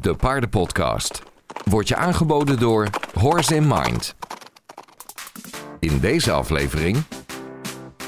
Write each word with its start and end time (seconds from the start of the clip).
de 0.00 0.14
paardenpodcast. 0.14 1.22
Wordt 1.64 1.88
je 1.88 1.96
aangeboden 1.96 2.58
door 2.58 2.88
Horse 3.14 3.54
in 3.54 3.66
Mind. 3.66 4.14
In 5.78 5.98
deze 5.98 6.32
aflevering 6.32 6.96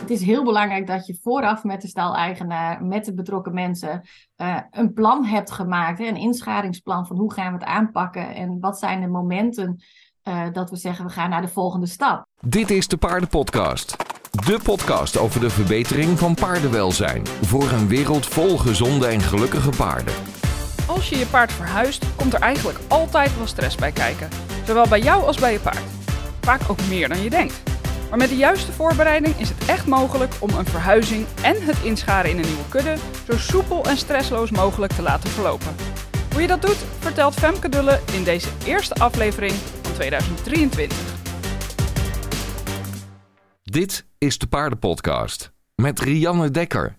Het 0.00 0.10
is 0.10 0.22
heel 0.22 0.44
belangrijk 0.44 0.86
dat 0.86 1.06
je 1.06 1.18
vooraf 1.22 1.64
met 1.64 1.80
de 1.80 1.88
staleigenaar, 1.88 2.84
met 2.84 3.04
de 3.04 3.14
betrokken 3.14 3.54
mensen, 3.54 4.02
eh, 4.36 4.56
een 4.70 4.92
plan 4.92 5.24
hebt 5.24 5.50
gemaakt. 5.50 5.98
Hè, 5.98 6.06
een 6.06 6.16
inschadingsplan 6.16 7.06
van 7.06 7.16
hoe 7.16 7.32
gaan 7.32 7.52
we 7.52 7.58
het 7.58 7.68
aanpakken 7.68 8.34
en 8.34 8.60
wat 8.60 8.78
zijn 8.78 9.00
de 9.00 9.08
momenten 9.08 9.82
eh, 10.22 10.42
dat 10.52 10.70
we 10.70 10.76
zeggen 10.76 11.04
we 11.04 11.10
gaan 11.10 11.30
naar 11.30 11.42
de 11.42 11.48
volgende 11.48 11.86
stap. 11.86 12.26
Dit 12.40 12.70
is 12.70 12.88
de 12.88 12.96
Paardenpodcast. 12.96 13.96
De 14.46 14.60
podcast 14.62 15.18
over 15.18 15.40
de 15.40 15.50
verbetering 15.50 16.18
van 16.18 16.34
paardenwelzijn. 16.34 17.26
Voor 17.26 17.70
een 17.70 17.88
wereld 17.88 18.26
vol 18.26 18.58
gezonde 18.58 19.06
en 19.06 19.20
gelukkige 19.20 19.70
paarden. 19.76 20.14
Als 20.86 21.08
je 21.08 21.18
je 21.18 21.26
paard 21.26 21.52
verhuist, 21.52 22.04
komt 22.16 22.34
er 22.34 22.40
eigenlijk 22.40 22.78
altijd 22.88 23.36
wel 23.36 23.46
stress 23.46 23.76
bij 23.76 23.92
kijken. 23.92 24.28
Zowel 24.66 24.88
bij 24.88 25.00
jou 25.00 25.24
als 25.24 25.38
bij 25.38 25.52
je 25.52 25.58
paard. 25.60 25.82
Vaak 26.40 26.60
ook 26.68 26.86
meer 26.88 27.08
dan 27.08 27.22
je 27.22 27.30
denkt. 27.30 27.62
Maar 28.08 28.18
met 28.18 28.28
de 28.28 28.36
juiste 28.36 28.72
voorbereiding 28.72 29.36
is 29.36 29.48
het 29.48 29.64
echt 29.64 29.86
mogelijk 29.86 30.34
om 30.38 30.50
een 30.50 30.66
verhuizing 30.66 31.26
en 31.42 31.56
het 31.62 31.82
inscharen 31.82 32.30
in 32.30 32.36
een 32.36 32.46
nieuwe 32.46 32.68
kudde 32.68 32.96
zo 33.30 33.38
soepel 33.38 33.84
en 33.84 33.96
stressloos 33.96 34.50
mogelijk 34.50 34.92
te 34.92 35.02
laten 35.02 35.30
verlopen. 35.30 35.74
Hoe 36.32 36.40
je 36.40 36.46
dat 36.46 36.62
doet, 36.62 36.84
vertelt 36.98 37.34
Femke 37.34 37.68
Dulle 37.68 38.00
in 38.12 38.24
deze 38.24 38.48
eerste 38.64 38.94
aflevering 38.94 39.52
van 39.82 39.92
2023. 39.92 40.98
Dit 43.62 44.06
is 44.18 44.38
de 44.38 44.46
Paardenpodcast. 44.46 45.52
Met 45.74 46.00
Rianne 46.00 46.50
Dekker. 46.50 46.96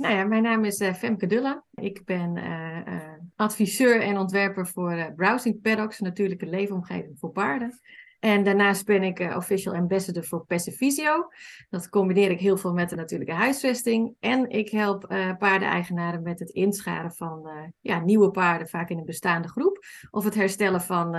Nou 0.00 0.14
ja, 0.14 0.24
mijn 0.24 0.42
naam 0.42 0.64
is 0.64 0.78
eh, 0.78 0.94
Femke 0.94 1.26
Dulla. 1.26 1.64
Ik 1.74 2.04
ben 2.04 2.36
eh, 2.36 2.78
eh, 2.78 3.12
adviseur 3.36 4.00
en 4.00 4.18
ontwerper 4.18 4.66
voor 4.66 5.12
Browsing 5.16 5.62
Paddocks, 5.62 5.98
natuurlijke 5.98 6.46
leefomgeving 6.46 7.18
voor 7.18 7.30
paarden. 7.30 7.80
En 8.20 8.44
daarnaast 8.44 8.84
ben 8.86 9.02
ik 9.02 9.34
official 9.36 9.74
ambassador 9.74 10.24
voor 10.24 10.44
Passivisio. 10.46 11.28
Dat 11.70 11.88
combineer 11.88 12.30
ik 12.30 12.40
heel 12.40 12.56
veel 12.56 12.72
met 12.72 12.88
de 12.88 12.96
natuurlijke 12.96 13.34
huisvesting. 13.34 14.14
En 14.20 14.50
ik 14.50 14.70
help 14.70 15.04
eh, 15.04 15.36
paardeneigenaren 15.36 16.22
met 16.22 16.38
het 16.38 16.50
inscharen 16.50 17.12
van 17.12 17.48
ja, 17.80 18.00
nieuwe 18.00 18.30
paarden, 18.30 18.68
vaak 18.68 18.90
in 18.90 18.98
een 18.98 19.04
bestaande 19.04 19.48
groep. 19.48 19.84
Of 20.10 20.24
het 20.24 20.34
herstellen 20.34 20.80
van 20.80 21.10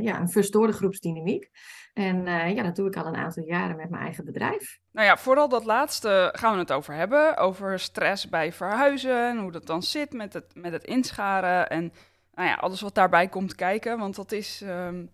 ja, 0.00 0.20
een 0.20 0.30
verstoorde 0.30 0.72
groepsdynamiek. 0.72 1.50
En 1.96 2.26
eh, 2.26 2.54
ja, 2.54 2.62
dat 2.62 2.76
doe 2.76 2.86
ik 2.86 2.96
al 2.96 3.06
een 3.06 3.16
aantal 3.16 3.42
jaren 3.42 3.76
met 3.76 3.90
mijn 3.90 4.02
eigen 4.02 4.24
bedrijf. 4.24 4.78
Nou 4.92 5.06
ja, 5.06 5.16
vooral 5.16 5.48
dat 5.48 5.64
laatste 5.64 6.32
gaan 6.36 6.52
we 6.52 6.58
het 6.58 6.72
over 6.72 6.94
hebben. 6.94 7.36
Over 7.36 7.78
stress 7.78 8.28
bij 8.28 8.52
verhuizen 8.52 9.28
en 9.28 9.38
hoe 9.38 9.52
dat 9.52 9.66
dan 9.66 9.82
zit 9.82 10.12
met 10.12 10.32
het, 10.32 10.44
met 10.54 10.72
het 10.72 10.84
inscharen. 10.84 11.70
En 11.70 11.92
nou 12.34 12.48
ja, 12.48 12.54
alles 12.54 12.80
wat 12.80 12.94
daarbij 12.94 13.28
komt 13.28 13.54
kijken. 13.54 13.98
Want 13.98 14.14
dat 14.14 14.32
is, 14.32 14.62
ehm, 14.62 15.04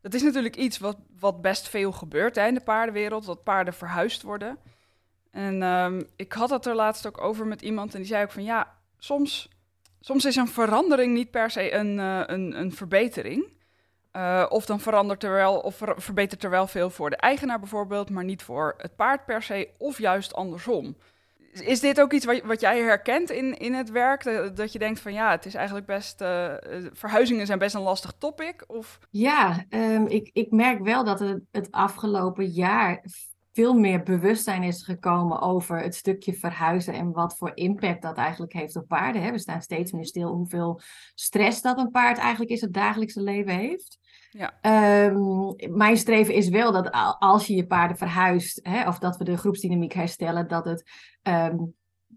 dat 0.00 0.14
is 0.14 0.22
natuurlijk 0.22 0.56
iets 0.56 0.78
wat, 0.78 0.96
wat 1.18 1.42
best 1.42 1.68
veel 1.68 1.92
gebeurt 1.92 2.36
in 2.36 2.54
de 2.54 2.60
paardenwereld. 2.60 3.26
Dat 3.26 3.42
paarden 3.42 3.74
verhuisd 3.74 4.22
worden. 4.22 4.58
En 5.30 5.62
ehm, 5.62 6.02
ik 6.16 6.32
had 6.32 6.50
het 6.50 6.66
er 6.66 6.74
laatst 6.74 7.06
ook 7.06 7.20
over 7.20 7.46
met 7.46 7.62
iemand. 7.62 7.94
En 7.94 8.00
die 8.00 8.08
zei 8.08 8.24
ook 8.24 8.32
van 8.32 8.44
ja, 8.44 8.74
soms, 8.98 9.48
soms 10.00 10.24
is 10.24 10.36
een 10.36 10.48
verandering 10.48 11.14
niet 11.14 11.30
per 11.30 11.50
se 11.50 11.74
een, 11.74 11.98
eh, 11.98 12.22
een, 12.26 12.60
een 12.60 12.72
verbetering. 12.72 13.56
Uh, 14.12 14.46
of 14.48 14.66
dan 14.66 14.80
verandert 14.80 15.24
er 15.24 15.32
wel, 15.32 15.58
of 15.58 15.76
ver- 15.76 16.02
verbetert 16.02 16.44
er 16.44 16.50
wel 16.50 16.66
veel 16.66 16.90
voor 16.90 17.10
de 17.10 17.16
eigenaar 17.16 17.58
bijvoorbeeld, 17.58 18.10
maar 18.10 18.24
niet 18.24 18.42
voor 18.42 18.74
het 18.78 18.96
paard 18.96 19.24
per 19.24 19.42
se, 19.42 19.68
of 19.78 19.98
juist 19.98 20.34
andersom. 20.34 20.96
Is- 21.52 21.80
dit 21.80 22.00
ook 22.00 22.12
iets 22.12 22.24
wat, 22.24 22.40
wat 22.42 22.60
jij 22.60 22.78
herkent 22.80 23.30
in, 23.30 23.58
in 23.58 23.74
het 23.74 23.90
werk? 23.90 24.24
Dat, 24.24 24.56
dat 24.56 24.72
je 24.72 24.78
denkt 24.78 25.00
van 25.00 25.12
ja, 25.12 25.30
het 25.30 25.46
is 25.46 25.54
eigenlijk 25.54 25.86
best. 25.86 26.20
eh, 26.20 26.54
eh, 26.54 26.90
verhuizingen 26.92 27.46
zijn 27.46 27.58
best 27.58 27.74
een 27.74 27.80
lastig 27.80 28.12
topic. 28.18 28.64
Of 28.66 28.98
Ja, 29.10 29.64
ehm, 29.68 30.06
ik, 30.06 30.30
ik 30.32 30.50
merk 30.50 30.82
wel 30.84 31.04
dat 31.04 31.18
het, 31.20 31.40
het 31.50 31.70
afgelopen 31.70 32.46
jaar 32.46 33.04
veel 33.52 33.74
meer 33.74 34.02
bewustzijn 34.02 34.62
is 34.62 34.82
gekomen 34.82 35.40
over 35.40 35.80
het 35.80 35.94
stukje 35.94 36.32
verhuizen 36.32 36.94
en 36.94 37.12
wat 37.12 37.36
voor 37.36 37.50
impact 37.54 38.02
dat 38.02 38.16
eigenlijk 38.16 38.52
heeft 38.52 38.76
op 38.76 38.88
paarden. 38.88 39.22
Hè. 39.22 39.30
We 39.30 39.38
staan 39.38 39.62
steeds 39.62 39.92
meer 39.92 40.06
stil 40.06 40.28
hoeveel 40.32 40.80
stress 41.14 41.62
dat 41.62 41.78
een 41.78 41.90
paard 41.90 42.18
eigenlijk 42.18 42.50
in 42.50 42.58
het 42.60 42.72
dagelijkse 42.72 43.22
leven 43.22 43.54
heeft. 43.54 43.98
Ja. 44.38 44.58
Ehm, 44.60 45.76
mijn 45.76 45.96
streven 45.96 46.34
is 46.34 46.48
wel 46.48 46.72
dat 46.72 47.16
als 47.18 47.46
je 47.46 47.54
je 47.54 47.66
paarden 47.66 47.96
verhuist, 47.96 48.60
hè, 48.62 48.88
of 48.88 48.98
dat 48.98 49.16
we 49.16 49.24
de 49.24 49.36
groepsdynamiek 49.36 49.92
herstellen, 49.92 50.48
dat 50.48 50.64
het 50.64 50.90
ehm, 51.22 51.56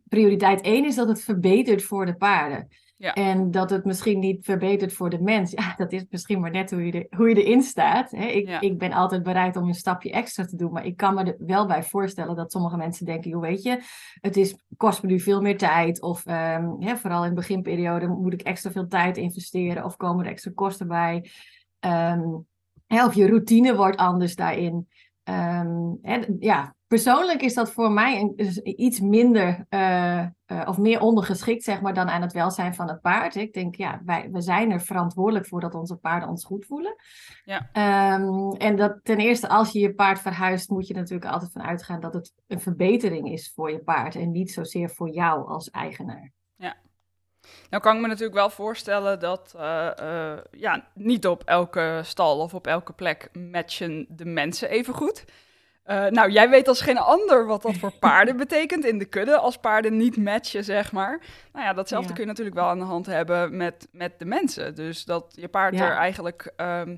prioriteit 0.04 0.62
één 0.62 0.86
is 0.86 0.96
dat 0.96 1.08
het 1.08 1.22
verbetert 1.22 1.84
voor 1.84 2.06
de 2.06 2.16
paarden. 2.16 2.68
Ja. 2.98 3.14
En 3.14 3.52
dat 3.52 3.70
het 3.70 3.86
misschien 3.86 4.20
niet 4.20 4.46
verbetert 4.46 4.94
voor 4.94 5.10
de 5.10 5.22
mens. 5.22 5.52
Ja, 5.52 5.74
dat 5.78 5.92
is 5.92 6.06
misschien 6.10 6.40
maar 6.40 6.52
net 6.52 6.72
hoe 6.72 6.86
je, 6.86 6.92
er, 6.92 7.18
hoe 7.18 7.30
je 7.30 7.44
erin 7.44 7.62
staat. 7.62 8.12
Hè. 8.12 8.26
Ik, 8.26 8.48
Ja. 8.48 8.62
ik 8.62 8.78
ben 8.78 8.92
altijd 8.92 9.24
bereid 9.24 9.56
om 9.56 9.68
een 9.68 9.74
stapje 9.74 10.12
extra 10.12 10.46
te 10.46 10.56
doen. 10.56 10.72
Maar 10.72 10.86
ik 10.86 10.98
kan 10.98 11.14
me 11.14 11.24
er 11.24 11.36
wel 11.38 11.66
bij 11.66 11.84
voorstellen 11.84 12.36
dat 12.36 12.52
sommige 12.52 12.78
mensen 12.78 13.06
denken... 13.06 13.30
joh, 13.30 13.42
weet 13.42 13.64
je, 13.64 13.80
het 14.22 14.38
is, 14.38 14.56
kost 14.78 15.04
me 15.04 15.10
nu 15.10 15.20
veel 15.20 15.42
meer 15.42 15.58
tijd. 15.58 16.02
Of 16.02 16.26
ehm, 16.26 16.70
hè, 16.80 16.98
vooral 16.98 17.24
in 17.24 17.30
de 17.30 17.36
beginperiode 17.36 18.08
moet 18.08 18.34
ik 18.34 18.42
extra 18.42 18.72
veel 18.72 18.88
tijd 18.88 19.18
investeren. 19.18 19.86
Of 19.86 19.98
komen 19.98 20.26
er 20.26 20.32
extra 20.32 20.52
kosten 20.56 20.88
bij. 20.88 21.30
Ehm, 21.82 22.30
of 22.88 23.14
je 23.14 23.28
routine 23.28 23.76
wordt 23.76 23.98
anders 23.98 24.36
daarin. 24.36 24.88
Ehm, 25.24 25.94
ja, 26.40 26.76
persoonlijk 26.88 27.42
is 27.42 27.54
dat 27.54 27.72
voor 27.72 27.92
mij 27.92 28.20
een, 28.20 28.34
is 28.36 28.58
iets 28.58 29.00
minder 29.00 29.66
eh, 29.70 30.20
eh, 30.20 30.30
of 30.66 30.78
meer 30.78 31.00
ondergeschikt 31.00 31.64
zeg 31.64 31.82
maar, 31.82 31.94
dan 31.94 32.10
aan 32.10 32.22
het 32.22 32.34
welzijn 32.34 32.76
van 32.76 32.88
het 32.88 33.02
paard. 33.02 33.36
Ik 33.36 33.54
denk, 33.54 33.76
ja, 33.76 34.02
wij, 34.06 34.30
we 34.32 34.42
zijn 34.42 34.72
er 34.72 34.82
verantwoordelijk 34.82 35.48
voor 35.48 35.62
dat 35.62 35.76
onze 35.76 35.96
paarden 35.96 36.30
ons 36.30 36.46
goed 36.46 36.66
voelen. 36.66 36.96
Ja. 37.44 37.70
Ehm, 37.72 38.52
en 38.52 38.76
dat 38.76 39.00
ten 39.04 39.18
eerste, 39.18 39.50
als 39.50 39.72
je 39.72 39.80
je 39.80 39.94
paard 39.94 40.20
verhuist, 40.20 40.70
moet 40.70 40.88
je 40.88 40.94
natuurlijk 40.94 41.32
altijd 41.32 41.52
van 41.52 41.62
uitgaan 41.62 42.00
dat 42.00 42.14
het 42.14 42.34
een 42.48 42.62
verbetering 42.62 43.32
is 43.32 43.52
voor 43.56 43.72
je 43.72 43.80
paard 43.80 44.16
en 44.16 44.32
niet 44.32 44.52
zozeer 44.52 44.90
voor 44.90 45.10
jou 45.10 45.48
als 45.48 45.70
eigenaar. 45.70 46.32
Nou 47.70 47.84
kan 47.84 47.96
ik 47.96 48.02
me 48.02 48.08
natuurlijk 48.08 48.34
wel 48.34 48.50
voorstellen 48.50 49.20
dat 49.20 49.54
eh, 49.58 49.88
eh, 50.32 50.38
ja, 50.52 50.88
niet 50.94 51.28
op 51.28 51.44
elke 51.46 52.00
stal 52.04 52.40
of 52.40 52.54
op 52.54 52.68
elke 52.68 52.94
plek 52.94 53.30
matchen 53.52 54.06
de 54.10 54.26
mensen 54.26 54.70
even 54.70 54.94
goed. 54.94 55.26
Eh, 55.84 56.06
nou, 56.06 56.32
jij 56.32 56.50
weet 56.50 56.68
als 56.68 56.82
geen 56.82 56.98
ander 56.98 57.46
wat 57.46 57.62
dat 57.62 57.78
voor 57.78 57.92
paarden 58.10 58.38
betekent 58.38 58.86
in 58.86 58.98
de 58.98 59.06
kudde, 59.06 59.38
als 59.38 59.58
paarden 59.58 59.98
niet 59.98 60.18
matchen, 60.18 60.64
zeg 60.64 60.92
maar. 60.92 61.22
Nou 61.54 61.66
ja, 61.66 61.74
datzelfde 61.74 62.08
Ja. 62.10 62.14
kun 62.14 62.24
je 62.24 62.30
natuurlijk 62.30 62.56
wel 62.56 62.68
aan 62.68 62.80
de 62.80 62.86
hand 62.86 63.06
hebben 63.06 63.58
met, 63.58 63.88
met 63.92 64.20
de 64.20 64.26
mensen. 64.26 64.76
Dus 64.76 65.06
dat 65.06 65.26
je 65.36 65.48
paard 65.48 65.76
Ja. 65.76 65.90
er 65.90 65.96
eigenlijk 65.96 66.54
ehm, 66.56 66.96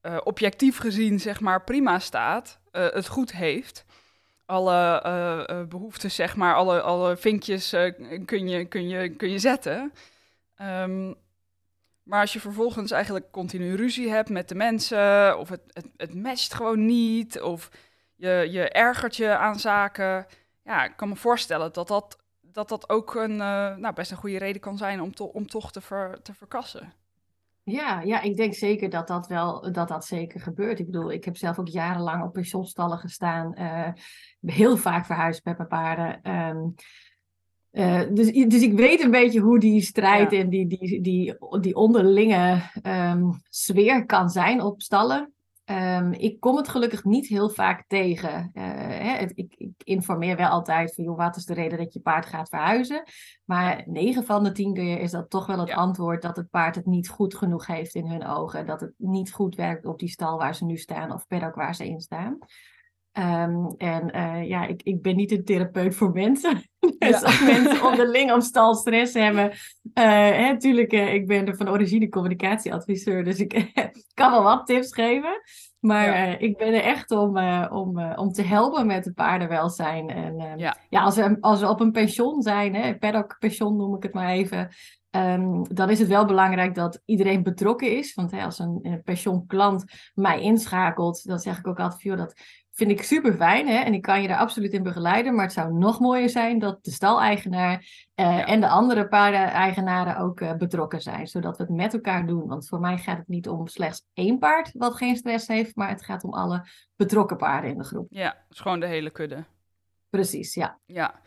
eh, 0.00 0.16
objectief 0.24 0.78
gezien, 0.78 1.20
zeg 1.20 1.40
maar, 1.40 1.64
prima 1.64 1.98
staat, 1.98 2.58
het 2.70 3.08
goed 3.08 3.32
heeft. 3.32 3.84
Alle 4.50 5.00
eh, 5.02 5.62
behoeftes, 5.62 6.14
zeg 6.14 6.36
maar, 6.36 6.54
alle, 6.54 6.80
alle 6.80 7.16
vinkjes 7.16 7.72
eh, 7.72 7.92
kun, 8.24 8.48
je, 8.48 8.64
kun, 8.64 8.88
je, 8.88 9.08
kun 9.08 9.30
je 9.30 9.38
zetten. 9.38 9.92
Ehm, 10.54 11.12
maar 12.02 12.20
als 12.20 12.32
je 12.32 12.40
vervolgens 12.40 12.90
eigenlijk 12.90 13.30
continu 13.30 13.74
ruzie 13.74 14.10
hebt 14.10 14.28
met 14.28 14.48
de 14.48 14.54
mensen, 14.54 15.38
of 15.38 15.48
het, 15.48 15.60
het, 15.66 15.86
het 15.96 16.14
matcht 16.14 16.54
gewoon 16.54 16.86
niet, 16.86 17.40
of 17.40 17.70
je, 18.16 18.48
je 18.50 18.68
ergert 18.68 19.16
je 19.16 19.36
aan 19.36 19.58
zaken. 19.58 20.26
Ja, 20.64 20.84
ik 20.84 20.96
kan 20.96 21.08
me 21.08 21.16
voorstellen 21.16 21.72
dat 21.72 21.88
dat, 21.88 22.18
dat, 22.40 22.68
dat 22.68 22.88
ook 22.88 23.14
een, 23.14 23.36
nou, 23.36 23.92
best 23.94 24.10
een 24.10 24.16
goede 24.16 24.38
reden 24.38 24.60
kan 24.60 24.76
zijn 24.78 25.00
om, 25.00 25.12
om 25.32 25.46
toch 25.46 25.72
te, 25.72 25.80
ver, 25.80 26.22
te 26.22 26.34
verkassen. 26.34 26.92
Ja, 27.70 28.00
ja, 28.00 28.20
ik 28.20 28.36
denk 28.36 28.54
zeker 28.54 28.90
dat 28.90 29.08
dat 29.08 29.26
wel 29.26 29.72
dat 29.72 29.88
dat 29.88 30.04
zeker 30.04 30.40
gebeurt. 30.40 30.78
Ik 30.78 30.86
bedoel, 30.86 31.12
ik 31.12 31.24
heb 31.24 31.36
zelf 31.36 31.58
ook 31.58 31.68
jarenlang 31.68 32.24
op 32.24 32.32
pensionstallen 32.32 32.98
gestaan. 32.98 33.54
eh, 33.54 33.92
heel 34.40 34.76
vaak 34.76 35.06
verhuisd 35.06 35.44
met 35.44 35.56
mijn 35.56 35.68
paarden. 35.68 36.22
Ehm, 36.22 36.58
eh, 37.70 38.02
dus, 38.14 38.32
dus 38.32 38.62
ik 38.62 38.72
weet 38.72 39.02
een 39.02 39.10
beetje 39.10 39.40
hoe 39.40 39.58
die 39.58 39.80
strijd 39.82 40.30
Ja. 40.30 40.38
en 40.38 40.48
die, 40.48 40.66
die, 40.66 41.00
die, 41.00 41.36
die 41.60 41.74
onderlinge 41.74 42.70
ehm, 42.82 43.30
sfeer 43.48 44.06
kan 44.06 44.28
zijn 44.30 44.62
op 44.62 44.82
stallen. 44.82 45.32
Ehm, 45.70 46.12
ik 46.12 46.40
kom 46.40 46.56
het 46.56 46.68
gelukkig 46.68 47.04
niet 47.04 47.26
heel 47.26 47.48
vaak 47.48 47.84
tegen. 47.86 48.50
Eh, 48.52 48.62
hè, 48.74 49.10
het- 49.18 49.32
ik, 49.34 49.54
ik 49.56 49.72
informeer 49.84 50.36
wel 50.36 50.48
altijd 50.48 50.94
van, 50.94 51.04
joh, 51.04 51.16
wat 51.16 51.36
is 51.36 51.44
de 51.44 51.54
reden 51.54 51.78
dat 51.78 51.92
je 51.92 52.00
paard 52.00 52.26
gaat 52.26 52.48
verhuizen? 52.48 53.02
Maar 53.44 53.82
9 53.86 54.24
van 54.24 54.44
de 54.44 54.52
10 54.52 54.74
keer 54.74 55.00
is 55.00 55.10
dat 55.10 55.30
toch 55.30 55.46
wel 55.46 55.58
het 55.58 55.68
Ja. 55.68 55.74
antwoord 55.74 56.22
dat 56.22 56.36
het 56.36 56.50
paard 56.50 56.74
het 56.74 56.86
niet 56.86 57.08
goed 57.08 57.34
genoeg 57.34 57.66
heeft 57.66 57.94
in 57.94 58.06
hun 58.06 58.26
ogen. 58.26 58.66
Dat 58.66 58.80
het 58.80 58.92
niet 58.96 59.32
goed 59.32 59.54
werkt 59.54 59.86
op 59.86 59.98
die 59.98 60.08
stal 60.08 60.38
waar 60.38 60.54
ze 60.54 60.64
nu 60.64 60.76
staan 60.76 61.12
of 61.12 61.26
paddock 61.26 61.54
waar 61.54 61.74
ze 61.74 61.86
in 61.88 62.00
staan. 62.00 62.38
Ehm, 63.12 63.66
en 63.76 64.16
uh, 64.16 64.48
ja, 64.48 64.66
ik, 64.66 64.82
ik 64.82 65.02
ben 65.02 65.16
niet 65.16 65.30
een 65.30 65.44
therapeut 65.44 65.94
voor 65.94 66.12
mensen. 66.12 66.62
dus 66.98 67.22
als 67.22 67.40
mensen 67.40 67.86
onderling 67.86 68.32
of 68.32 68.42
stal 68.42 68.74
stress 68.74 69.14
hebben. 69.14 69.52
Natuurlijk, 69.94 70.92
uh, 70.92 71.14
ik 71.14 71.26
ben 71.26 71.46
er 71.46 71.56
van 71.56 71.68
origine 71.68 72.08
communicatieadviseur. 72.08 73.24
Dus 73.24 73.38
ik 73.38 73.72
kan 74.14 74.30
wel 74.30 74.42
wat 74.42 74.66
tips 74.66 74.94
geven. 74.94 75.40
Maar 75.80 76.06
ja. 76.06 76.38
ik 76.38 76.56
ben 76.56 76.74
er 76.74 76.82
echt 76.82 77.10
om, 77.10 77.38
om, 77.68 78.12
om 78.12 78.32
te 78.32 78.42
helpen 78.42 78.86
met 78.86 79.04
het 79.04 79.14
paardenwelzijn. 79.14 80.08
En 80.08 80.58
ja. 80.58 80.76
ja, 80.88 81.02
als, 81.02 81.16
we, 81.16 81.36
als 81.40 81.60
we 81.60 81.68
op 81.68 81.80
een 81.80 81.92
pension 81.92 82.42
zijn, 82.42 82.74
hè, 82.74 82.98
paddock 82.98 83.36
pension 83.38 83.76
noem 83.76 83.96
ik 83.96 84.02
het 84.02 84.14
maar 84.14 84.28
even. 84.28 84.68
Um, 85.10 85.74
dan 85.74 85.90
is 85.90 85.98
het 85.98 86.08
wel 86.08 86.24
belangrijk 86.24 86.74
dat 86.74 87.02
iedereen 87.04 87.42
betrokken 87.42 87.96
is. 87.96 88.14
Want 88.14 88.30
hè, 88.30 88.44
als 88.44 88.58
een, 88.58 88.78
een 88.82 89.02
pensionklant 89.02 89.84
mij 90.14 90.40
inschakelt, 90.40 91.24
dan 91.24 91.38
zeg 91.38 91.58
ik 91.58 91.66
ook 91.66 91.80
altijd: 91.80 92.02
joh, 92.02 92.16
dat 92.16 92.40
vind 92.80 92.98
ik 92.98 93.02
super 93.02 93.34
fijn. 93.34 93.68
Hè? 93.68 93.78
En 93.78 93.94
ik 93.94 94.02
kan 94.02 94.22
je 94.22 94.28
daar 94.28 94.38
absoluut 94.38 94.72
in 94.72 94.82
begeleiden. 94.82 95.34
Maar 95.34 95.44
het 95.44 95.52
zou 95.52 95.72
nog 95.72 96.00
mooier 96.00 96.28
zijn 96.28 96.58
dat 96.58 96.84
de 96.84 96.90
staleigenaar 96.90 97.78
uh, 98.16 98.50
en 98.50 98.60
de 98.60 98.68
andere 98.68 99.08
paardeneigenaren 99.08 100.16
ook 100.16 100.40
uh, 100.40 100.54
betrokken 100.54 101.00
zijn. 101.00 101.26
Zodat 101.26 101.56
we 101.56 101.62
het 101.62 101.72
met 101.72 101.94
elkaar 101.94 102.26
doen. 102.26 102.46
Want 102.46 102.68
voor 102.68 102.80
mij 102.80 102.98
gaat 102.98 103.18
het 103.18 103.28
niet 103.28 103.48
om 103.48 103.66
slechts 103.66 104.04
één 104.12 104.38
paard 104.38 104.70
wat 104.72 104.94
geen 104.94 105.16
stress 105.16 105.46
heeft. 105.46 105.76
Maar 105.76 105.88
het 105.88 106.04
gaat 106.04 106.24
om 106.24 106.32
alle 106.32 106.66
betrokken 106.96 107.36
paarden 107.36 107.70
in 107.70 107.78
de 107.78 107.84
groep. 107.84 108.06
Ja, 108.10 108.28
het 108.28 108.56
is 108.56 108.60
gewoon 108.60 108.80
de 108.80 108.86
hele 108.86 109.10
kudde. 109.10 109.44
Precies, 110.10 110.54
ja. 110.54 110.78
Ja. 110.86 111.20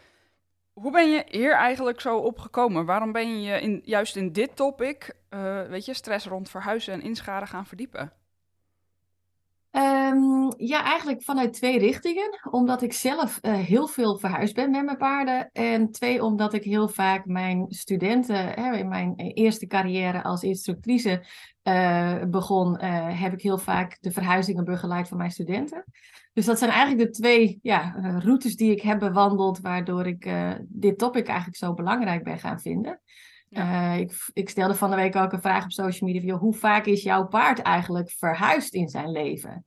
Hoe 0.73 0.91
ben 0.91 1.11
je 1.11 1.23
hier 1.27 1.53
eigenlijk 1.53 2.01
zo 2.01 2.17
opgekomen? 2.17 2.85
Waarom 2.85 3.11
ben 3.11 3.41
je 3.41 3.61
in, 3.61 3.81
juist 3.85 4.15
in 4.15 4.31
dit 4.31 4.55
topic, 4.55 5.15
uh, 5.29 5.61
weet 5.61 5.85
je, 5.85 5.93
stress 5.93 6.25
rond 6.25 6.49
verhuizen 6.49 6.93
en 6.93 7.01
inscharen 7.01 7.47
gaan 7.47 7.65
verdiepen? 7.65 8.13
Um, 9.75 10.53
ja, 10.57 10.83
eigenlijk 10.83 11.23
vanuit 11.23 11.53
twee 11.53 11.79
richtingen. 11.79 12.39
Omdat 12.51 12.81
ik 12.81 12.93
zelf 12.93 13.39
uh, 13.41 13.53
heel 13.53 13.87
veel 13.87 14.17
verhuisd 14.17 14.55
ben 14.55 14.71
met 14.71 14.85
mijn 14.85 14.97
paarden. 14.97 15.49
En 15.51 15.91
twee, 15.91 16.23
omdat 16.23 16.53
ik 16.53 16.63
heel 16.63 16.87
vaak 16.87 17.25
mijn 17.25 17.65
studenten, 17.69 18.35
hè, 18.35 18.75
in 18.77 18.87
mijn 18.87 19.15
eerste 19.15 19.67
carrière 19.67 20.23
als 20.23 20.43
instructrice 20.43 21.25
uh, 21.63 22.23
begon, 22.23 22.79
heb 23.13 23.33
ik 23.33 23.41
heel 23.41 23.57
vaak 23.57 23.97
de 24.01 24.11
verhuizingen 24.11 24.63
begeleid 24.63 25.07
van 25.07 25.17
mijn 25.17 25.31
studenten. 25.31 25.83
Dus 26.33 26.45
dat 26.45 26.59
zijn 26.59 26.71
eigenlijk 26.71 27.01
de 27.07 27.19
twee 27.21 27.59
ja, 27.61 27.95
routes 28.19 28.55
die 28.55 28.71
ik 28.71 28.81
heb 28.81 28.99
bewandeld, 28.99 29.59
waardoor 29.59 30.07
ik 30.07 30.31
dit 30.67 30.97
topic 30.97 31.27
eigenlijk 31.27 31.57
zo 31.57 31.73
belangrijk 31.73 32.23
ben 32.23 32.39
gaan 32.39 32.59
vinden. 32.59 33.01
Ja. 33.53 33.93
Uh, 33.93 33.99
ik, 33.99 34.29
ik, 34.33 34.49
stelde 34.49 34.75
van 34.75 34.89
de 34.89 34.95
week 34.95 35.15
ook 35.15 35.31
een 35.31 35.41
vraag 35.41 35.63
op 35.63 35.71
social 35.71 36.09
media: 36.09 36.31
van, 36.31 36.39
hoe 36.39 36.53
vaak 36.53 36.85
is 36.85 37.03
jouw 37.03 37.27
paard 37.27 37.59
eigenlijk 37.59 38.11
verhuisd 38.11 38.73
in 38.73 38.89
zijn 38.89 39.11
leven? 39.11 39.63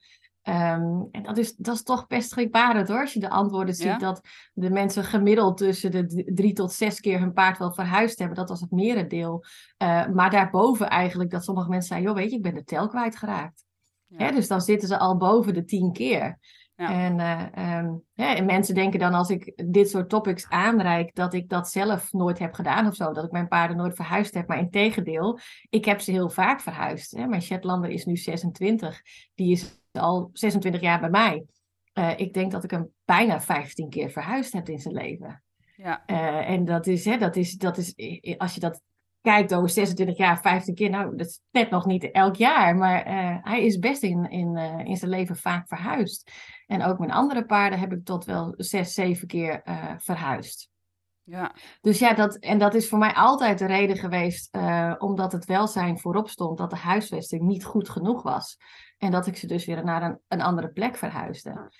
Um, 0.48 1.08
en 1.10 1.22
dat 1.22 1.38
is, 1.38 1.56
dat 1.56 1.74
is 1.74 1.82
toch 1.82 2.06
best 2.06 2.30
schrikbarend 2.30 2.88
hoor. 2.88 3.00
Als 3.00 3.12
je 3.12 3.20
de 3.20 3.30
antwoorden 3.30 3.74
ziet 3.74 3.86
ja. 3.86 3.98
dat 3.98 4.20
de 4.52 4.70
mensen 4.70 5.04
gemiddeld 5.04 5.56
tussen 5.56 5.90
de 5.90 6.32
drie 6.34 6.52
tot 6.52 6.72
zes 6.72 7.00
keer 7.00 7.18
hun 7.18 7.32
paard 7.32 7.58
wel 7.58 7.72
verhuisd 7.72 8.18
hebben. 8.18 8.36
Dat 8.36 8.48
was 8.48 8.60
het 8.60 8.70
merendeel. 8.70 9.44
Uh, 9.82 10.08
maar 10.08 10.30
daarboven 10.30 10.88
eigenlijk 10.88 11.30
dat 11.30 11.44
sommige 11.44 11.68
mensen 11.68 11.88
zeiden: 11.88 12.10
joh, 12.10 12.18
weet 12.18 12.30
je, 12.30 12.36
ik 12.36 12.42
ben 12.42 12.54
de 12.54 12.64
tel 12.64 12.88
kwijtgeraakt. 12.88 13.64
Ja. 14.06 14.16
Hè, 14.18 14.32
dus 14.32 14.48
dan 14.48 14.60
zitten 14.60 14.88
ze 14.88 14.98
al 14.98 15.16
boven 15.16 15.54
de 15.54 15.64
tien 15.64 15.92
keer. 15.92 16.38
Ja. 16.76 16.90
En, 16.90 17.18
uh, 17.18 17.78
um, 17.78 18.02
ja, 18.12 18.36
en 18.36 18.44
mensen 18.44 18.74
denken 18.74 18.98
dan 18.98 19.14
als 19.14 19.30
ik 19.30 19.62
dit 19.66 19.90
soort 19.90 20.08
topics 20.08 20.48
aanreik, 20.48 21.14
dat 21.14 21.34
ik 21.34 21.48
dat 21.48 21.68
zelf 21.68 22.12
nooit 22.12 22.38
heb 22.38 22.54
gedaan 22.54 22.86
of 22.86 22.94
zo. 22.94 23.12
Dat 23.12 23.24
ik 23.24 23.30
mijn 23.30 23.48
paarden 23.48 23.76
nooit 23.76 23.94
verhuisd 23.94 24.34
heb. 24.34 24.48
Maar 24.48 24.58
in 24.58 24.70
tegendeel, 24.70 25.38
ik 25.68 25.84
heb 25.84 26.00
ze 26.00 26.10
heel 26.10 26.30
vaak 26.30 26.60
verhuisd. 26.60 27.16
Hè. 27.16 27.26
Mijn 27.26 27.42
Shetlander 27.42 27.90
is 27.90 28.04
nu 28.04 28.16
26. 28.16 29.02
Die 29.34 29.52
is 29.52 29.80
al 29.92 30.30
26 30.32 30.80
jaar 30.80 31.00
bij 31.00 31.10
mij. 31.10 31.44
Uh, 31.94 32.12
ik 32.16 32.32
denk 32.32 32.52
dat 32.52 32.64
ik 32.64 32.70
hem 32.70 32.88
bijna 33.04 33.40
15 33.40 33.88
keer 33.88 34.10
verhuisd 34.10 34.52
heb 34.52 34.68
in 34.68 34.78
zijn 34.78 34.94
leven. 34.94 35.42
Ja. 35.76 36.02
Uh, 36.06 36.50
en 36.50 36.64
dat 36.64 36.86
is, 36.86 37.04
hè, 37.04 37.18
dat, 37.18 37.36
is, 37.36 37.52
dat 37.52 37.76
is, 37.76 37.94
als 38.38 38.54
je 38.54 38.60
dat 38.60 38.80
kijkt 39.20 39.54
over 39.54 39.68
26 39.68 40.16
jaar, 40.16 40.40
15 40.40 40.74
keer, 40.74 40.90
nou, 40.90 41.16
dat 41.16 41.26
is 41.26 41.40
net 41.50 41.70
nog 41.70 41.86
niet 41.86 42.10
elk 42.10 42.36
jaar. 42.36 42.76
Maar 42.76 43.04
hij 43.42 43.64
is 43.64 43.78
best 43.78 44.02
in, 44.02 44.30
in, 44.30 44.56
in 44.84 44.96
zijn 44.96 45.10
leven 45.10 45.36
vaak 45.36 45.68
verhuisd. 45.68 46.30
En 46.66 46.82
ook 46.82 46.98
mijn 46.98 47.12
andere 47.12 47.44
paarden 47.44 47.78
heb 47.78 47.92
ik 47.92 48.04
tot 48.04 48.24
wel 48.24 48.54
zes, 48.56 48.94
zeven 48.94 49.26
keer 49.26 49.62
uh, 49.64 49.92
verhuisd. 49.98 50.70
Ja. 51.22 51.54
Dus 51.80 51.98
ja, 51.98 52.14
dat, 52.14 52.36
en 52.36 52.58
dat 52.58 52.74
is 52.74 52.88
voor 52.88 52.98
mij 52.98 53.12
altijd 53.12 53.58
de 53.58 53.66
reden 53.66 53.96
geweest, 53.96 54.56
uh, 54.56 54.94
omdat 54.98 55.32
het 55.32 55.44
welzijn 55.44 55.98
voorop 55.98 56.28
stond, 56.28 56.58
dat 56.58 56.70
de 56.70 56.76
huisvesting 56.76 57.42
niet 57.42 57.64
goed 57.64 57.88
genoeg 57.88 58.22
was. 58.22 58.56
En 58.98 59.10
dat 59.10 59.26
ik 59.26 59.36
ze 59.36 59.46
dus 59.46 59.66
weer 59.66 59.84
naar 59.84 60.02
een, 60.02 60.18
een 60.28 60.42
andere 60.42 60.68
plek 60.68 60.96
verhuisde. 60.96 61.70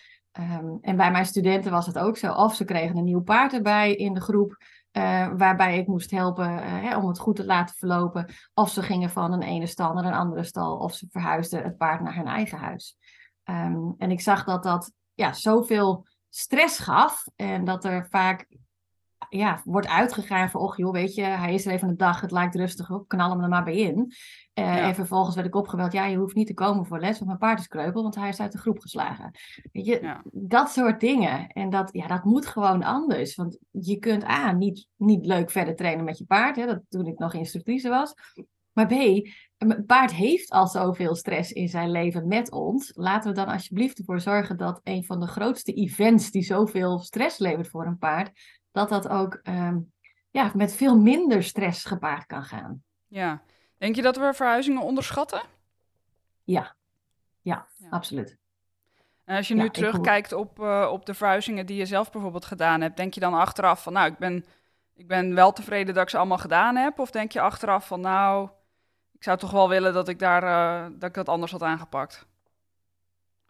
Um, 0.41 0.79
en 0.81 0.97
bij 0.97 1.11
mijn 1.11 1.27
studenten 1.27 1.71
was 1.71 1.87
het 1.87 1.99
ook 1.99 2.17
zo. 2.17 2.33
Of 2.33 2.55
ze 2.55 2.65
kregen 2.65 2.97
een 2.97 3.05
nieuw 3.05 3.23
paard 3.23 3.53
erbij 3.53 3.95
in 3.95 4.15
de 4.15 4.21
groep, 4.21 4.57
uh, 4.93 5.29
waarbij 5.37 5.79
ik 5.79 5.87
moest 5.87 6.11
helpen 6.11 6.51
uh, 6.51 6.61
hè, 6.65 6.97
om 6.97 7.09
het 7.09 7.19
goed 7.19 7.37
te 7.37 7.45
laten 7.45 7.77
verlopen. 7.77 8.35
Of 8.55 8.71
ze 8.71 8.83
gingen 8.83 9.11
van 9.11 9.33
een 9.33 9.43
ene 9.43 9.67
stal 9.67 9.93
naar 9.93 10.05
een 10.05 10.13
andere 10.13 10.45
stal, 10.45 10.77
of 10.77 10.95
ze 10.95 11.07
verhuisden 11.11 11.63
het 11.63 11.77
paard 11.77 12.01
naar 12.01 12.15
hun 12.15 12.27
eigen 12.27 12.59
huis. 12.59 12.97
Um, 13.51 13.95
en 13.99 14.11
ik 14.11 14.21
zag 14.21 14.45
dat 14.45 14.63
dat 14.63 14.93
ja, 15.15 15.33
zoveel 15.33 16.07
stress 16.29 16.79
gaf 16.79 17.27
en 17.37 17.65
dat 17.65 17.85
er 17.85 18.07
vaak 18.11 18.47
ja, 19.29 19.61
wordt 19.65 19.89
uitgegaan 19.89 20.51
van, 20.51 20.61
och 20.61 20.77
joh, 20.77 20.93
weet 20.93 21.15
je, 21.15 21.23
hij 21.23 21.55
is 21.55 21.67
er 21.67 21.73
even 21.73 21.89
een 21.89 21.97
dag, 21.97 22.21
het 22.21 22.31
lijkt 22.31 22.55
rustig 22.55 22.91
op, 22.91 23.09
knal 23.09 23.31
hem 23.31 23.43
er 23.43 23.49
maar 23.49 23.65
bij 23.65 23.77
in. 23.77 23.97
Uh, 23.99 24.65
ja. 24.65 24.79
En 24.79 24.95
vervolgens 24.95 25.35
werd 25.35 25.47
ik 25.47 25.55
opgebeld, 25.55 25.93
ja, 25.93 26.05
je 26.05 26.17
hoeft 26.17 26.35
niet 26.35 26.47
te 26.47 26.55
komen 26.55 26.87
voor 26.87 27.01
les, 27.01 27.13
want 27.13 27.27
mijn 27.27 27.39
paard 27.39 27.59
is 27.59 27.69
kreupel, 27.69 28.03
want 28.03 28.15
hij 28.15 28.29
is 28.29 28.41
uit 28.41 28.53
de 28.53 28.59
groep 28.59 28.79
geslagen. 28.79 29.31
Weet 29.73 29.87
je, 29.87 29.99
ja. 30.03 30.23
dat 30.33 30.71
soort 30.71 31.01
dingen. 31.01 31.47
En 31.47 31.71
dat, 31.71 31.89
ja, 31.93 32.07
dat 32.07 32.25
moet 32.25 32.47
gewoon 32.47 32.83
anders, 32.83 33.35
want 33.35 33.59
je 33.71 33.99
kunt 33.99 34.25
A, 34.25 34.53
niet, 34.53 34.87
niet 34.97 35.27
leuk 35.27 35.51
verder 35.51 35.77
trainen 35.77 36.05
met 36.05 36.19
je 36.19 36.25
paard, 36.25 36.57
hè, 36.57 36.67
dat 36.67 36.81
toen 36.89 37.07
ik 37.07 37.19
nog 37.19 37.35
instructrice 37.35 37.89
was. 37.89 38.15
Maar 38.73 38.87
B, 38.87 39.29
een 39.59 39.85
paard 39.87 40.13
heeft 40.13 40.51
al 40.51 40.67
zoveel 40.67 41.15
stress 41.15 41.53
in 41.53 41.69
zijn 41.69 41.91
leven 41.91 42.29
met 42.29 42.51
ons. 42.51 42.93
Laten 42.95 43.31
we 43.31 43.37
dan 43.37 43.49
alsjeblieft 43.49 43.99
ervoor 43.99 44.21
zorgen 44.21 44.57
dat 44.57 44.81
een 44.85 45.05
van 45.05 45.21
de 45.21 45.27
grootste 45.27 45.73
events 45.73 46.31
die 46.31 46.43
zoveel 46.43 46.99
stress 46.99 47.39
levert 47.39 47.69
voor 47.69 47.87
een 47.87 47.99
paard, 47.99 48.31
dat 48.73 48.89
dat 48.89 49.09
ook 49.09 49.41
um, 49.43 49.93
ja, 50.31 50.51
met 50.55 50.75
veel 50.75 50.99
minder 50.99 51.43
stress 51.43 51.85
gepaard 51.85 52.27
kan 52.27 52.43
gaan. 52.43 52.83
Ja. 53.07 53.43
Denk 53.79 53.97
je 53.97 54.03
dat 54.03 54.17
we 54.17 54.35
verhuizingen 54.35 54.83
onderschatten? 54.83 55.43
Ja, 56.45 56.77
ja, 57.43 57.67
ja. 57.77 57.89
absoluut. 57.89 58.37
En 59.25 59.37
als 59.37 59.49
je 59.49 59.55
nu 59.55 59.63
ja, 59.63 59.71
terugkijkt 59.71 60.33
op, 60.33 60.59
uh, 60.61 60.89
op 60.93 61.07
de 61.07 61.15
verhuizingen 61.15 61.67
die 61.67 61.77
je 61.77 61.87
zelf 61.87 62.11
bijvoorbeeld 62.11 62.45
gedaan 62.45 62.81
hebt, 62.81 62.97
denk 62.97 63.15
je 63.15 63.21
dan 63.21 63.35
achteraf 63.35 63.83
van, 63.83 63.93
nou, 63.93 64.11
ik 64.11 64.19
ben, 64.19 64.45
ik 64.95 65.09
ben 65.09 65.35
wel 65.35 65.53
tevreden 65.53 65.95
dat 65.95 66.03
ik 66.03 66.11
ze 66.11 66.17
allemaal 66.17 66.39
gedaan 66.39 66.77
heb? 66.77 66.99
Of 66.99 67.11
denk 67.11 67.33
je 67.33 67.41
achteraf 67.41 67.87
van, 67.87 68.01
nou, 68.01 68.49
ik 69.17 69.23
zou 69.23 69.39
toch 69.39 69.51
wel 69.51 69.69
willen 69.69 69.93
dat 69.93 70.09
ik, 70.09 70.19
daar, 70.19 70.43
uh, 70.43 70.87
dat, 70.99 71.09
ik 71.09 71.15
dat 71.15 71.29
anders 71.29 71.53
had 71.53 71.63
aangepakt? 71.63 72.27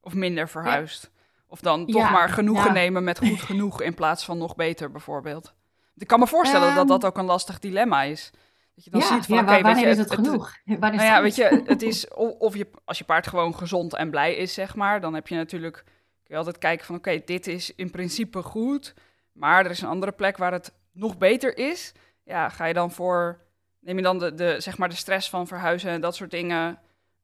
Of 0.00 0.14
minder 0.14 0.48
verhuisd? 0.48 1.02
Ja. 1.02 1.22
Of 1.48 1.60
dan 1.60 1.86
toch 1.86 2.02
ja, 2.02 2.10
maar 2.10 2.28
genoegen 2.28 2.72
nemen 2.72 3.04
met 3.04 3.18
goed 3.18 3.42
genoeg 3.50 3.82
in 3.82 3.94
plaats 3.94 4.24
van 4.24 4.38
nog 4.38 4.54
beter 4.54 4.90
bijvoorbeeld? 4.90 5.54
Ik 5.96 6.06
kan 6.06 6.18
me 6.18 6.26
voorstellen 6.26 6.68
um, 6.68 6.74
dat 6.74 6.88
dat 6.88 7.04
ook 7.04 7.18
een 7.18 7.24
lastig 7.24 7.58
dilemma 7.58 8.02
is. 8.02 8.30
Dat 8.74 8.84
je 8.84 8.90
dan 8.90 9.00
ja, 9.00 9.06
ziet 9.06 9.26
van, 9.26 9.36
ja, 9.36 9.42
oké, 9.42 9.50
okay, 9.50 9.62
weet 9.62 9.82
je, 9.82 9.88
is 9.88 9.98
het, 9.98 10.10
het 10.10 10.18
genoeg? 10.18 10.56
Het, 10.64 10.80
nou 10.80 11.02
ja, 11.02 11.22
weet 11.22 11.36
je, 11.36 11.62
het 11.66 11.82
is, 11.82 12.08
of 12.38 12.56
je, 12.56 12.70
als 12.84 12.98
je 12.98 13.05
paard 13.05 13.26
gewoon 13.26 13.55
gezond 13.55 13.94
en 13.94 14.10
blij 14.10 14.34
is, 14.34 14.55
zeg 14.55 14.74
maar, 14.74 15.00
dan 15.00 15.14
heb 15.14 15.29
je 15.29 15.34
natuurlijk, 15.34 15.74
kun 15.74 15.84
je 16.24 16.36
altijd 16.36 16.58
kijken 16.58 16.86
van, 16.86 16.96
oké, 16.96 17.08
okay, 17.08 17.22
dit 17.24 17.46
is 17.46 17.74
in 17.74 17.91
principe 17.91 18.43
goed, 18.43 18.94
maar 19.32 19.64
er 19.64 19.70
is 19.70 19.81
een 19.81 19.88
andere 19.88 20.12
plek 20.12 20.36
waar 20.36 20.52
het 20.52 20.72
nog 20.93 21.19
beter 21.19 21.58
is. 21.58 21.93
Ja, 22.22 22.48
ga 22.48 22.64
je 22.64 22.74
dan 22.74 22.91
voor, 22.91 23.38
neem 23.86 23.96
je 23.96 24.02
dan 24.02 24.19
de, 24.19 24.34
de 24.34 24.56
zeg 24.58 24.78
maar 24.78 24.88
de 24.88 24.94
stress 24.94 25.31
van 25.31 25.46
verhuizen 25.46 25.90
en 25.90 26.00
dat 26.00 26.14
soort 26.14 26.31
dingen, 26.31 26.78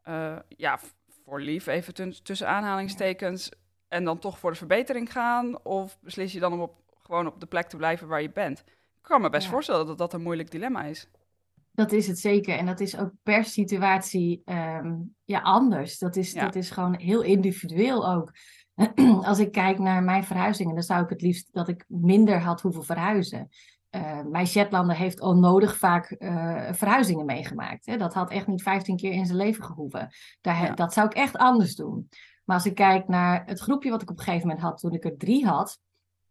uh, 0.08 0.36
ja, 0.48 0.78
voor 1.24 1.40
lief, 1.40 1.66
even 1.66 2.22
tussen 2.22 2.48
aanhalingstekens, 2.48 3.50
en 3.88 4.04
dan 4.04 4.18
toch 4.18 4.38
voor 4.38 4.50
de 4.50 4.56
verbetering 4.56 5.12
gaan? 5.12 5.64
Of 5.64 5.98
beslis 6.00 6.32
je 6.32 6.40
dan 6.40 6.52
om 6.52 6.60
op, 6.60 6.74
gewoon 7.02 7.26
op 7.26 7.40
de 7.40 7.46
plek 7.46 7.68
te 7.68 7.76
blijven 7.76 8.08
waar 8.08 8.22
je 8.22 8.30
bent? 8.30 8.58
Ik 8.68 9.02
kan 9.02 9.20
me 9.20 9.30
best 9.30 9.44
ja. 9.44 9.50
voorstellen 9.50 9.86
dat 9.86 9.98
dat 9.98 10.12
een 10.12 10.22
moeilijk 10.22 10.50
dilemma 10.50 10.84
is. 10.84 11.08
Dat 11.72 11.92
is 11.92 12.06
het 12.06 12.18
zeker. 12.18 12.58
En 12.58 12.66
dat 12.66 12.80
is 12.80 12.98
ook 12.98 13.10
per 13.22 13.44
situatie 13.44 14.42
um, 14.44 15.14
ja, 15.24 15.40
anders. 15.40 15.98
Dat 15.98 16.16
is, 16.16 16.32
ja. 16.32 16.44
dat 16.44 16.54
is 16.54 16.70
gewoon 16.70 16.94
heel 16.94 17.22
individueel 17.22 18.10
ook. 18.10 18.32
Als 19.30 19.38
ik 19.38 19.52
kijk 19.52 19.78
naar 19.78 20.02
mijn 20.02 20.24
verhuizingen, 20.24 20.74
dan 20.74 20.82
zou 20.82 21.02
ik 21.02 21.08
het 21.08 21.22
liefst 21.22 21.52
dat 21.52 21.68
ik 21.68 21.84
minder 21.88 22.40
had 22.40 22.60
hoeven 22.60 22.84
verhuizen. 22.84 23.48
Uh, 23.96 24.20
mijn 24.22 24.46
Shetlander 24.46 24.96
heeft 24.96 25.20
onnodig 25.20 25.76
vaak 25.76 26.16
uh, 26.18 26.72
verhuizingen 26.72 27.26
meegemaakt. 27.26 27.86
Hè? 27.86 27.96
Dat 27.96 28.14
had 28.14 28.30
echt 28.30 28.46
niet 28.46 28.62
15 28.62 28.96
keer 28.96 29.12
in 29.12 29.26
zijn 29.26 29.38
leven 29.38 29.64
gehoeven. 29.64 30.08
Daar, 30.40 30.62
ja. 30.62 30.74
Dat 30.74 30.92
zou 30.92 31.06
ik 31.06 31.14
echt 31.14 31.36
anders 31.36 31.74
doen. 31.74 32.08
Maar 32.44 32.56
als 32.56 32.66
ik 32.66 32.74
kijk 32.74 33.08
naar 33.08 33.42
het 33.46 33.60
groepje 33.60 33.90
wat 33.90 34.02
ik 34.02 34.10
op 34.10 34.18
een 34.18 34.24
gegeven 34.24 34.46
moment 34.46 34.64
had 34.64 34.78
toen 34.78 34.92
ik 34.92 35.04
er 35.04 35.16
drie 35.16 35.46
had. 35.46 35.80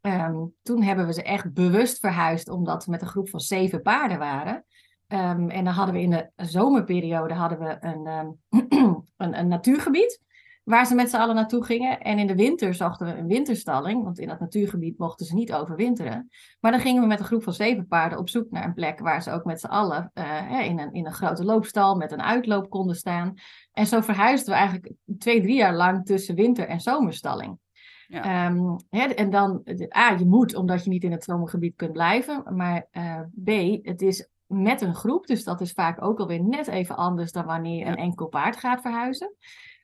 Um, 0.01 0.53
toen 0.61 0.81
hebben 0.83 1.05
we 1.05 1.13
ze 1.13 1.23
echt 1.23 1.53
bewust 1.53 1.99
verhuisd 1.99 2.49
omdat 2.49 2.85
we 2.85 2.91
met 2.91 3.01
een 3.01 3.07
groep 3.07 3.29
van 3.29 3.39
zeven 3.39 3.81
paarden 3.81 4.19
waren. 4.19 4.65
Um, 5.07 5.49
en 5.49 5.63
dan 5.63 5.73
hadden 5.73 5.95
we 5.95 6.01
in 6.01 6.09
de 6.09 6.29
zomerperiode 6.35 7.33
hadden 7.33 7.59
we 7.59 7.77
een, 7.79 8.07
um, 8.07 8.39
een, 9.17 9.39
een, 9.39 9.47
natuurgebied. 9.47 10.21
Waar 10.63 10.85
ze 10.85 10.95
met 10.95 11.09
z'n 11.09 11.15
allen 11.15 11.35
naartoe 11.35 11.65
gingen. 11.65 11.99
En 11.99 12.19
in 12.19 12.27
de 12.27 12.35
winter 12.35 12.73
zochten 12.73 13.05
we 13.05 13.13
een 13.13 13.27
winterstalling, 13.27 14.03
want 14.03 14.19
in 14.19 14.27
dat 14.27 14.39
natuurgebied 14.39 14.97
mochten 14.97 15.25
ze 15.25 15.33
niet 15.33 15.53
overwinteren. 15.53 16.29
Maar 16.59 16.71
dan 16.71 16.81
gingen 16.81 17.01
we 17.01 17.07
met 17.07 17.19
een 17.19 17.25
groep 17.25 17.43
van 17.43 17.53
zeven 17.53 17.87
paarden 17.87 18.19
op 18.19 18.29
zoek 18.29 18.51
naar 18.51 18.63
een 18.63 18.73
plek 18.73 18.99
waar 18.99 19.23
ze 19.23 19.31
ook 19.31 19.45
met 19.45 19.59
z'n 19.59 19.67
allen 19.67 20.11
uh, 20.13 20.65
in, 20.65 20.79
een, 20.79 20.93
in 20.93 21.05
een 21.05 21.13
grote 21.13 21.45
loopstal 21.45 21.95
met 21.95 22.11
een 22.11 22.21
uitloop 22.21 22.69
konden 22.69 22.95
staan. 22.95 23.33
En 23.71 23.87
zo 23.87 24.01
verhuisden 24.01 24.53
we 24.53 24.59
eigenlijk 24.59 24.93
twee, 25.17 25.41
drie 25.41 25.55
jaar 25.55 25.75
lang 25.75 26.05
tussen 26.05 26.35
winter- 26.35 26.67
en 26.67 26.79
zomerstalling. 26.79 27.59
Ja. 28.07 28.47
Um, 28.47 28.75
hè, 28.89 29.03
en 29.03 29.29
dan, 29.29 29.63
A, 29.97 30.09
je 30.09 30.25
moet 30.25 30.55
omdat 30.55 30.83
je 30.83 30.89
niet 30.89 31.03
in 31.03 31.11
het 31.11 31.23
zomergebied 31.23 31.75
kunt 31.75 31.91
blijven. 31.91 32.55
Maar 32.55 32.87
uh, 32.91 33.19
B, 33.43 33.49
het 33.85 34.01
is 34.01 34.29
met 34.45 34.81
een 34.81 34.95
groep, 34.95 35.27
dus 35.27 35.43
dat 35.43 35.61
is 35.61 35.71
vaak 35.71 36.03
ook 36.03 36.19
alweer 36.19 36.43
net 36.43 36.67
even 36.67 36.95
anders 36.95 37.31
dan 37.31 37.45
wanneer 37.45 37.77
je 37.77 37.85
een 37.85 37.95
enkel 37.95 38.27
paard 38.27 38.57
gaat 38.57 38.81
verhuizen. 38.81 39.35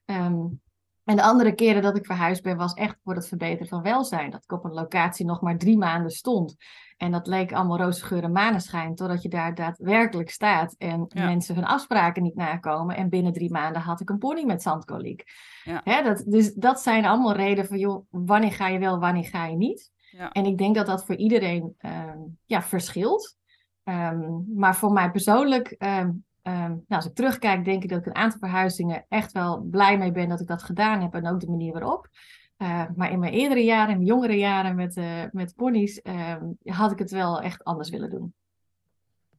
Um, 0.05 0.61
en 1.07 1.15
de 1.15 1.23
andere 1.23 1.55
keren 1.55 1.81
dat 1.81 1.97
ik 1.97 2.05
verhuisd 2.05 2.43
ben, 2.43 2.57
was 2.57 2.73
echt 2.73 2.97
voor 3.03 3.15
het 3.15 3.27
verbeteren 3.27 3.67
van 3.67 3.81
welzijn. 3.81 4.31
Dat 4.31 4.43
ik 4.43 4.51
op 4.51 4.63
een 4.63 4.73
locatie 4.73 5.25
nog 5.25 5.41
maar 5.41 5.57
drie 5.57 5.77
maanden 5.77 6.11
stond. 6.11 6.55
En 6.97 7.11
dat 7.11 7.27
leek 7.27 7.53
allemaal 7.53 7.77
roze 7.77 8.05
geur 8.05 8.23
en 8.23 8.31
maneschijn, 8.31 8.95
totdat 8.95 9.21
je 9.21 9.29
daar 9.29 9.55
daadwerkelijk 9.55 10.29
staat 10.29 10.75
en 10.77 11.07
mensen 11.13 11.55
hun 11.55 11.65
afspraken 11.65 12.23
niet 12.23 12.35
nakomen. 12.35 12.95
En 12.95 13.09
binnen 13.09 13.33
drie 13.33 13.51
maanden 13.51 13.81
had 13.81 13.99
ik 13.99 14.09
een 14.09 14.17
pony 14.17 14.43
met 14.43 14.61
zandkoliek. 14.61 15.23
Ja. 15.63 15.81
Hè, 15.83 16.03
dat, 16.03 16.23
dus 16.27 16.53
dat 16.53 16.79
zijn 16.79 17.05
allemaal 17.05 17.33
redenen 17.33 17.65
van, 17.65 17.77
joh, 17.79 18.05
wanneer 18.09 18.51
ga 18.51 18.67
je 18.67 18.79
wel, 18.79 18.99
wanneer 18.99 19.25
ga 19.25 19.45
je 19.45 19.55
niet? 19.55 19.91
Ja. 20.11 20.31
En 20.31 20.45
ik 20.45 20.57
denk 20.57 20.75
dat 20.75 20.85
dat 20.85 21.05
voor 21.05 21.15
iedereen 21.15 21.75
um, 21.79 22.37
ja, 22.45 22.61
verschilt. 22.61 23.35
Um, 23.83 24.45
maar 24.55 24.75
voor 24.75 24.91
mij 24.91 25.11
persoonlijk 25.11 25.75
Um, 25.79 26.25
nou, 26.53 26.83
als 26.87 27.05
ik 27.05 27.15
terugkijk, 27.15 27.65
denk 27.65 27.83
ik 27.83 27.89
dat 27.89 27.99
ik 27.99 28.05
een 28.05 28.15
aantal 28.15 28.39
verhuizingen 28.39 29.05
echt 29.09 29.31
wel 29.31 29.61
blij 29.61 29.97
mee 29.97 30.11
ben 30.11 30.29
dat 30.29 30.39
ik 30.39 30.47
dat 30.47 30.63
gedaan 30.63 31.01
heb 31.01 31.13
en 31.13 31.27
ook 31.27 31.39
de 31.39 31.49
manier 31.49 31.73
waarop. 31.73 32.09
Uh, 32.57 32.83
maar 32.95 33.11
in 33.11 33.19
mijn 33.19 33.33
eerdere 33.33 33.63
jaren, 33.63 33.89
in 33.89 33.95
mijn 33.95 34.07
jongere 34.07 34.37
jaren 34.37 34.75
met, 34.75 34.97
uh, 34.97 35.23
met 35.31 35.55
ponies, 35.55 35.99
uh, 36.03 36.35
had 36.63 36.91
ik 36.91 36.99
het 36.99 37.11
wel 37.11 37.41
echt 37.41 37.63
anders 37.63 37.89
willen 37.89 38.09
doen. 38.09 38.33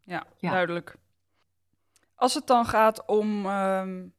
Ja, 0.00 0.26
ja. 0.36 0.50
duidelijk. 0.50 0.96
Als 2.14 2.34
het 2.34 2.46
dan 2.46 2.64
gaat 2.64 3.06
om, 3.06 3.46
um, 3.46 4.14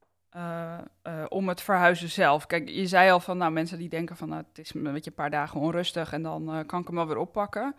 om 1.27 1.47
het 1.47 1.61
verhuizen 1.61 2.09
zelf. 2.09 2.45
Kijk, 2.45 2.69
je 2.69 2.87
zei 2.87 3.11
al 3.11 3.19
van 3.19 3.37
nou, 3.37 3.51
mensen 3.51 3.77
die 3.77 3.89
denken 3.89 4.15
van 4.15 4.29
nou, 4.29 4.43
het 4.47 4.57
is 4.57 4.73
een 4.73 4.83
beetje 4.83 5.09
een 5.09 5.15
paar 5.15 5.29
dagen 5.29 5.59
onrustig 5.59 6.13
en 6.13 6.23
dan 6.23 6.63
kan 6.65 6.81
ik 6.81 6.87
hem 6.87 6.95
wel 6.95 7.07
weer 7.07 7.17
oppakken. 7.17 7.75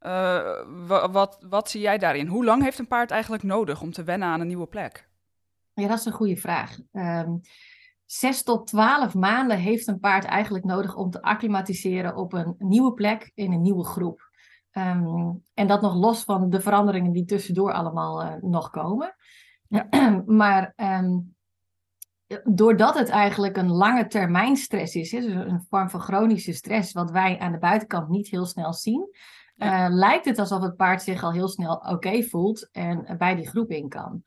Uh, 0.00 1.08
wat, 1.10 1.38
wat 1.48 1.70
zie 1.70 1.80
jij 1.80 1.98
daarin? 1.98 2.26
Hoe 2.26 2.44
lang 2.44 2.62
heeft 2.62 2.78
een 2.78 2.86
paard 2.86 3.10
eigenlijk 3.10 3.42
nodig 3.42 3.80
om 3.80 3.92
te 3.92 4.04
wennen 4.04 4.28
aan 4.28 4.40
een 4.40 4.46
nieuwe 4.46 4.66
plek? 4.66 5.08
Ja, 5.72 5.88
dat 5.88 5.98
is 5.98 6.04
een 6.04 6.12
goede 6.12 6.36
vraag. 6.36 6.78
Um, 6.92 7.40
zes 8.04 8.42
tot 8.42 8.66
twaalf 8.66 9.14
maanden 9.14 9.58
heeft 9.58 9.86
een 9.86 10.00
paard 10.00 10.24
eigenlijk 10.24 10.64
nodig 10.64 10.96
om 10.96 11.10
te 11.10 11.22
acclimatiseren 11.22 12.16
op 12.16 12.32
een 12.32 12.54
nieuwe 12.58 12.92
plek 12.92 13.30
in 13.34 13.52
een 13.52 13.62
nieuwe 13.62 13.84
groep. 13.84 14.30
Um, 14.72 15.42
en 15.54 15.66
dat 15.66 15.80
nog 15.80 15.94
los 15.94 16.24
van 16.24 16.50
de 16.50 16.60
veranderingen 16.60 17.12
die 17.12 17.24
tussendoor 17.24 17.72
allemaal 17.72 18.22
uh, 18.22 18.34
nog 18.40 18.70
komen. 18.70 19.14
Ja. 19.68 19.88
maar 20.26 20.72
um, 20.76 21.36
doordat 22.44 22.98
het 22.98 23.08
eigenlijk 23.08 23.56
een 23.56 23.70
lange 23.70 24.06
termijn 24.06 24.56
stress 24.56 24.94
is, 24.94 25.10
dus 25.10 25.24
een 25.24 25.66
vorm 25.68 25.90
van 25.90 26.00
chronische 26.00 26.52
stress, 26.52 26.92
wat 26.92 27.10
wij 27.10 27.38
aan 27.38 27.52
de 27.52 27.58
buitenkant 27.58 28.08
niet 28.08 28.28
heel 28.28 28.46
snel 28.46 28.72
zien, 28.72 29.08
uh, 29.56 29.86
lijkt 29.88 30.24
het 30.24 30.38
alsof 30.38 30.62
het 30.62 30.76
paard 30.76 31.02
zich 31.02 31.22
al 31.22 31.32
heel 31.32 31.48
snel 31.48 31.74
oké 31.74 32.22
voelt 32.22 32.68
en 32.72 33.14
bij 33.18 33.34
die 33.34 33.48
groep 33.48 33.70
in 33.70 33.88
kan. 33.88 34.22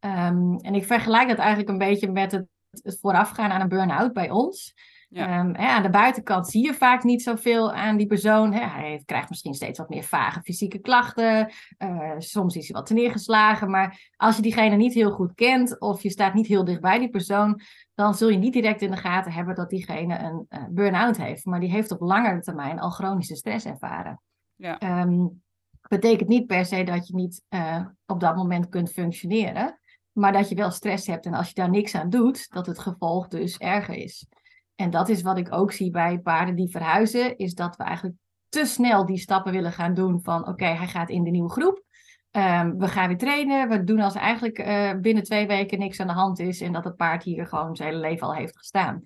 Um, 0.00 0.56
en 0.58 0.74
ik 0.74 0.84
vergelijk 0.84 1.28
dat 1.28 1.38
eigenlijk 1.38 1.68
een 1.68 1.78
beetje 1.78 2.10
met 2.10 2.32
het, 2.32 2.46
het 2.70 2.98
voorafgaan 3.00 3.50
aan 3.50 3.60
een 3.60 3.68
burn-out 3.68 4.12
bij 4.12 4.30
ons. 4.30 4.74
Ja. 5.08 5.40
Um, 5.40 5.54
hè, 5.54 5.66
aan 5.66 5.82
de 5.82 5.90
buitenkant 5.90 6.48
zie 6.48 6.64
je 6.64 6.74
vaak 6.74 7.02
niet 7.02 7.22
zoveel 7.22 7.72
aan 7.72 7.96
die 7.96 8.06
persoon. 8.06 8.52
Hè. 8.52 8.66
Hij 8.66 9.02
krijgt 9.04 9.28
misschien 9.28 9.54
steeds 9.54 9.78
wat 9.78 9.88
meer 9.88 10.02
vage 10.02 10.40
fysieke 10.42 10.78
klachten. 10.78 11.52
Uh, 11.78 12.12
soms 12.18 12.56
is 12.56 12.68
hij 12.68 12.80
wat 12.80 12.90
neergeslagen. 12.90 13.70
Maar 13.70 14.10
als 14.16 14.36
je 14.36 14.42
diegene 14.42 14.76
niet 14.76 14.94
heel 14.94 15.10
goed 15.10 15.34
kent 15.34 15.80
of 15.80 16.02
je 16.02 16.10
staat 16.10 16.34
niet 16.34 16.46
heel 16.46 16.64
dicht 16.64 16.80
bij 16.80 16.98
die 16.98 17.10
persoon, 17.10 17.60
dan 17.94 18.14
zul 18.14 18.28
je 18.28 18.38
niet 18.38 18.52
direct 18.52 18.82
in 18.82 18.90
de 18.90 18.96
gaten 18.96 19.32
hebben 19.32 19.54
dat 19.54 19.70
diegene 19.70 20.18
een 20.18 20.46
uh, 20.48 20.64
burn-out 20.70 21.16
heeft. 21.16 21.44
Maar 21.44 21.60
die 21.60 21.70
heeft 21.70 21.90
op 21.90 22.00
langere 22.00 22.40
termijn 22.40 22.80
al 22.80 22.90
chronische 22.90 23.36
stress 23.36 23.66
ervaren. 23.66 24.20
Ja. 24.62 25.02
Um, 25.02 25.42
betekent 25.88 26.28
niet 26.28 26.46
per 26.46 26.64
se 26.64 26.84
dat 26.84 27.06
je 27.06 27.14
niet 27.14 27.42
uh, 27.50 27.86
op 28.06 28.20
dat 28.20 28.36
moment 28.36 28.68
kunt 28.68 28.92
functioneren, 28.92 29.78
maar 30.12 30.32
dat 30.32 30.48
je 30.48 30.54
wel 30.54 30.70
stress 30.70 31.06
hebt 31.06 31.26
en 31.26 31.34
als 31.34 31.48
je 31.48 31.54
daar 31.54 31.70
niks 31.70 31.94
aan 31.94 32.10
doet, 32.10 32.50
dat 32.50 32.66
het 32.66 32.78
gevolg 32.78 33.28
dus 33.28 33.56
erger 33.58 33.94
is. 33.94 34.26
En 34.74 34.90
dat 34.90 35.08
is 35.08 35.22
wat 35.22 35.38
ik 35.38 35.52
ook 35.52 35.72
zie 35.72 35.90
bij 35.90 36.18
paarden 36.18 36.54
die 36.54 36.70
verhuizen, 36.70 37.38
is 37.38 37.54
dat 37.54 37.76
we 37.76 37.82
eigenlijk 37.82 38.16
te 38.48 38.64
snel 38.64 39.06
die 39.06 39.18
stappen 39.18 39.52
willen 39.52 39.72
gaan 39.72 39.94
doen 39.94 40.20
van 40.22 40.48
oké, 40.48 40.66
hij 40.66 40.88
gaat 40.88 41.10
in 41.10 41.24
de 41.24 41.30
nieuwe 41.30 41.50
groep. 41.50 41.82
Um, 42.30 42.78
we 42.78 42.88
gaan 42.88 43.08
weer 43.08 43.16
trainen. 43.16 43.68
We 43.68 43.84
doen 43.84 44.00
als 44.00 44.14
eigenlijk 44.14 44.58
uh, 44.58 44.92
binnen 45.00 45.22
twee 45.22 45.46
weken 45.46 45.78
niks 45.78 46.00
aan 46.00 46.06
de 46.06 46.12
hand 46.12 46.38
is 46.38 46.60
en 46.60 46.72
dat 46.72 46.84
het 46.84 46.96
paard 46.96 47.22
hier 47.22 47.46
gewoon 47.46 47.76
zijn 47.76 47.88
hele 47.88 48.00
leven 48.00 48.26
al 48.26 48.34
heeft 48.34 48.58
gestaan. 48.58 49.00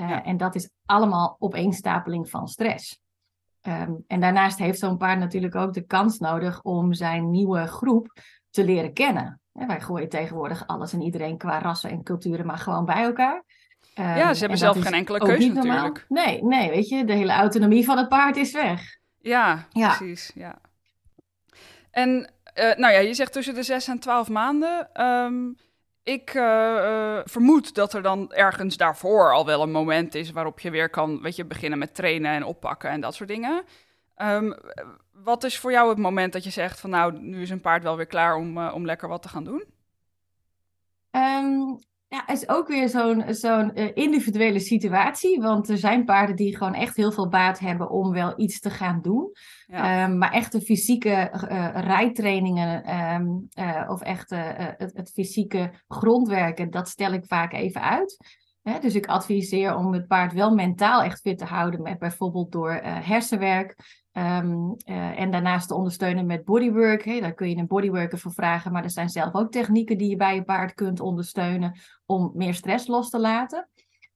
Uh, 0.00 0.08
ja. 0.08 0.24
En 0.24 0.36
dat 0.36 0.54
is 0.54 0.70
allemaal 0.86 1.36
opeenstapeling 1.38 2.30
van 2.30 2.48
stress. 2.48 3.00
Um, 3.62 4.04
en 4.06 4.20
daarnaast 4.20 4.58
heeft 4.58 4.78
zo'n 4.78 4.96
paard 4.96 5.18
natuurlijk 5.18 5.54
ook 5.54 5.72
de 5.72 5.86
kans 5.86 6.18
nodig 6.18 6.62
om 6.62 6.92
zijn 6.94 7.30
nieuwe 7.30 7.66
groep 7.66 8.12
te 8.50 8.64
leren 8.64 8.92
kennen. 8.92 9.40
Ja, 9.52 9.66
wij 9.66 9.80
gooien 9.80 10.08
tegenwoordig 10.08 10.66
alles 10.66 10.92
en 10.92 11.02
iedereen 11.02 11.38
qua 11.38 11.58
rassen 11.58 11.90
en 11.90 12.02
culturen 12.02 12.46
maar 12.46 12.58
gewoon 12.58 12.84
bij 12.84 13.02
elkaar. 13.02 13.44
Um, 13.94 14.04
ja, 14.04 14.34
ze 14.34 14.40
hebben 14.40 14.58
zelf 14.58 14.80
geen 14.80 14.92
enkele 14.92 15.18
keuze 15.18 15.52
natuurlijk. 15.52 16.04
Nee, 16.08 16.44
nee, 16.44 16.70
weet 16.70 16.88
je, 16.88 17.04
de 17.04 17.12
hele 17.12 17.32
autonomie 17.32 17.84
van 17.84 17.98
het 17.98 18.08
paard 18.08 18.36
is 18.36 18.52
weg. 18.52 18.98
Ja, 19.18 19.66
ja. 19.70 19.96
precies. 19.96 20.30
Ja. 20.34 20.58
En 21.90 22.32
uh, 22.54 22.74
nou 22.76 22.92
ja, 22.92 22.98
je 22.98 23.14
zegt 23.14 23.32
tussen 23.32 23.54
de 23.54 23.62
6 23.62 23.88
en 23.88 23.98
12 23.98 24.28
maanden. 24.28 25.04
Um, 25.06 25.56
ik 26.02 26.34
uh, 26.34 27.18
vermoed 27.24 27.74
dat 27.74 27.92
er 27.92 28.02
dan 28.02 28.32
ergens 28.32 28.76
daarvoor 28.76 29.32
al 29.32 29.46
wel 29.46 29.62
een 29.62 29.70
moment 29.70 30.14
is 30.14 30.30
waarop 30.30 30.60
je 30.60 30.70
weer 30.70 30.90
kan 30.90 31.22
weet 31.22 31.36
je, 31.36 31.44
beginnen 31.44 31.78
met 31.78 31.94
trainen 31.94 32.32
en 32.32 32.44
oppakken 32.44 32.90
en 32.90 33.00
dat 33.00 33.14
soort 33.14 33.28
dingen. 33.28 33.64
Um, 34.16 34.54
wat 35.12 35.44
is 35.44 35.58
voor 35.58 35.70
jou 35.70 35.88
het 35.88 35.98
moment 35.98 36.32
dat 36.32 36.44
je 36.44 36.50
zegt 36.50 36.80
van 36.80 36.90
nou, 36.90 37.18
nu 37.18 37.42
is 37.42 37.50
een 37.50 37.60
paard 37.60 37.82
wel 37.82 37.96
weer 37.96 38.06
klaar 38.06 38.36
om, 38.36 38.58
uh, 38.58 38.72
om 38.74 38.84
lekker 38.84 39.08
wat 39.08 39.22
te 39.22 39.28
gaan 39.28 39.44
doen? 39.44 39.64
Um, 41.10 41.78
ja, 42.10 42.22
het 42.26 42.36
is 42.36 42.48
ook 42.48 42.68
weer 42.68 42.88
zo'n 42.88 43.24
zo'n 43.28 43.70
uh, 43.74 43.90
individuele 43.94 44.58
situatie. 44.58 45.40
Want 45.40 45.68
er 45.68 45.78
zijn 45.78 46.04
paarden 46.04 46.36
die 46.36 46.56
gewoon 46.56 46.74
echt 46.74 46.96
heel 46.96 47.12
veel 47.12 47.28
baat 47.28 47.58
hebben 47.58 47.90
om 47.90 48.12
wel 48.12 48.32
iets 48.36 48.60
te 48.60 48.70
gaan 48.70 49.00
doen. 49.02 49.30
Ja. 49.66 50.04
Um, 50.04 50.18
maar 50.18 50.32
echte 50.32 50.60
fysieke 50.60 51.30
uh, 51.50 51.68
rijtrainingen 51.74 53.00
um, 53.00 53.48
uh, 53.58 53.88
of 53.88 54.00
echt 54.00 54.30
het, 54.30 54.90
het, 54.94 55.10
fysieke 55.12 55.70
grondwerken, 55.88 56.70
dat 56.70 56.88
stel 56.88 57.12
ik 57.12 57.24
vaak 57.26 57.52
even 57.52 57.82
uit. 57.82 58.38
Hè, 58.62 58.78
dus 58.78 58.94
ik 58.94 59.06
adviseer 59.06 59.74
om 59.74 59.92
het 59.92 60.06
paard 60.06 60.32
wel 60.32 60.54
mentaal 60.54 61.02
echt 61.02 61.20
fit 61.20 61.38
te 61.38 61.44
houden, 61.44 61.82
met 61.82 61.98
bijvoorbeeld 61.98 62.52
door 62.52 62.72
hersenwerk. 62.82 63.99
Um, 64.12 64.76
uh, 64.84 65.20
en 65.20 65.30
daarnaast 65.30 65.68
te 65.68 65.74
ondersteunen 65.74 66.26
met 66.26 66.44
bodywork. 66.44 67.20
Daar 67.20 67.34
kun 67.34 67.48
je 67.48 67.56
een 67.56 67.66
bodyworker 67.66 68.18
voor 68.18 68.32
vragen. 68.32 68.72
Maar 68.72 68.84
er 68.84 68.90
zijn 68.90 69.08
zelf 69.08 69.34
ook 69.34 69.52
technieken 69.52 69.98
die 69.98 70.08
je 70.08 70.16
bij 70.16 70.34
je 70.34 70.44
paard 70.44 70.74
kunt 70.74 71.00
ondersteunen 71.00 71.78
om 72.06 72.30
meer 72.34 72.54
stress 72.54 72.86
los 72.86 73.10
te 73.10 73.18
laten. 73.18 73.68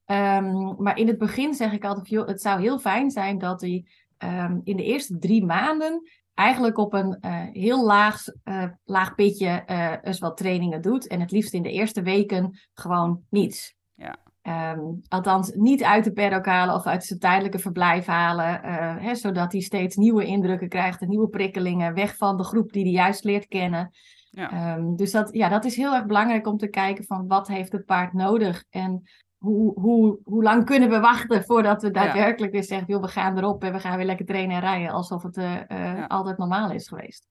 Um, 0.06 0.82
maar 0.82 0.98
in 0.98 1.06
het 1.06 1.18
begin 1.18 1.54
zeg 1.54 1.72
ik 1.72 1.84
altijd, 1.84 2.28
het 2.28 2.42
zou 2.42 2.60
heel 2.60 2.78
fijn 2.78 3.10
zijn 3.10 3.38
dat 3.38 3.60
hij 3.60 3.86
um, 4.18 4.60
in 4.64 4.76
de 4.76 4.84
eerste 4.84 5.18
drie 5.18 5.44
maanden 5.44 6.10
eigenlijk 6.34 6.78
op 6.78 6.92
een 6.92 7.18
uh, 7.20 7.40
heel 7.52 7.84
laag, 7.84 8.24
uh, 8.44 8.64
laag 8.84 9.14
pitje 9.14 9.64
eens 10.02 10.18
wat 10.18 10.36
trainingen 10.36 10.82
doet. 10.82 11.06
En 11.06 11.20
het 11.20 11.30
liefst 11.30 11.52
in 11.52 11.62
de 11.62 11.72
eerste 11.72 12.02
weken 12.02 12.58
gewoon 12.72 13.22
niets. 13.28 13.74
Ja. 13.94 14.16
Um, 14.48 15.00
althans, 15.08 15.52
niet 15.54 15.82
uit 15.82 16.04
de 16.04 16.12
paddock 16.12 16.46
halen 16.46 16.74
of 16.74 16.86
uit 16.86 17.04
zijn 17.04 17.18
tijdelijke 17.18 17.58
verblijf 17.58 18.06
halen. 18.06 18.60
Uh, 18.64 18.96
hè, 18.98 19.14
zodat 19.14 19.52
hij 19.52 19.60
steeds 19.60 19.96
nieuwe 19.96 20.24
indrukken 20.24 20.68
krijgt 20.68 21.00
en 21.00 21.08
nieuwe 21.08 21.28
prikkelingen. 21.28 21.94
Weg 21.94 22.16
van 22.16 22.36
de 22.36 22.44
groep 22.44 22.72
die 22.72 22.82
hij 22.82 22.92
juist 22.92 23.24
leert 23.24 23.46
kennen. 23.46 23.90
Ja. 24.30 24.76
Um, 24.76 24.96
dus 24.96 25.10
dat, 25.10 25.28
ja, 25.32 25.48
dat 25.48 25.64
is 25.64 25.76
heel 25.76 25.94
erg 25.94 26.06
belangrijk 26.06 26.46
om 26.46 26.56
te 26.56 26.68
kijken 26.68 27.04
van 27.04 27.26
wat 27.26 27.48
heeft 27.48 27.72
het 27.72 27.84
paard 27.84 28.12
nodig. 28.12 28.64
En 28.70 29.02
hoe, 29.38 29.80
hoe, 29.80 30.18
hoe 30.24 30.42
lang 30.42 30.64
kunnen 30.64 30.88
we 30.88 31.00
wachten 31.00 31.44
voordat 31.44 31.82
we 31.82 31.90
daadwerkelijk 31.90 32.52
ja. 32.52 32.58
weer 32.58 32.68
zeggen... 32.68 32.86
Joh, 32.88 33.02
we 33.02 33.08
gaan 33.08 33.38
erop 33.38 33.64
en 33.64 33.72
we 33.72 33.80
gaan 33.80 33.96
weer 33.96 34.06
lekker 34.06 34.26
trainen 34.26 34.56
en 34.56 34.62
rijden. 34.62 34.90
Alsof 34.90 35.22
het 35.22 35.36
uh, 35.36 35.52
uh, 35.52 35.58
ja. 35.68 36.04
altijd 36.04 36.38
normaal 36.38 36.70
is 36.70 36.88
geweest. 36.88 37.26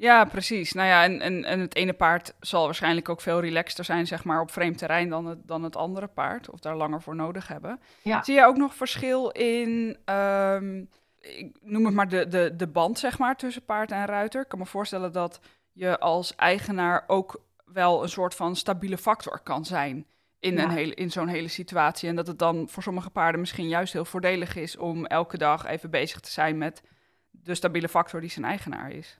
Ja, 0.00 0.24
precies. 0.24 0.72
Nou 0.72 0.88
ja, 0.88 1.04
en, 1.04 1.20
en, 1.20 1.44
en 1.44 1.60
het 1.60 1.74
ene 1.74 1.92
paard 1.92 2.34
zal 2.40 2.64
waarschijnlijk 2.64 3.08
ook 3.08 3.20
veel 3.20 3.40
relaxter 3.40 3.84
zijn, 3.84 4.06
zeg 4.06 4.24
maar, 4.24 4.40
op 4.40 4.50
vreemd 4.50 4.78
terrein 4.78 5.08
dan 5.08 5.26
het, 5.26 5.38
dan 5.46 5.62
het 5.62 5.76
andere 5.76 6.06
paard. 6.06 6.50
Of 6.50 6.60
daar 6.60 6.76
langer 6.76 7.02
voor 7.02 7.14
nodig 7.14 7.48
hebben. 7.48 7.80
Ja. 8.02 8.22
Zie 8.22 8.34
je 8.34 8.44
ook 8.44 8.56
nog 8.56 8.74
verschil 8.74 9.28
in, 9.28 9.96
um, 10.04 10.88
ik 11.20 11.56
noem 11.60 11.84
het 11.84 11.94
maar 11.94 12.08
de, 12.08 12.28
de, 12.28 12.56
de 12.56 12.66
band, 12.66 12.98
zeg 12.98 13.18
maar, 13.18 13.36
tussen 13.36 13.64
paard 13.64 13.90
en 13.90 14.04
ruiter? 14.06 14.42
Ik 14.42 14.48
kan 14.48 14.58
me 14.58 14.66
voorstellen 14.66 15.12
dat 15.12 15.40
je 15.72 15.98
als 15.98 16.34
eigenaar 16.34 17.04
ook 17.06 17.42
wel 17.64 18.02
een 18.02 18.08
soort 18.08 18.34
van 18.34 18.56
stabiele 18.56 18.98
factor 18.98 19.40
kan 19.40 19.64
zijn 19.64 20.06
in, 20.38 20.54
Ja. 20.54 20.62
een 20.62 20.70
hele, 20.70 20.94
in 20.94 21.10
zo'n 21.10 21.28
hele 21.28 21.48
situatie. 21.48 22.08
En 22.08 22.16
dat 22.16 22.26
het 22.26 22.38
dan 22.38 22.68
voor 22.68 22.82
sommige 22.82 23.10
paarden 23.10 23.40
misschien 23.40 23.68
juist 23.68 23.92
heel 23.92 24.04
voordelig 24.04 24.56
is 24.56 24.76
om 24.76 25.06
elke 25.06 25.38
dag 25.38 25.66
even 25.66 25.90
bezig 25.90 26.20
te 26.20 26.30
zijn 26.30 26.58
met 26.58 26.82
de 27.30 27.54
stabiele 27.54 27.88
factor 27.88 28.20
die 28.20 28.30
zijn 28.30 28.44
eigenaar 28.44 28.90
is. 28.90 29.18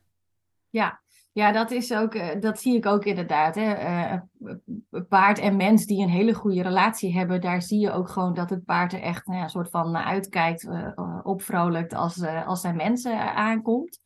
Ja, 0.71 1.01
ja 1.33 1.53
dat, 1.53 1.71
is 1.71 1.93
ook, 1.93 2.15
eh, 2.15 2.41
dat 2.41 2.61
zie 2.61 2.77
ik 2.77 2.87
ook 2.87 3.05
inderdaad. 3.05 3.55
Hè. 3.55 3.73
Eh, 3.73 4.13
eh, 4.13 4.21
paard 5.09 5.39
en 5.39 5.57
mens 5.57 5.87
die 5.87 6.03
een 6.03 6.11
hele 6.11 6.35
goede 6.35 6.63
relatie 6.63 7.15
hebben, 7.15 7.41
daar 7.41 7.63
zie 7.63 7.81
je 7.81 7.93
ook 7.93 8.09
gewoon 8.09 8.35
dat 8.35 8.51
het 8.51 8.65
paard 8.65 8.93
er 8.93 9.01
echt 9.01 9.27
nou 9.27 9.39
ja, 9.39 9.45
een 9.45 9.51
soort 9.51 9.71
van 9.71 9.97
uitkijkt, 9.97 10.69
opvrolijkt 11.23 11.95
als, 11.95 12.23
als 12.23 12.61
zijn 12.61 12.77
mensen 12.77 13.35
aankomt. 13.35 13.99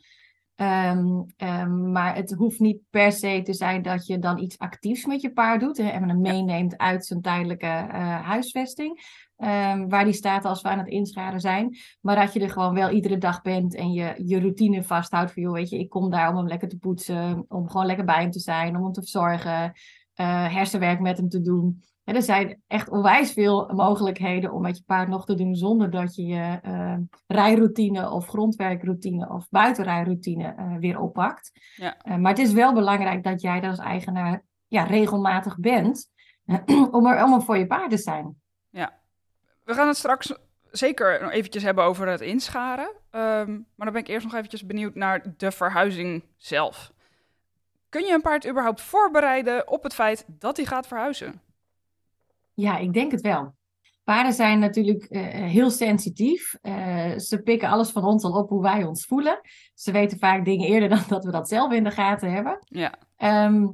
Ehm, 0.55 1.23
ehm, 1.37 1.91
maar 1.93 2.15
het 2.15 2.33
hoeft 2.33 2.61
niet 2.61 2.81
per 2.91 3.13
se 3.13 3.41
te 3.45 3.53
zijn 3.53 3.83
dat 3.83 4.07
je 4.07 4.19
dan 4.19 4.39
iets 4.39 4.59
actiefs 4.59 5.05
met 5.05 5.21
je 5.21 5.33
paard 5.33 5.61
doet 5.61 5.77
hè, 5.77 5.89
en 5.89 6.09
hem 6.09 6.21
meeneemt 6.21 6.79
uit 6.79 7.07
zijn 7.07 7.21
tijdelijke 7.21 7.67
eh, 7.67 8.23
huisvesting. 8.27 9.23
ehm, 9.37 9.89
waar 9.89 10.05
die 10.05 10.13
staat 10.13 10.45
als 10.45 10.63
we 10.63 10.69
aan 10.69 10.79
het 10.79 10.89
inscharen 10.89 11.41
zijn. 11.41 11.77
Maar 12.01 12.17
dat 12.17 12.33
je 12.33 12.41
er 12.41 12.51
gewoon 12.51 12.75
wel 12.75 12.91
iedere 12.91 13.19
dag 13.19 13.43
bent 13.43 13.75
en 13.75 13.93
je 13.93 14.23
je 14.25 14.41
routine 14.41 14.83
vasthoudt. 14.85 15.33
Van, 15.33 15.43
joh, 15.43 15.53
weet 15.53 15.71
je, 15.71 15.79
ik 15.79 15.89
kom 15.89 16.11
daar 16.11 16.29
om 16.31 16.37
hem 16.37 16.47
lekker 16.49 16.69
te 16.69 16.79
poetsen. 16.79 17.45
Om 17.49 17.69
gewoon 17.71 17.87
lekker 17.87 18.05
bij 18.05 18.21
hem 18.21 18.31
te 18.31 18.41
zijn. 18.41 18.77
Om 18.77 18.83
hem 18.83 18.93
te 18.93 19.01
verzorgen. 19.01 19.73
eh, 20.15 20.53
hersenwerk 20.55 21.01
met 21.01 21.17
hem 21.17 21.29
te 21.29 21.41
doen. 21.41 21.83
En 22.05 22.15
er 22.15 22.23
zijn 22.23 22.63
echt 22.67 22.89
onwijs 22.89 23.33
veel 23.33 23.71
mogelijkheden 23.75 24.53
om 24.53 24.63
met 24.63 24.77
je 24.77 24.83
paard 24.87 25.09
nog 25.09 25.25
te 25.25 25.35
doen. 25.35 25.55
Zonder 25.55 25.91
dat 25.91 26.15
je 26.15 26.27
je 26.27 26.59
eh, 26.63 26.97
rijroutine 27.27 28.11
of 28.11 28.27
grondwerkroutine 28.27 29.29
of 29.29 29.47
buitenrijroutine 29.51 30.55
eh, 30.57 30.77
weer 30.77 30.99
oppakt. 30.99 31.51
Ja. 31.77 31.97
Eh, 31.99 32.17
maar 32.17 32.31
het 32.31 32.41
is 32.41 32.53
wel 32.53 32.75
belangrijk 32.75 33.23
dat 33.23 33.41
jij 33.41 33.61
daar 33.61 33.71
als 33.71 33.79
eigenaar 33.79 34.43
ja, 34.67 34.83
regelmatig 34.83 35.59
bent. 35.59 36.13
om, 36.91 37.07
er, 37.07 37.25
om 37.25 37.33
er 37.33 37.43
voor 37.43 37.59
je 37.59 37.67
paard 37.67 37.91
te 37.91 37.99
zijn. 37.99 38.43
We 39.65 39.75
gaan 39.75 39.89
het 39.89 39.97
straks 39.97 40.35
zeker 40.71 41.23
nog 41.23 41.31
eventjes 41.31 41.63
hebben 41.63 41.85
over 41.85 42.09
het 42.09 42.21
inscharen. 42.21 42.91
Ehm, 43.11 43.51
maar 43.53 43.87
dan 43.87 43.93
ben 43.93 44.03
ik 44.03 44.09
eerst 44.09 44.25
nog 44.25 44.35
eventjes 44.35 44.67
benieuwd 44.67 44.95
naar 44.95 45.35
de 45.37 45.51
verhuizing 45.51 46.25
zelf. 46.37 46.93
Kun 47.89 48.05
je 48.05 48.13
een 48.13 48.21
paard 48.21 48.49
überhaupt 48.49 48.81
voorbereiden 48.81 49.69
op 49.69 49.83
het 49.83 49.95
feit 49.95 50.25
dat 50.29 50.57
hij 50.57 50.67
gaat 50.67 50.87
verhuizen? 50.87 51.41
Ja, 52.55 52.79
ik 52.79 52.93
denk 52.93 53.13
het 53.13 53.21
wel. 53.21 53.55
Paarden 54.05 54.33
zijn 54.33 54.59
natuurlijk 54.59 55.05
eh, 55.05 55.23
heel 55.31 55.71
sensitief. 55.71 56.55
Eh, 56.61 57.19
ze 57.19 57.41
pikken 57.43 57.69
alles 57.69 57.91
van 57.91 58.05
ons 58.05 58.25
al 58.25 58.33
op 58.33 58.49
hoe 58.49 58.63
wij 58.63 58.85
ons 58.85 59.07
voelen. 59.07 59.41
Ze 59.75 59.93
weten 59.93 60.19
vaak 60.19 60.45
dingen 60.45 60.69
eerder 60.69 60.89
dan 60.97 61.03
dat 61.09 61.25
we 61.25 61.31
dat 61.31 61.49
zelf 61.49 61.73
in 61.73 61.85
de 61.85 61.91
gaten 61.91 62.33
hebben. 62.33 62.59
Ja, 62.69 62.95
Ehm, 63.17 63.67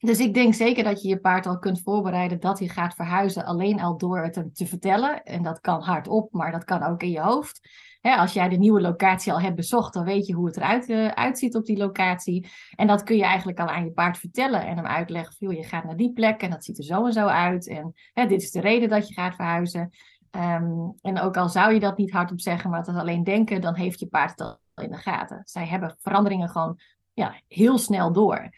dus 0.00 0.18
ik 0.18 0.34
denk 0.34 0.54
zeker 0.54 0.84
dat 0.84 1.02
je 1.02 1.08
je 1.08 1.20
paard 1.20 1.46
al 1.46 1.58
kunt 1.58 1.82
voorbereiden 1.82 2.40
dat 2.40 2.58
hij 2.58 2.68
gaat 2.68 2.94
verhuizen. 2.94 3.44
Alleen 3.44 3.80
al 3.80 3.96
door 3.96 4.22
het 4.22 4.34
hem 4.34 4.52
te 4.52 4.66
vertellen. 4.66 5.22
En 5.22 5.42
dat 5.42 5.60
kan 5.60 5.82
hardop, 5.82 6.32
maar 6.32 6.52
dat 6.52 6.64
kan 6.64 6.82
ook 6.82 7.02
in 7.02 7.10
je 7.10 7.20
hoofd. 7.20 7.68
Hè, 8.08 8.16
als 8.16 8.32
jij 8.32 8.48
de 8.48 8.56
nieuwe 8.56 8.80
locatie 8.80 9.32
al 9.32 9.40
hebt 9.40 9.56
bezocht, 9.56 9.92
dan 9.92 10.04
weet 10.04 10.26
je 10.26 10.34
hoe 10.34 10.46
het 10.46 10.56
eruit 10.56 10.88
eh, 10.88 11.06
uitziet 11.06 11.54
op 11.54 11.64
die 11.64 11.76
locatie. 11.76 12.48
En 12.74 12.86
dat 12.86 13.02
kun 13.02 13.16
je 13.16 13.22
eigenlijk 13.22 13.58
al 13.58 13.66
aan 13.66 13.84
je 13.84 13.90
paard 13.90 14.18
vertellen 14.18 14.66
en 14.66 14.76
hem 14.76 14.86
uitleggen. 14.86 15.34
Joh, 15.38 15.52
je 15.52 15.62
gaat 15.62 15.84
naar 15.84 15.96
die 15.96 16.12
plek 16.12 16.42
en 16.42 16.50
dat 16.50 16.64
ziet 16.64 16.78
er 16.78 16.84
zo 16.84 17.06
en 17.06 17.12
zo 17.12 17.26
uit. 17.26 17.68
En 17.68 17.94
hè, 18.12 18.26
dit 18.26 18.42
is 18.42 18.50
de 18.50 18.60
reden 18.60 18.88
dat 18.88 19.08
je 19.08 19.14
gaat 19.14 19.34
verhuizen. 19.34 19.90
Ehm, 20.30 20.72
en 21.00 21.20
ook 21.20 21.36
al 21.36 21.48
zou 21.48 21.72
je 21.72 21.80
dat 21.80 21.96
niet 21.96 22.10
hardop 22.10 22.40
zeggen, 22.40 22.70
maar 22.70 22.80
is 22.80 22.86
alleen 22.88 23.24
denken, 23.24 23.60
dan 23.60 23.74
heeft 23.74 24.00
je 24.00 24.06
paard 24.06 24.30
het 24.30 24.40
al 24.40 24.84
in 24.84 24.90
de 24.90 24.96
gaten. 24.96 25.40
Zij 25.44 25.66
hebben 25.66 25.96
veranderingen 26.00 26.48
gewoon 26.48 26.80
ja, 27.12 27.40
heel 27.48 27.78
snel 27.78 28.12
door. 28.12 28.50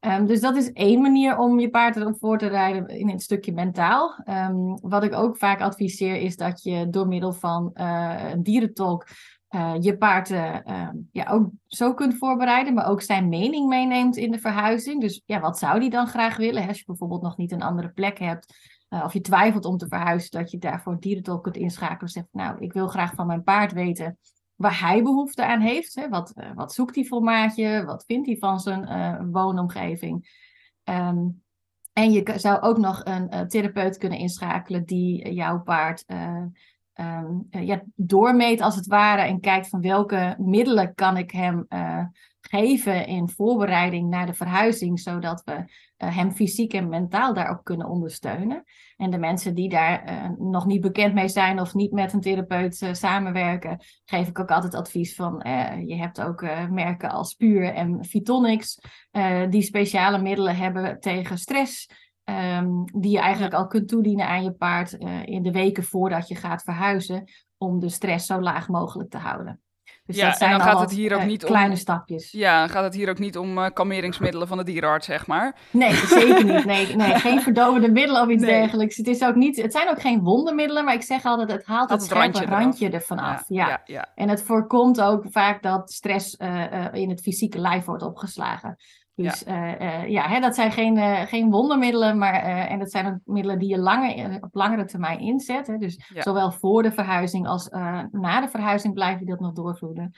Ehm, 0.00 0.26
dus 0.26 0.40
dat 0.40 0.56
is 0.56 0.72
één 0.72 1.00
manier 1.00 1.38
om 1.38 1.58
je 1.58 1.70
paard 1.70 1.96
erop 1.96 2.18
voor 2.18 2.38
te 2.38 2.46
rijden 2.46 2.88
in 2.88 3.08
het 3.08 3.22
stukje 3.22 3.52
mentaal. 3.52 4.20
Ehm, 4.24 4.76
wat 4.80 5.04
ik 5.04 5.14
ook 5.14 5.36
vaak 5.36 5.60
adviseer 5.60 6.16
is 6.16 6.36
dat 6.36 6.62
je 6.62 6.90
door 6.90 7.08
middel 7.08 7.32
van 7.32 7.70
eh, 7.74 8.30
een 8.30 8.42
dierentolk 8.42 9.06
eh, 9.48 9.74
je 9.80 9.96
paard 9.96 10.30
eh, 10.30 10.66
ehm, 10.66 10.96
ja, 11.12 11.30
ook 11.30 11.50
zo 11.66 11.94
kunt 11.94 12.16
voorbereiden, 12.16 12.74
maar 12.74 12.88
ook 12.88 13.02
zijn 13.02 13.28
mening 13.28 13.68
meeneemt 13.68 14.16
in 14.16 14.30
de 14.30 14.38
verhuizing. 14.38 15.00
Dus 15.00 15.22
ja, 15.24 15.40
wat 15.40 15.58
zou 15.58 15.80
die 15.80 15.90
dan 15.90 16.06
graag 16.06 16.36
willen? 16.36 16.62
hè? 16.62 16.68
Als 16.68 16.78
je 16.78 16.84
bijvoorbeeld 16.86 17.22
nog 17.22 17.36
niet 17.36 17.52
een 17.52 17.62
andere 17.62 17.88
plek 17.88 18.18
hebt, 18.18 18.54
of 18.88 19.12
je 19.12 19.20
twijfelt 19.20 19.64
om 19.64 19.76
te 19.76 19.88
verhuizen, 19.88 20.30
dat 20.30 20.50
je 20.50 20.58
daarvoor 20.58 20.92
een 20.92 21.00
dierentolk 21.00 21.42
kunt 21.42 21.56
inschakelen. 21.56 22.00
En 22.00 22.08
zegt, 22.08 22.28
nou, 22.32 22.58
ik 22.58 22.72
wil 22.72 22.88
graag 22.88 23.14
van 23.14 23.26
mijn 23.26 23.42
paard 23.42 23.72
weten 23.72 24.18
waar 24.58 24.80
hij 24.80 25.02
behoefte 25.02 25.46
aan 25.46 25.60
heeft. 25.60 25.94
Hè? 25.94 26.08
Wat, 26.08 26.30
eh, 26.30 26.50
wat 26.54 26.72
zoekt 26.72 26.94
hij 26.94 27.04
voor 27.04 27.22
maatje? 27.22 27.84
Wat 27.84 28.04
vindt 28.04 28.26
hij 28.26 28.36
van 28.36 28.60
zijn 28.60 28.84
eh, 28.84 29.20
woonomgeving? 29.30 30.28
Ehm, 30.84 31.26
en 31.98 32.12
je 32.12 32.32
zou 32.36 32.60
ook 32.60 32.78
nog 32.78 33.04
een 33.04 33.28
eh, 33.28 33.40
therapeut 33.40 33.98
kunnen 33.98 34.18
inschakelen 34.18 34.84
die 34.84 35.32
jouw 35.32 35.62
paard 35.62 36.04
eh, 36.06 36.42
ehm, 36.92 37.26
eh, 37.50 37.66
ja, 37.66 37.82
doormeet 37.94 38.60
als 38.60 38.76
het 38.76 38.86
ware 38.86 39.22
en 39.22 39.40
kijkt 39.40 39.68
van 39.68 39.80
welke 39.80 40.34
middelen 40.38 40.94
kan 40.94 41.16
ik 41.16 41.30
hem 41.30 41.66
geven 42.40 43.06
in 43.06 43.28
voorbereiding 43.28 44.08
naar 44.08 44.26
de 44.26 44.34
verhuizing, 44.34 45.00
zodat 45.00 45.42
we 45.44 45.64
eh, 45.96 46.16
hem 46.16 46.32
fysiek 46.32 46.72
en 46.72 46.88
mentaal 46.88 47.34
daarop 47.34 47.64
kunnen 47.64 47.88
ondersteunen. 47.88 48.64
En 48.96 49.10
de 49.10 49.18
mensen 49.18 49.54
die 49.54 49.68
daar 49.68 50.04
eh, 50.04 50.30
nog 50.38 50.66
niet 50.66 50.80
bekend 50.80 51.14
mee 51.14 51.28
zijn 51.28 51.60
of 51.60 51.74
niet 51.74 51.92
met 51.92 52.12
een 52.12 52.20
therapeut 52.20 52.82
eh, 52.82 52.92
samenwerken, 52.92 53.80
geef 54.04 54.28
ik 54.28 54.38
ook 54.38 54.50
altijd 54.50 54.74
advies 54.74 55.14
van, 55.14 55.40
je 55.86 55.94
hebt 55.94 56.20
ook 56.20 56.42
merken 56.70 57.10
als 57.10 57.34
Puur 57.34 57.74
en 57.74 58.04
Vitonics, 58.04 58.80
die 59.50 59.62
speciale 59.62 60.18
middelen 60.18 60.56
hebben 60.56 61.00
tegen 61.00 61.38
stress, 61.38 61.90
ehm, 62.24 62.84
die 62.84 63.10
je 63.10 63.18
eigenlijk 63.18 63.54
al 63.54 63.66
kunt 63.66 63.88
toedienen 63.88 64.28
aan 64.28 64.42
je 64.42 64.52
paard 64.52 64.92
in 65.24 65.42
de 65.42 65.52
weken 65.52 65.84
voordat 65.84 66.28
je 66.28 66.34
gaat 66.34 66.62
verhuizen, 66.62 67.24
om 67.56 67.80
de 67.80 67.88
stress 67.88 68.26
zo 68.26 68.40
laag 68.40 68.68
mogelijk 68.68 69.10
te 69.10 69.18
houden. 69.18 69.60
Dus 70.04 70.16
Ja, 70.16 70.22
dat 70.24 70.32
en 70.32 70.38
zijn 70.38 70.50
dan 70.50 70.60
al 70.60 70.66
gaat 70.66 70.80
het 70.80 70.90
hier 70.90 71.14
ook 71.14 71.20
eh, 71.20 71.26
niet 71.26 71.42
om- 71.44 71.50
kleine 71.50 71.76
stapjes. 71.76 72.30
ja 72.32 72.58
dan 72.60 72.68
gaat 72.68 72.84
het 72.84 72.94
hier 72.94 73.08
ook 73.10 73.18
niet 73.18 73.38
om 73.38 73.58
eh, 73.58 73.70
kalmeringsmiddelen 73.72 74.48
van 74.48 74.56
de 74.58 74.64
dierenarts, 74.64 75.06
zeg 75.06 75.26
maar. 75.26 75.56
Nee, 75.70 75.92
zeker 76.18 76.44
niet. 76.44 76.64
Nee, 76.64 76.96
nee, 76.96 77.14
geen 77.18 77.40
verdovende 77.42 77.90
middelen 77.90 78.22
of 78.22 78.28
iets 78.28 78.42
Nee. 78.42 78.50
dergelijks. 78.60 78.96
Het, 78.96 79.06
is 79.06 79.22
ook 79.22 79.34
niet, 79.34 79.62
het 79.62 79.72
zijn 79.72 79.88
ook 79.88 80.00
geen 80.00 80.20
wondermiddelen, 80.20 80.84
maar 80.84 80.94
ik 80.94 81.02
zeg 81.02 81.24
altijd, 81.24 81.50
het 81.52 81.64
haalt 81.66 81.90
het 81.90 82.00
het 82.00 82.48
randje 82.48 82.90
ervan 82.90 83.18
af. 83.18 83.44
Ja. 83.48 83.68
ja, 83.68 83.80
ja. 83.84 84.08
En 84.14 84.28
het 84.28 84.42
voorkomt 84.42 85.00
ook 85.00 85.24
vaak 85.30 85.62
dat 85.62 85.90
stress 85.92 86.36
eh, 86.36 86.86
in 86.92 87.10
het 87.10 87.20
fysieke 87.20 87.58
lijf 87.58 87.84
wordt 87.84 88.02
opgeslagen. 88.02 88.76
Dus 89.22 89.42
ja, 89.46 90.02
ja 90.02 90.28
hè, 90.28 90.40
dat 90.40 90.54
zijn 90.54 90.72
geen, 90.72 90.96
eh, 90.96 91.20
geen 91.20 91.50
wondermiddelen, 91.50 92.18
maar 92.18 92.34
eh, 92.34 92.70
en 92.72 92.78
dat 92.78 92.90
zijn 92.90 93.06
ook 93.06 93.18
middelen 93.24 93.58
die 93.58 93.68
je 93.68 93.82
eh, 93.90 94.36
op 94.40 94.54
langere 94.54 94.84
termijn 94.84 95.18
inzet. 95.20 95.66
Hè. 95.66 95.76
Dus 95.78 96.08
Ja. 96.14 96.22
zowel 96.22 96.50
voor 96.52 96.82
de 96.82 96.92
verhuizing 96.92 97.46
als 97.46 97.68
eh, 97.68 98.02
na 98.10 98.40
de 98.40 98.48
verhuizing 98.48 98.94
blijf 98.94 99.18
je 99.18 99.24
dat 99.24 99.40
nog 99.40 99.52
doorvloeden. 99.52 100.12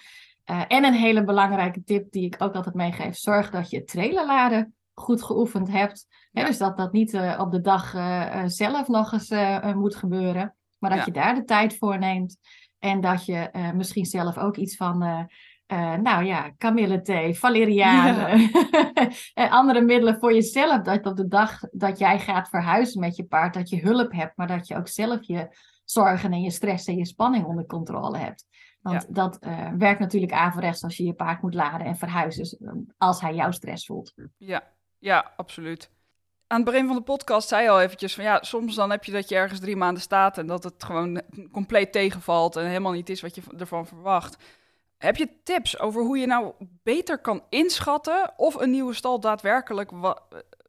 Eh, 0.44 0.62
en 0.68 0.84
een 0.84 0.94
hele 0.94 1.24
belangrijke 1.24 1.84
tip 1.84 2.12
die 2.12 2.24
ik 2.24 2.34
ook 2.38 2.54
altijd 2.54 2.74
meegeef: 2.74 3.16
zorg 3.16 3.50
dat 3.50 3.70
je 3.70 3.84
trailerladen 3.84 4.74
goed 4.94 5.22
geoefend 5.22 5.70
hebt. 5.70 6.06
Hè, 6.32 6.40
Ja. 6.40 6.46
dus 6.46 6.58
dat 6.58 6.76
dat 6.76 6.92
niet 6.92 7.14
eh, 7.14 7.38
op 7.40 7.50
de 7.52 7.60
dag 7.60 7.94
eh, 7.94 8.34
eh, 8.42 8.42
zelf 8.46 8.88
nog 8.88 9.12
eens 9.12 9.28
eh, 9.30 9.56
eh, 9.56 9.76
moet 9.76 9.96
gebeuren, 9.96 10.54
maar 10.78 10.96
dat 10.96 11.04
je 11.04 11.12
daar 11.12 11.34
de 11.34 11.44
tijd 11.44 11.76
voor 11.78 11.98
neemt. 11.98 12.36
En 12.78 13.00
dat 13.00 13.24
je 13.24 13.34
eh, 13.36 13.72
misschien 13.72 14.04
zelf 14.04 14.38
ook 14.38 14.56
iets 14.56 14.76
van, 14.76 15.28
eh, 15.70 15.94
nou 15.94 16.24
ja, 16.24 16.50
kamillethee, 16.59 17.38
valeriaan, 17.38 18.14
Ja. 18.14 18.48
en 19.35 19.50
andere 19.50 19.80
middelen 19.80 20.18
voor 20.18 20.33
jezelf. 20.35 20.83
Dat 20.83 21.06
op 21.06 21.16
de 21.16 21.28
dag 21.28 21.61
dat 21.70 21.98
jij 21.98 22.18
gaat 22.18 22.48
verhuizen 22.48 23.00
met 23.00 23.16
je 23.16 23.24
paard, 23.24 23.54
dat 23.54 23.68
je 23.68 23.80
hulp 23.80 24.12
hebt, 24.12 24.37
maar 24.37 24.46
dat 24.46 24.66
je 24.66 24.76
ook 24.76 24.88
zelf 24.88 25.18
je 25.22 25.48
zorgen 25.85 26.33
en 26.33 26.40
je 26.40 26.50
stress 26.50 26.87
en 26.87 26.96
je 26.96 27.06
spanning 27.06 27.44
onder 27.44 27.66
controle 27.66 28.18
hebt. 28.18 28.46
Want 28.80 29.14
dat 29.14 29.38
eh, 29.38 29.68
werkt 29.78 30.00
natuurlijk 30.00 30.33
averechts 30.33 30.83
als 30.83 30.96
je 30.96 31.04
je 31.04 31.12
paard 31.12 31.42
moet 31.42 31.54
laden 31.54 31.87
en 31.87 31.96
verhuizen, 31.96 32.59
eh, 32.61 32.72
als 32.98 33.20
hij 33.20 33.35
jouw 33.35 33.50
stress 33.50 33.87
voelt. 33.87 34.14
Ja, 34.37 34.62
ja, 34.98 35.33
absoluut. 35.37 35.90
Aan 36.46 36.61
het 36.61 36.70
begin 36.70 36.87
van 36.87 36.96
de 36.96 37.02
podcast 37.02 37.48
zei 37.48 37.62
je 37.62 37.70
al 37.70 37.80
eventjes 37.80 38.14
van 38.14 38.24
ja, 38.24 38.38
soms 38.42 38.74
dan 38.74 38.90
heb 38.90 39.04
je 39.04 39.12
dat 39.12 39.28
je 39.28 39.35
ergens 39.35 39.61
drie 39.61 39.76
maanden 39.76 40.02
staat 40.02 40.38
en 40.38 40.46
dat 40.46 40.64
het 40.64 40.85
gewoon 40.85 41.22
compleet 41.52 41.92
tegenvalt 41.92 42.56
en 42.56 42.66
helemaal 42.66 42.92
niet 42.92 43.09
is 43.09 43.20
wat 43.20 43.35
je 43.35 43.42
ervan 43.59 43.87
verwacht. 43.87 44.37
Heb 45.00 45.16
je 45.16 45.28
tips 45.42 45.78
over 45.78 46.02
hoe 46.02 46.18
je 46.18 46.26
nou 46.26 46.52
beter 46.82 47.18
kan 47.18 47.42
inschatten 47.48 48.32
of 48.36 48.54
een 48.54 48.70
nieuwe 48.70 48.94
stal 48.94 49.20
daadwerkelijk 49.20 49.90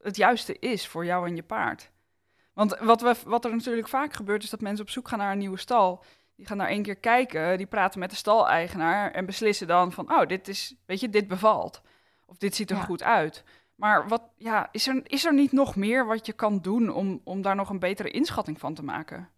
het 0.01 0.15
juiste 0.15 0.59
is 0.59 0.87
voor 0.87 1.05
jou 1.05 1.27
en 1.27 1.35
je 1.35 1.43
paard? 1.43 1.91
Want 2.53 2.77
wat, 2.79 3.01
we, 3.01 3.15
wat 3.25 3.45
er 3.45 3.51
natuurlijk 3.51 3.87
vaak 3.87 4.13
gebeurt 4.13 4.43
is 4.43 4.49
dat 4.49 4.61
mensen 4.61 4.85
op 4.85 4.91
zoek 4.91 5.07
gaan 5.07 5.19
naar 5.19 5.31
een 5.31 5.37
nieuwe 5.37 5.57
stal. 5.57 6.03
Die 6.35 6.45
gaan 6.45 6.57
daar 6.57 6.67
één 6.67 6.83
keer 6.83 6.95
kijken, 6.95 7.57
die 7.57 7.67
praten 7.67 7.99
met 7.99 8.09
de 8.09 8.15
staleigenaar 8.15 9.11
en 9.11 9.25
beslissen 9.25 9.67
dan 9.67 9.91
van, 9.91 10.11
oh, 10.11 10.25
dit 10.27 10.47
is, 10.47 10.75
weet 10.85 10.99
je, 10.99 11.09
dit 11.09 11.27
bevalt. 11.27 11.81
Of 12.25 12.37
dit 12.37 12.55
ziet 12.55 12.69
er 12.69 12.77
Ja. 12.77 12.83
goed 12.83 13.03
uit. 13.03 13.43
Maar 13.75 14.07
wat, 14.07 14.21
ja, 14.37 14.69
is, 14.71 14.87
er, 14.87 15.01
is 15.03 15.25
er 15.25 15.33
niet 15.33 15.51
nog 15.51 15.75
meer 15.75 16.05
wat 16.05 16.25
je 16.25 16.33
kan 16.33 16.59
doen 16.59 16.89
om, 16.89 17.21
om 17.23 17.41
daar 17.41 17.55
nog 17.55 17.69
een 17.69 17.79
betere 17.79 18.11
inschatting 18.11 18.59
van 18.59 18.73
te 18.73 18.83
maken? 18.83 19.29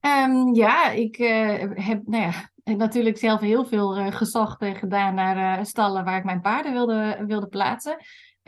Ehm, 0.00 0.54
ja, 0.54 0.90
ik 0.90 1.18
eh, 1.18 1.84
heb 1.86 2.02
nou 2.06 2.22
ja, 2.22 2.50
natuurlijk 2.74 3.18
zelf 3.18 3.40
heel 3.40 3.64
veel 3.64 3.96
eh, 3.96 4.12
gezocht 4.12 4.60
en 4.60 4.76
gedaan 4.76 5.14
naar 5.14 5.58
eh, 5.58 5.64
stallen 5.64 6.04
waar 6.04 6.18
ik 6.18 6.24
mijn 6.24 6.40
paarden 6.40 6.72
wilde, 6.72 7.24
wilde 7.26 7.48
plaatsen. 7.48 7.96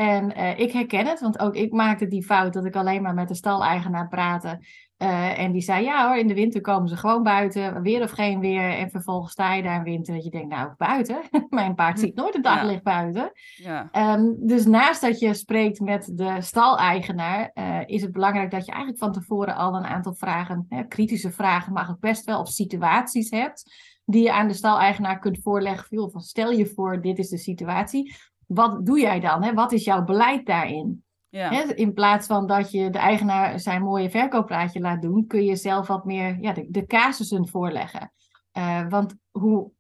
En 0.01 0.39
uh, 0.39 0.59
ik 0.59 0.73
herken 0.73 1.07
het, 1.07 1.21
want 1.21 1.39
ook 1.39 1.55
ik 1.55 1.73
maakte 1.73 2.07
die 2.07 2.25
fout 2.25 2.53
dat 2.53 2.65
ik 2.65 2.77
alleen 2.77 3.03
maar 3.03 3.15
met 3.15 3.29
de 3.29 3.35
staleigenaar 3.35 4.09
praatte. 4.09 4.61
Uh, 4.99 5.39
en 5.39 5.53
die 5.53 5.61
zei, 5.61 5.85
ja 5.85 6.07
hoor, 6.07 6.17
in 6.17 6.27
de 6.27 6.35
winter 6.35 6.61
komen 6.61 6.89
ze 6.89 6.97
gewoon 6.97 7.23
buiten, 7.23 7.83
weer 7.83 8.03
of 8.03 8.11
geen 8.11 8.41
weer. 8.41 8.71
En 8.71 8.91
vervolgens 8.91 9.33
sta 9.33 9.55
je 9.55 9.63
daar 9.63 9.77
in 9.77 9.83
winter 9.83 10.15
dat 10.15 10.25
je 10.25 10.31
denkt, 10.31 10.49
nou, 10.49 10.71
buiten? 10.77 11.21
Mijn 11.51 11.75
paard 11.75 11.99
ziet 11.99 12.15
nooit 12.15 12.35
het 12.35 12.45
daglicht 12.45 12.81
ja. 12.85 13.01
buiten. 13.01 13.33
Ja. 13.57 14.15
Um, 14.17 14.37
dus 14.39 14.67
naast 14.67 15.01
dat 15.01 15.19
je 15.19 15.35
spreekt 15.35 15.81
met 15.81 16.11
de 16.15 16.37
staleigenaar, 16.39 17.51
uh, 17.55 17.79
is 17.87 18.03
het 18.03 18.13
belangrijk 18.13 18.51
dat 18.51 18.67
je 18.67 18.73
eigenlijk 18.73 19.03
van 19.03 19.13
tevoren 19.13 19.57
al 19.57 19.75
een 19.75 19.87
aantal 19.87 20.15
vragen, 20.15 20.67
hè, 20.69 20.85
kritische 20.85 21.31
vragen, 21.31 21.73
mag 21.73 21.91
ook 21.91 22.01
best 22.01 22.25
wel, 22.25 22.41
of 22.41 22.49
situaties 22.49 23.31
hebt, 23.31 23.75
die 24.05 24.23
je 24.23 24.33
aan 24.33 24.49
de 24.49 24.55
staleigenaar 24.55 25.19
kunt 25.19 25.39
voorleggen. 25.43 26.11
Van, 26.11 26.21
stel 26.21 26.51
je 26.51 26.67
voor, 26.67 27.01
dit 27.01 27.19
is 27.19 27.29
de 27.29 27.39
situatie. 27.39 28.15
Wat 28.53 28.87
doe 28.87 29.01
jij 29.01 29.21
dan? 29.21 29.43
Hè? 29.43 29.55
Wat 29.55 29.73
is 29.73 29.85
jouw 29.85 30.05
beleid 30.05 30.47
daarin? 30.47 31.05
Ja. 31.29 31.51
Hè, 31.51 31.75
in 31.75 31.95
plaats 31.95 32.27
van 32.27 32.47
dat 32.47 32.71
je 32.71 32.91
de 32.91 32.99
eigenaar 32.99 33.61
zijn 33.61 33.83
mooie 33.83 34.11
verkooppraatje 34.11 34.81
laat 34.81 35.03
doen, 35.03 35.27
kun 35.27 35.45
je 35.45 35.57
zelf 35.57 35.87
wat 35.87 36.05
meer 36.05 36.37
ja, 36.41 36.53
de, 36.53 36.67
de 36.71 36.87
casussen 36.87 37.49
voorleggen. 37.49 38.13
Uh, 38.59 38.89
want 38.89 39.15
hoe, 39.31 39.71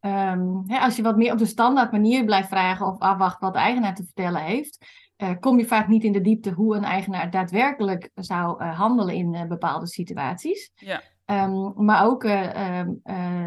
um, 0.00 0.62
hè, 0.66 0.78
als 0.78 0.96
je 0.96 1.02
wat 1.02 1.16
meer 1.16 1.32
op 1.32 1.38
de 1.38 1.46
standaard 1.46 1.92
manier 1.92 2.24
blijft 2.24 2.48
vragen 2.48 2.86
of 2.86 2.98
afwacht 2.98 3.40
wat 3.40 3.52
de 3.52 3.58
eigenaar 3.58 3.94
te 3.94 4.04
vertellen 4.04 4.42
heeft, 4.42 4.86
uh, 5.22 5.30
kom 5.40 5.58
je 5.58 5.66
vaak 5.66 5.88
niet 5.88 6.04
in 6.04 6.12
de 6.12 6.20
diepte 6.20 6.50
hoe 6.50 6.76
een 6.76 6.84
eigenaar 6.84 7.30
daadwerkelijk 7.30 8.10
zou 8.14 8.62
uh, 8.62 8.78
handelen 8.78 9.14
in 9.14 9.48
bepaalde 9.48 9.86
situaties. 9.86 10.72
Ja. 10.74 11.02
Um, 11.26 11.84
maar 11.84 12.04
ook 12.04 12.24
um, 12.24 13.00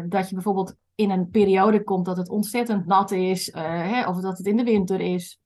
dat 0.08 0.28
je 0.28 0.34
bijvoorbeeld 0.34 0.76
in 0.94 1.10
een 1.10 1.30
periode 1.30 1.84
komt 1.84 2.04
dat 2.04 2.16
het 2.16 2.28
ontzettend 2.28 2.86
nat 2.86 3.10
is, 3.10 3.52
hè, 3.54 4.08
of 4.08 4.20
dat 4.20 4.38
het 4.38 4.46
in 4.46 4.56
de 4.56 4.64
winter 4.64 5.00
is. 5.00 5.38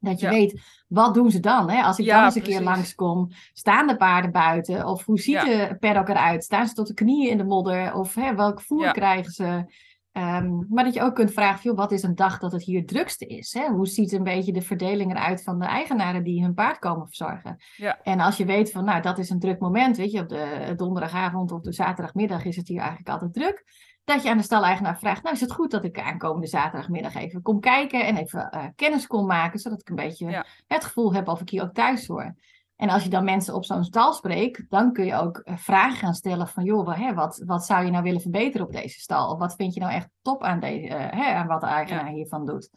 Dat 0.00 0.20
je 0.20 0.28
weet, 0.28 0.60
wat 0.88 1.14
doen 1.14 1.30
ze 1.30 1.40
dan? 1.40 1.70
Hè? 1.70 1.82
Als 1.82 1.98
ik 1.98 2.04
ja, 2.04 2.14
dan 2.14 2.24
eens 2.24 2.34
een 2.34 2.40
precies. 2.42 2.58
keer 2.58 2.68
langskom, 2.68 3.28
staan 3.52 3.86
de 3.86 3.96
paarden 3.96 4.32
buiten? 4.32 4.86
Of 4.86 5.04
hoe 5.04 5.18
ziet 5.18 5.34
ja. 5.34 5.44
de 5.44 5.76
paddock 5.80 6.08
eruit? 6.08 6.44
Staan 6.44 6.66
ze 6.66 6.74
tot 6.74 6.86
de 6.86 6.94
knieën 6.94 7.30
in 7.30 7.36
de 7.36 7.44
modder? 7.44 7.94
Of 7.94 8.14
hè, 8.14 8.34
welk 8.34 8.60
voer 8.60 8.92
krijgen 8.92 9.32
ze? 9.32 9.64
Um, 10.12 10.66
maar 10.68 10.84
dat 10.84 10.94
je 10.94 11.02
ook 11.02 11.14
kunt 11.14 11.32
vragen, 11.32 11.62
joh, 11.62 11.76
wat 11.76 11.92
is 11.92 12.02
een 12.02 12.14
dag 12.14 12.38
dat 12.38 12.52
het 12.52 12.62
hier 12.62 12.78
het 12.78 12.88
drukste 12.88 13.26
is? 13.26 13.54
Hè? 13.54 13.68
Hoe 13.68 13.86
ziet 13.86 14.12
een 14.12 14.22
beetje 14.22 14.52
de 14.52 14.62
verdeling 14.62 15.10
eruit 15.10 15.42
van 15.42 15.58
de 15.58 15.64
eigenaren 15.64 16.22
die 16.22 16.42
hun 16.42 16.54
paard 16.54 16.78
komen 16.78 17.06
verzorgen? 17.06 17.56
Ja. 17.76 17.98
En 18.02 18.20
als 18.20 18.36
je 18.36 18.44
weet 18.44 18.70
van, 18.70 18.84
nou, 18.84 19.02
dat 19.02 19.18
is 19.18 19.30
een 19.30 19.38
druk 19.38 19.60
moment, 19.60 19.96
weet 19.96 20.12
je, 20.12 20.20
op 20.20 20.28
de 20.28 20.72
donderdagavond 20.76 21.52
of 21.52 21.60
de 21.60 21.72
zaterdagmiddag 21.72 22.44
is 22.44 22.56
het 22.56 22.68
hier 22.68 22.80
eigenlijk 22.80 23.08
altijd 23.08 23.32
druk 23.32 23.64
dat 24.04 24.22
je 24.22 24.30
aan 24.30 24.36
de 24.36 24.42
staleigenaar 24.42 24.98
vraagt, 24.98 25.22
nou 25.22 25.34
is 25.34 25.40
het 25.40 25.52
goed 25.52 25.70
dat 25.70 25.84
ik 25.84 26.00
aankomende 26.00 26.46
zaterdagmiddag 26.46 27.14
even 27.14 27.42
kom 27.42 27.60
kijken 27.60 28.06
en 28.06 28.16
even 28.16 28.50
uh, 28.54 28.64
kennis 28.76 29.06
kon 29.06 29.26
maken, 29.26 29.58
zodat 29.58 29.80
ik 29.80 29.88
een 29.88 29.94
beetje 29.94 30.30
ja. 30.30 30.46
het 30.66 30.84
gevoel 30.84 31.14
heb 31.14 31.28
of 31.28 31.40
ik 31.40 31.48
hier 31.48 31.62
ook 31.62 31.74
thuis 31.74 32.06
hoor. 32.06 32.34
En 32.76 32.88
als 32.88 33.02
je 33.02 33.10
dan 33.10 33.24
mensen 33.24 33.54
op 33.54 33.64
zo'n 33.64 33.84
stal 33.84 34.12
spreekt, 34.12 34.64
dan 34.68 34.92
kun 34.92 35.04
je 35.04 35.14
ook 35.14 35.40
uh, 35.44 35.56
vragen 35.56 35.98
gaan 35.98 36.14
stellen 36.14 36.48
van, 36.48 36.64
joh, 36.64 36.96
hè, 36.96 37.14
wat, 37.14 37.42
wat 37.46 37.64
zou 37.64 37.84
je 37.84 37.90
nou 37.90 38.02
willen 38.02 38.20
verbeteren 38.20 38.66
op 38.66 38.72
deze 38.72 39.00
stal? 39.00 39.30
Of 39.30 39.38
wat 39.38 39.54
vind 39.54 39.74
je 39.74 39.80
nou 39.80 39.92
echt 39.92 40.08
top 40.22 40.42
aan, 40.42 40.60
deze, 40.60 40.86
uh, 40.86 41.10
hè, 41.10 41.34
aan 41.34 41.46
wat 41.46 41.60
de 41.60 41.66
eigenaar 41.66 42.06
ja. 42.06 42.12
hiervan 42.12 42.46
doet? 42.46 42.70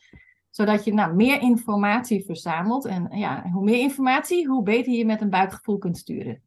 Zodat 0.50 0.84
je 0.84 0.94
nou, 0.94 1.16
meer 1.16 1.42
informatie 1.42 2.26
verzamelt. 2.26 2.86
En 2.86 3.08
ja, 3.18 3.50
hoe 3.52 3.64
meer 3.64 3.80
informatie, 3.80 4.48
hoe 4.48 4.64
beter 4.64 4.94
je 4.94 5.06
met 5.06 5.22
een 5.22 5.30
buikgevoel 5.30 5.78
kunt 5.78 5.98
sturen. 5.98 6.42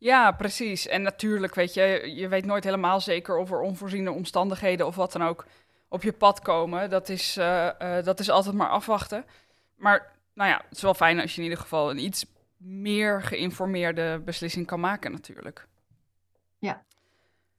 Ja, 0.00 0.32
precies. 0.32 0.86
En 0.86 1.02
natuurlijk, 1.02 1.54
weet 1.54 1.74
je, 1.74 2.12
je 2.14 2.28
weet 2.28 2.44
nooit 2.44 2.64
helemaal 2.64 3.00
zeker 3.00 3.36
of 3.36 3.50
er 3.50 3.60
onvoorziene 3.60 4.12
omstandigheden 4.12 4.86
of 4.86 4.96
wat 4.96 5.12
dan 5.12 5.22
ook 5.22 5.46
op 5.88 6.02
je 6.02 6.12
pad 6.12 6.40
komen. 6.40 6.90
Dat 6.90 7.08
is, 7.08 7.36
uh, 7.36 7.68
uh, 7.82 8.02
dat 8.02 8.20
is 8.20 8.30
altijd 8.30 8.54
maar 8.54 8.68
afwachten. 8.68 9.24
Maar 9.76 10.12
nou 10.34 10.50
ja, 10.50 10.62
het 10.68 10.76
is 10.76 10.82
wel 10.82 10.94
fijn 10.94 11.20
als 11.20 11.30
je 11.30 11.36
in 11.36 11.42
ieder 11.42 11.58
geval 11.58 11.90
een 11.90 12.04
iets 12.04 12.26
meer 12.56 13.22
geïnformeerde 13.22 14.20
beslissing 14.24 14.66
kan 14.66 14.80
maken, 14.80 15.12
natuurlijk. 15.12 15.66
Ja. 16.58 16.84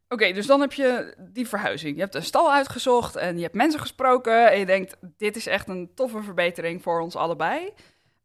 Oké, 0.03 0.13
okay, 0.13 0.33
dus 0.33 0.45
dan 0.45 0.61
heb 0.61 0.73
je 0.73 1.15
die 1.19 1.47
verhuizing. 1.47 1.95
Je 1.95 2.01
hebt 2.01 2.15
een 2.15 2.23
stal 2.23 2.51
uitgezocht 2.53 3.15
en 3.15 3.35
je 3.35 3.43
hebt 3.43 3.55
mensen 3.55 3.79
gesproken. 3.79 4.51
En 4.51 4.59
je 4.59 4.65
denkt, 4.65 4.97
dit 5.17 5.35
is 5.35 5.47
echt 5.47 5.67
een 5.67 5.91
toffe 5.95 6.21
verbetering 6.21 6.81
voor 6.81 6.99
ons 6.99 7.15
allebei. 7.15 7.73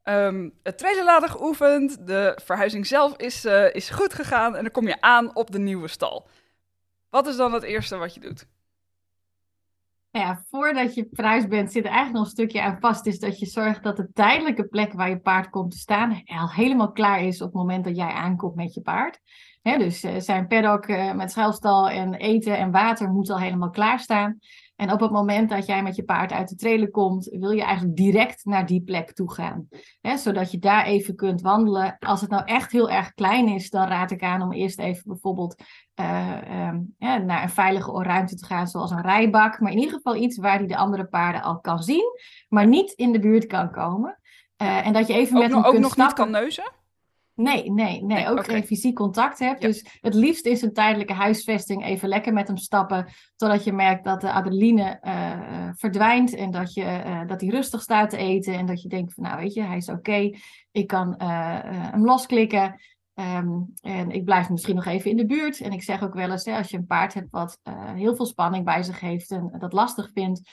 Um, 0.08 0.52
het 0.62 0.78
trailerladen 0.78 1.28
geoefend, 1.28 2.06
de 2.06 2.38
verhuizing 2.44 2.86
zelf 2.86 3.16
is, 3.16 3.44
uh, 3.44 3.74
is 3.74 3.90
goed 3.90 4.14
gegaan 4.14 4.56
en 4.56 4.62
dan 4.62 4.72
kom 4.72 4.86
je 4.86 5.00
aan 5.00 5.34
op 5.34 5.50
de 5.50 5.58
nieuwe 5.58 5.88
stal. 5.88 6.28
Wat 7.10 7.26
is 7.26 7.36
dan 7.36 7.52
het 7.52 7.62
eerste 7.62 7.96
wat 7.96 8.14
je 8.14 8.20
doet? 8.20 8.46
Nou 10.10 10.26
ja, 10.26 10.44
voordat 10.50 10.94
je 10.94 11.08
verhuisd 11.12 11.48
bent, 11.48 11.72
zit 11.72 11.84
er 11.84 11.90
eigenlijk 11.90 12.16
nog 12.16 12.24
een 12.24 12.30
stukje 12.30 12.62
aan 12.62 12.80
vast. 12.80 13.06
Is 13.06 13.18
dat 13.18 13.38
je 13.38 13.46
zorgt 13.46 13.82
dat 13.82 13.96
de 13.96 14.12
tijdelijke 14.12 14.64
plek 14.64 14.92
waar 14.92 15.08
je 15.08 15.20
paard 15.20 15.50
komt 15.50 15.70
te 15.70 15.78
staan 15.78 16.22
al 16.24 16.50
helemaal 16.50 16.92
klaar 16.92 17.22
is 17.22 17.40
op 17.40 17.46
het 17.46 17.56
moment 17.56 17.84
dat 17.84 17.96
jij 17.96 18.10
aankomt 18.10 18.54
met 18.54 18.74
je 18.74 18.80
paard. 18.80 19.20
He, 19.62 19.78
dus 19.78 20.04
uh, 20.04 20.12
zijn 20.18 20.46
paddock 20.46 20.88
uh, 20.88 21.12
met 21.12 21.30
schuilstal 21.30 21.88
en 21.88 22.14
eten 22.14 22.58
en 22.58 22.70
water 22.70 23.08
moet 23.08 23.30
al 23.30 23.40
helemaal 23.40 23.70
klaar 23.70 24.00
staan. 24.00 24.38
En 24.76 24.92
op 24.92 25.00
het 25.00 25.10
moment 25.10 25.48
dat 25.48 25.66
jij 25.66 25.82
met 25.82 25.96
je 25.96 26.04
paard 26.04 26.32
uit 26.32 26.48
de 26.48 26.54
trailer 26.54 26.90
komt, 26.90 27.24
wil 27.24 27.50
je 27.50 27.62
eigenlijk 27.62 27.96
direct 27.96 28.44
naar 28.44 28.66
die 28.66 28.82
plek 28.82 29.12
toe 29.12 29.32
gaan. 29.32 29.68
Hè, 30.00 30.16
zodat 30.16 30.50
je 30.50 30.58
daar 30.58 30.84
even 30.84 31.16
kunt 31.16 31.40
wandelen. 31.40 31.96
Als 31.98 32.20
het 32.20 32.30
nou 32.30 32.44
echt 32.44 32.72
heel 32.72 32.90
erg 32.90 33.14
klein 33.14 33.48
is, 33.48 33.70
dan 33.70 33.88
raad 33.88 34.10
ik 34.10 34.22
aan 34.22 34.42
om 34.42 34.52
eerst 34.52 34.78
even 34.78 35.02
bijvoorbeeld 35.06 35.62
uh, 36.00 36.68
um, 36.68 36.94
ja, 36.98 37.16
naar 37.16 37.42
een 37.42 37.50
veilige 37.50 38.02
ruimte 38.02 38.36
te 38.36 38.46
gaan, 38.46 38.66
zoals 38.66 38.90
een 38.90 39.02
rijbak. 39.02 39.60
Maar 39.60 39.72
in 39.72 39.78
ieder 39.78 39.94
geval 39.94 40.16
iets 40.16 40.36
waar 40.36 40.58
hij 40.58 40.66
de 40.66 40.76
andere 40.76 41.06
paarden 41.06 41.42
al 41.42 41.60
kan 41.60 41.82
zien, 41.82 42.12
maar 42.48 42.66
niet 42.66 42.92
in 42.92 43.12
de 43.12 43.18
buurt 43.18 43.46
kan 43.46 43.70
komen. 43.70 44.18
Uh, 44.62 44.86
en 44.86 44.92
dat 44.92 45.06
je 45.06 45.14
even 45.14 45.36
ook 45.36 45.42
met 45.42 45.50
nog, 45.50 45.58
hem 45.58 45.66
ook 45.66 45.72
kunt 45.72 45.82
nog 45.82 45.92
stappen. 45.92 46.24
niet 46.24 46.32
kan 46.32 46.42
neuzen? 46.42 46.72
Nee, 47.36 47.70
nee, 47.70 48.02
nee, 48.02 48.28
ook 48.28 48.44
geen 48.44 48.64
fysiek 48.64 48.94
contact 48.94 49.38
hebt. 49.38 49.62
Ja. 49.62 49.68
Dus 49.68 49.98
het 50.00 50.14
liefst 50.14 50.46
is 50.46 50.62
een 50.62 50.72
tijdelijke 50.72 51.12
huisvesting 51.12 51.84
even 51.84 52.08
lekker 52.08 52.32
met 52.32 52.46
hem 52.46 52.56
stappen, 52.56 53.08
totdat 53.36 53.64
je 53.64 53.72
merkt 53.72 54.04
dat 54.04 54.20
de 54.20 54.32
adrenaline 54.32 54.98
eh, 55.00 55.68
verdwijnt 55.74 56.34
en 56.34 56.50
dat, 56.50 56.74
je, 56.74 56.82
eh, 56.84 57.26
dat 57.26 57.40
hij 57.40 57.50
rustig 57.50 57.82
staat 57.82 58.10
te 58.10 58.16
eten 58.16 58.54
en 58.54 58.66
dat 58.66 58.82
je 58.82 58.88
denkt 58.88 59.14
van 59.14 59.24
nou 59.24 59.40
weet 59.40 59.54
je, 59.54 59.62
hij 59.62 59.76
is 59.76 59.88
oké, 59.88 60.30
ik 60.70 60.86
kan 60.86 61.16
eh, 61.16 61.28
hem 61.62 62.04
losklikken. 62.04 62.80
Ehm, 63.14 63.60
en 63.80 64.10
ik 64.10 64.24
blijf 64.24 64.50
misschien 64.50 64.74
nog 64.74 64.84
even 64.84 65.10
in 65.10 65.16
de 65.16 65.26
buurt. 65.26 65.60
En 65.60 65.72
ik 65.72 65.82
zeg 65.82 66.02
ook 66.02 66.14
wel 66.14 66.30
eens, 66.30 66.44
hè, 66.44 66.56
als 66.56 66.70
je 66.70 66.76
een 66.76 66.86
paard 66.86 67.14
hebt 67.14 67.30
wat 67.30 67.60
heel 67.94 68.16
veel 68.16 68.26
spanning 68.26 68.64
bij 68.64 68.82
zich 68.82 69.00
heeft 69.00 69.30
en 69.30 69.54
dat 69.58 69.72
lastig 69.72 70.10
vindt, 70.14 70.50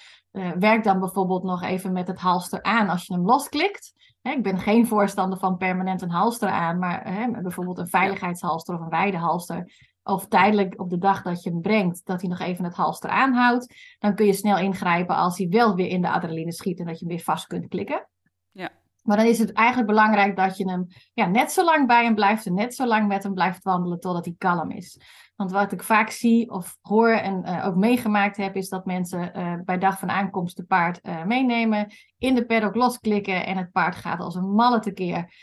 werk 0.60 0.84
dan 0.84 1.00
bijvoorbeeld 1.00 1.44
nog 1.44 1.64
even 1.64 1.92
met 1.94 2.08
het 2.08 2.20
halster 2.20 2.62
aan 2.62 2.90
als 2.90 3.06
je 3.06 3.14
hem 3.14 3.26
losklikt. 3.26 3.94
Hè, 4.24 4.32
ik 4.32 4.44
ben 4.44 4.60
geen 4.60 4.88
voorstander 4.88 5.40
van 5.40 5.58
permanent 5.58 6.02
een 6.02 6.10
halster 6.10 6.50
aan, 6.50 6.80
maar 6.80 7.14
hè, 7.14 7.42
bijvoorbeeld 7.42 7.78
een 7.78 7.88
veiligheidshalster 7.88 8.76
of 8.76 8.82
een 8.82 8.90
weidehalster. 8.90 9.92
Of 10.04 10.28
tijdelijk 10.28 10.80
op 10.80 10.90
de 10.90 10.98
dag 10.98 11.22
dat 11.22 11.44
je 11.44 11.50
hem 11.50 11.62
brengt, 11.62 12.06
dat 12.06 12.22
hij 12.22 12.30
nog 12.30 12.40
even 12.40 12.64
het 12.64 12.76
halster 12.76 13.10
aanhoudt. 13.10 13.76
Dan 14.00 14.16
kun 14.16 14.26
je 14.26 14.34
snel 14.34 14.58
ingrijpen 14.58 15.16
als 15.16 15.38
hij 15.38 15.48
wel 15.50 15.76
weer 15.76 15.88
in 15.88 16.02
de 16.02 16.10
adrenaline 16.10 16.52
schiet 16.52 16.80
en 16.80 16.86
dat 16.86 17.00
je 17.00 17.06
hem 17.06 17.16
weer 17.16 17.24
vast 17.24 17.48
kunt 17.48 17.68
klikken. 17.68 18.08
Ja. 18.52 18.72
Maar 19.02 19.18
dan 19.18 19.26
is 19.26 19.40
het 19.40 19.52
eigenlijk 19.52 19.88
belangrijk 19.88 20.36
dat 20.36 20.58
je 20.58 20.70
hem 20.70 20.88
ja, 21.14 21.26
net 21.26 21.52
zo 21.52 21.64
lang 21.64 21.88
bij 21.88 22.04
hem 22.04 22.16
blijft 22.16 22.46
en 22.46 22.54
net 22.54 22.76
zo 22.76 22.86
lang 22.86 23.08
met 23.08 23.24
hem 23.24 23.34
blijft 23.34 23.64
wandelen 23.64 24.00
totdat 24.00 24.26
hij 24.26 24.36
kalm 24.38 24.72
is. 24.72 25.00
Want 25.36 25.52
wat 25.52 25.72
ik 25.72 25.84
vaak 25.84 26.10
zie 26.10 26.52
of 26.52 26.78
hoor 26.82 27.10
en 27.10 27.44
uh, 27.46 27.66
ook 27.66 27.76
meegemaakt 27.76 28.38
heb, 28.38 28.56
is 28.56 28.70
dat 28.70 28.86
mensen 28.86 29.32
uh, 29.38 29.54
bij 29.66 29.78
dag 29.78 30.00
van 30.00 30.10
aankomst 30.10 30.58
de 30.58 30.64
paard 30.64 31.00
uh, 31.04 31.24
meenemen, 31.24 31.88
in 32.18 32.36
de 32.36 32.46
paddock 32.46 32.76
losklikken 32.76 33.46
en 33.46 33.58
het 33.58 33.72
paard 33.72 33.96
gaat 33.96 34.20
als 34.20 34.36
een 34.36 34.52
malle 34.52 34.80
tekeer 34.80 35.34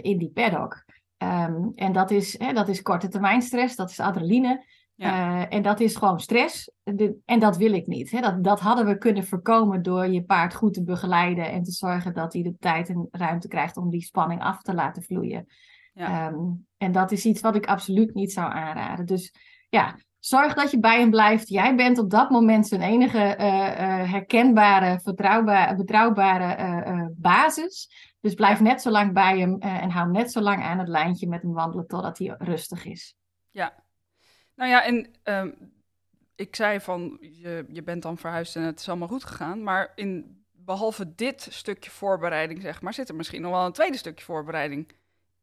in 0.00 0.18
die 0.18 0.30
paddock. 0.30 0.84
Um, 1.18 1.72
en 1.74 1.92
dat 1.92 2.10
is, 2.10 2.38
hè, 2.38 2.52
dat 2.52 2.68
is 2.68 2.82
korte 2.82 3.08
termijn 3.08 3.42
stress, 3.42 3.76
dat 3.76 3.90
is 3.90 4.00
adrenaline. 4.00 4.64
Ja. 4.94 5.48
En 5.48 5.62
dat 5.62 5.80
is 5.80 5.96
gewoon 5.96 6.20
stress. 6.20 6.70
De, 6.82 7.16
en 7.24 7.38
dat 7.38 7.56
wil 7.56 7.72
ik 7.72 7.86
niet. 7.86 8.10
Hè. 8.10 8.20
Dat, 8.20 8.44
dat 8.44 8.60
hadden 8.60 8.86
we 8.86 8.98
kunnen 8.98 9.26
voorkomen 9.26 9.82
door 9.82 10.06
je 10.06 10.24
paard 10.24 10.54
goed 10.54 10.74
te 10.74 10.84
begeleiden 10.84 11.50
en 11.50 11.62
te 11.62 11.70
zorgen 11.70 12.14
dat 12.14 12.32
hij 12.32 12.42
de 12.42 12.56
tijd 12.58 12.88
en 12.88 13.08
ruimte 13.10 13.48
krijgt 13.48 13.76
om 13.76 13.90
die 13.90 14.02
spanning 14.02 14.42
af 14.42 14.62
te 14.62 14.74
laten 14.74 15.02
vloeien. 15.02 15.46
Ja. 15.96 16.26
Um, 16.26 16.66
en 16.76 16.92
dat 16.92 17.12
is 17.12 17.24
iets 17.24 17.40
wat 17.40 17.54
ik 17.54 17.66
absoluut 17.66 18.14
niet 18.14 18.32
zou 18.32 18.52
aanraden. 18.52 19.06
Dus 19.06 19.34
ja, 19.68 19.98
zorg 20.18 20.54
dat 20.54 20.70
je 20.70 20.78
bij 20.78 21.00
hem 21.00 21.10
blijft. 21.10 21.48
Jij 21.48 21.74
bent 21.74 21.98
op 21.98 22.10
dat 22.10 22.30
moment 22.30 22.68
zijn 22.68 22.80
enige 22.80 23.36
uh, 23.38 23.46
uh, 23.46 24.10
herkenbare, 24.10 25.00
vertrouwbare, 25.00 25.76
betrouwbare 25.76 26.62
uh, 26.86 27.06
basis. 27.10 27.90
Dus 28.20 28.34
blijf 28.34 28.60
net 28.60 28.82
zo 28.82 28.90
lang 28.90 29.12
bij 29.12 29.38
hem 29.38 29.58
en 29.58 29.90
hou 29.90 30.10
net 30.10 30.32
zo 30.32 30.40
lang 30.40 30.62
aan 30.62 30.78
het 30.78 30.88
lijntje 30.88 31.28
met 31.28 31.42
hem 31.42 31.52
wandelen 31.52 31.86
totdat 31.86 32.18
hij 32.18 32.34
rustig 32.38 32.84
is. 32.84 33.16
Ja, 33.50 33.84
nou 34.54 34.70
ja, 34.70 34.84
en 34.84 35.10
um, 35.24 35.72
ik 36.34 36.56
zei 36.56 36.80
van, 36.80 37.16
je, 37.20 37.64
je 37.68 37.82
bent 37.82 38.02
dan 38.02 38.18
verhuisd 38.18 38.56
en 38.56 38.62
het 38.62 38.80
is 38.80 38.88
allemaal 38.88 39.08
goed 39.08 39.24
gegaan. 39.24 39.62
Maar 39.62 39.92
in, 39.94 40.44
behalve 40.52 41.14
dit 41.14 41.46
stukje 41.50 41.90
voorbereiding, 41.90 42.62
zeg 42.62 42.82
maar, 42.82 42.94
zit 42.94 43.08
er 43.08 43.14
misschien 43.14 43.42
nog 43.42 43.52
wel 43.52 43.66
een 43.66 43.72
tweede 43.72 43.96
stukje 43.96 44.24
voorbereiding 44.24 44.92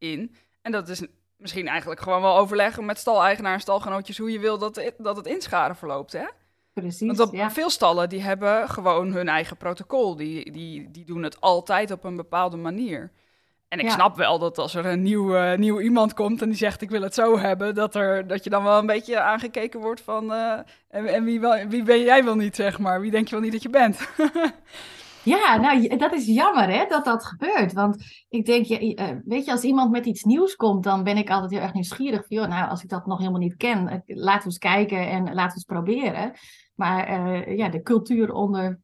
in. 0.04 0.36
En 0.62 0.72
dat 0.72 0.90
is 0.90 1.02
misschien 1.38 1.68
eigenlijk 1.68 2.02
gewoon 2.02 2.22
wel 2.22 2.38
overleggen 2.38 2.86
met 2.86 2.98
staleigenaar 2.98 3.54
en 3.54 3.60
stalgenootjes 3.60 4.18
hoe 4.18 4.32
je 4.32 4.40
wil 4.40 4.58
dat, 4.58 4.76
het, 4.76 4.94
dat 4.98 5.16
het 5.18 5.26
inscharen 5.26 5.76
verloopt, 5.76 6.14
hè? 6.14 6.26
Precies, 6.74 7.08
Want 7.08 7.20
op 7.20 7.34
ja. 7.34 7.52
veel 7.52 7.70
stallen 7.70 8.10
die 8.10 8.22
hebben 8.22 8.70
gewoon 8.70 9.12
hun 9.14 9.28
eigen 9.30 9.58
protocol. 9.58 10.16
Die, 10.16 10.52
die, 10.52 10.92
die 10.92 11.06
doen 11.06 11.24
het 11.24 11.42
altijd 11.42 11.92
op 11.92 12.04
een 12.04 12.16
bepaalde 12.16 12.58
manier. 12.58 13.12
En 13.68 13.80
ik 13.80 13.86
Ja. 13.86 13.92
snap 13.92 14.16
wel 14.16 14.40
dat 14.40 14.58
als 14.58 14.76
er 14.76 14.86
een 14.86 15.02
nieuw, 15.02 15.56
nieuw 15.56 15.80
iemand 15.80 16.14
komt 16.14 16.42
en 16.42 16.48
die 16.48 16.58
zegt 16.58 16.82
ik 16.82 16.90
wil 16.90 17.02
het 17.02 17.14
zo 17.14 17.38
hebben, 17.40 17.76
dat, 17.76 17.96
er, 17.96 18.28
dat 18.28 18.44
je 18.44 18.50
dan 18.50 18.64
wel 18.64 18.78
een 18.78 18.86
beetje 18.86 19.20
aangekeken 19.20 19.80
wordt 19.80 20.02
van 20.02 20.34
eh, 20.34 20.60
en, 20.90 21.06
en 21.06 21.24
wie, 21.24 21.40
wel, 21.40 21.68
wie 21.68 21.84
ben 21.84 22.02
jij 22.02 22.24
wel 22.24 22.36
niet, 22.36 22.56
zeg 22.56 22.80
maar. 22.80 23.02
Wie 23.02 23.12
denk 23.12 23.28
je 23.28 23.36
wel 23.36 23.44
niet 23.44 23.52
dat 23.54 23.62
je 23.62 23.70
bent? 23.70 24.00
Ja, 25.24 25.58
nou, 25.58 25.98
dat 25.98 26.14
is 26.14 26.26
jammer 26.26 26.70
hè, 26.70 26.86
dat 26.88 27.06
dat 27.06 27.26
gebeurt. 27.26 27.74
Want 27.74 28.04
ik 28.30 28.46
denk, 28.46 28.66
je, 28.66 28.96
eh, 28.96 29.08
weet 29.26 29.46
je, 29.46 29.52
als 29.52 29.64
iemand 29.64 29.92
met 29.92 30.06
iets 30.06 30.24
nieuws 30.24 30.56
komt, 30.56 30.84
dan 30.84 31.04
ben 31.04 31.18
ik 31.18 31.30
altijd 31.30 31.52
heel 31.52 31.62
erg 31.62 31.74
nieuwsgierig. 31.74 32.28
Van, 32.28 32.38
joh, 32.38 32.48
nou, 32.48 32.70
als 32.70 32.84
ik 32.84 32.90
dat 32.90 33.06
nog 33.06 33.18
helemaal 33.18 33.40
niet 33.40 33.56
ken, 33.56 33.88
eh, 33.88 34.00
laten 34.06 34.40
we 34.40 34.46
eens 34.46 34.58
kijken 34.58 35.10
en 35.10 35.24
laten 35.24 35.36
we 35.36 35.54
eens 35.54 35.64
proberen. 35.64 36.32
Maar 36.76 37.06
eh, 37.08 37.58
ja, 37.58 37.70
de 37.70 37.82
cultuur 37.82 38.34
onder 38.34 38.80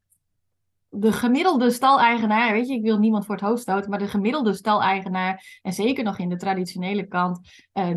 de 0.91 1.12
gemiddelde 1.12 1.71
staleigenaar, 1.71 2.54
weet 2.54 2.67
je, 2.67 2.73
ik 2.73 2.84
wil 2.84 2.99
niemand 2.99 3.25
voor 3.25 3.36
het 3.36 3.43
hoofd 3.43 3.62
stoten, 3.62 3.89
maar 3.89 3.99
de 3.99 4.08
gemiddelde 4.08 4.54
staleigenaar, 4.54 5.60
en 5.62 5.73
zeker 5.73 6.04
nog 6.04 6.17
in 6.17 6.30
de 6.30 6.36
traditionele 6.36 7.08
kant, 7.08 7.39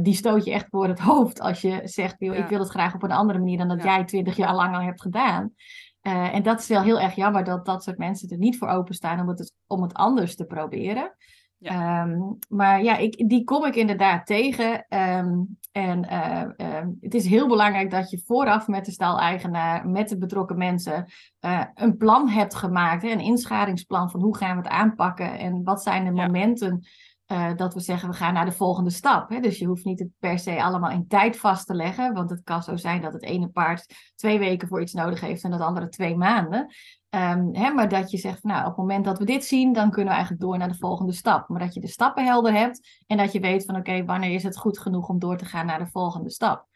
die 0.00 0.14
stoot 0.14 0.44
je 0.44 0.52
echt 0.52 0.66
voor 0.70 0.88
het 0.88 0.98
hoofd 0.98 1.40
als 1.40 1.61
je 1.61 1.81
zegt, 1.85 2.14
joh, 2.18 2.35
Ja. 2.35 2.42
ik 2.42 2.48
wil 2.48 2.59
het 2.59 2.68
graag 2.68 2.94
op 2.94 3.02
een 3.02 3.12
andere 3.12 3.38
manier 3.38 3.59
dan 3.59 3.68
dat 3.68 3.83
Ja. 3.83 3.94
jij 3.94 4.05
twintig 4.05 4.37
jaar 4.37 4.55
lang 4.55 4.74
al 4.74 4.81
hebt 4.83 5.02
gedaan. 5.02 5.55
Eh, 6.02 6.34
en 6.34 6.42
dat 6.42 6.60
is 6.60 6.68
wel 6.68 6.82
heel 6.82 7.00
erg 7.00 7.14
jammer 7.14 7.44
dat 7.44 7.66
dat 7.66 7.82
soort 7.82 7.98
mensen 7.98 8.28
er 8.28 8.38
niet 8.38 8.58
voor 8.58 8.68
openstaan 8.68 9.20
om 9.20 9.28
het, 9.28 9.54
om 9.66 9.82
het 9.82 9.94
anders 9.94 10.36
te 10.36 10.44
proberen. 10.44 11.14
Ehm, 11.62 12.18
maar 12.48 12.82
ja, 12.82 12.96
ik, 12.96 13.28
die 13.28 13.44
kom 13.44 13.64
ik 13.64 13.74
inderdaad 13.76 14.26
tegen. 14.26 14.86
Ehm, 14.88 15.40
en 15.72 16.04
eh, 16.08 16.42
ehm, 16.56 16.88
het 17.00 17.14
is 17.14 17.26
heel 17.26 17.48
belangrijk 17.48 17.90
dat 17.90 18.10
je 18.10 18.22
vooraf 18.26 18.68
met 18.68 18.84
de 18.84 18.90
staleigenaar, 18.90 19.88
met 19.88 20.08
de 20.08 20.18
betrokken 20.18 20.58
mensen, 20.58 21.06
eh, 21.38 21.64
een 21.74 21.96
plan 21.96 22.28
hebt 22.28 22.54
gemaakt. 22.54 23.02
Hè, 23.02 23.08
een 23.08 23.20
inschadingsplan 23.20 24.10
van 24.10 24.20
hoe 24.20 24.36
gaan 24.36 24.56
we 24.56 24.62
het 24.62 24.72
aanpakken 24.72 25.38
en 25.38 25.62
wat 25.64 25.82
zijn 25.82 26.04
de 26.04 26.14
Ja. 26.14 26.26
momenten 26.26 26.84
eh, 27.32 27.56
dat 27.56 27.74
we 27.74 27.80
zeggen 27.80 28.08
we 28.08 28.14
gaan 28.14 28.34
naar 28.34 28.44
de 28.44 28.52
volgende 28.52 28.90
stap. 28.90 29.28
Hè? 29.28 29.40
Dus 29.40 29.58
je 29.58 29.66
hoeft 29.66 29.84
niet 29.84 29.98
het 29.98 30.08
per 30.18 30.38
se 30.38 30.62
allemaal 30.62 30.90
in 30.90 31.06
tijd 31.08 31.36
vast 31.36 31.66
te 31.66 31.74
leggen, 31.74 32.14
want 32.14 32.30
het 32.30 32.42
kan 32.44 32.62
zo 32.62 32.76
zijn 32.76 33.02
dat 33.02 33.12
het 33.12 33.22
ene 33.22 33.48
paard 33.48 34.12
twee 34.14 34.38
weken 34.38 34.68
voor 34.68 34.80
iets 34.80 34.92
nodig 34.92 35.20
heeft 35.20 35.44
en 35.44 35.52
het 35.52 35.60
andere 35.60 35.88
twee 35.88 36.16
maanden. 36.16 36.74
Ehm, 37.08 37.48
hè, 37.52 37.70
maar 37.72 37.88
dat 37.88 38.10
je 38.10 38.18
zegt, 38.18 38.42
nou, 38.42 38.60
op 38.60 38.66
het 38.66 38.76
moment 38.76 39.04
dat 39.04 39.18
we 39.18 39.24
dit 39.24 39.44
zien, 39.44 39.72
dan 39.72 39.90
kunnen 39.90 40.08
we 40.08 40.12
eigenlijk 40.12 40.42
door 40.42 40.58
naar 40.58 40.68
de 40.68 40.78
volgende 40.78 41.12
stap. 41.12 41.48
Maar 41.48 41.60
dat 41.60 41.74
je 41.74 41.80
de 41.80 41.88
stappen 41.88 42.24
helder 42.24 42.52
hebt 42.52 43.02
en 43.06 43.16
dat 43.16 43.32
je 43.32 43.40
weet 43.40 43.64
van, 43.64 43.76
oké, 43.76 44.04
wanneer 44.04 44.34
is 44.34 44.42
het 44.42 44.56
goed 44.56 44.78
genoeg 44.78 45.08
om 45.08 45.18
door 45.18 45.36
te 45.36 45.44
gaan 45.44 45.66
naar 45.66 45.78
de 45.78 45.90
volgende 45.90 46.30
stap. 46.30 46.66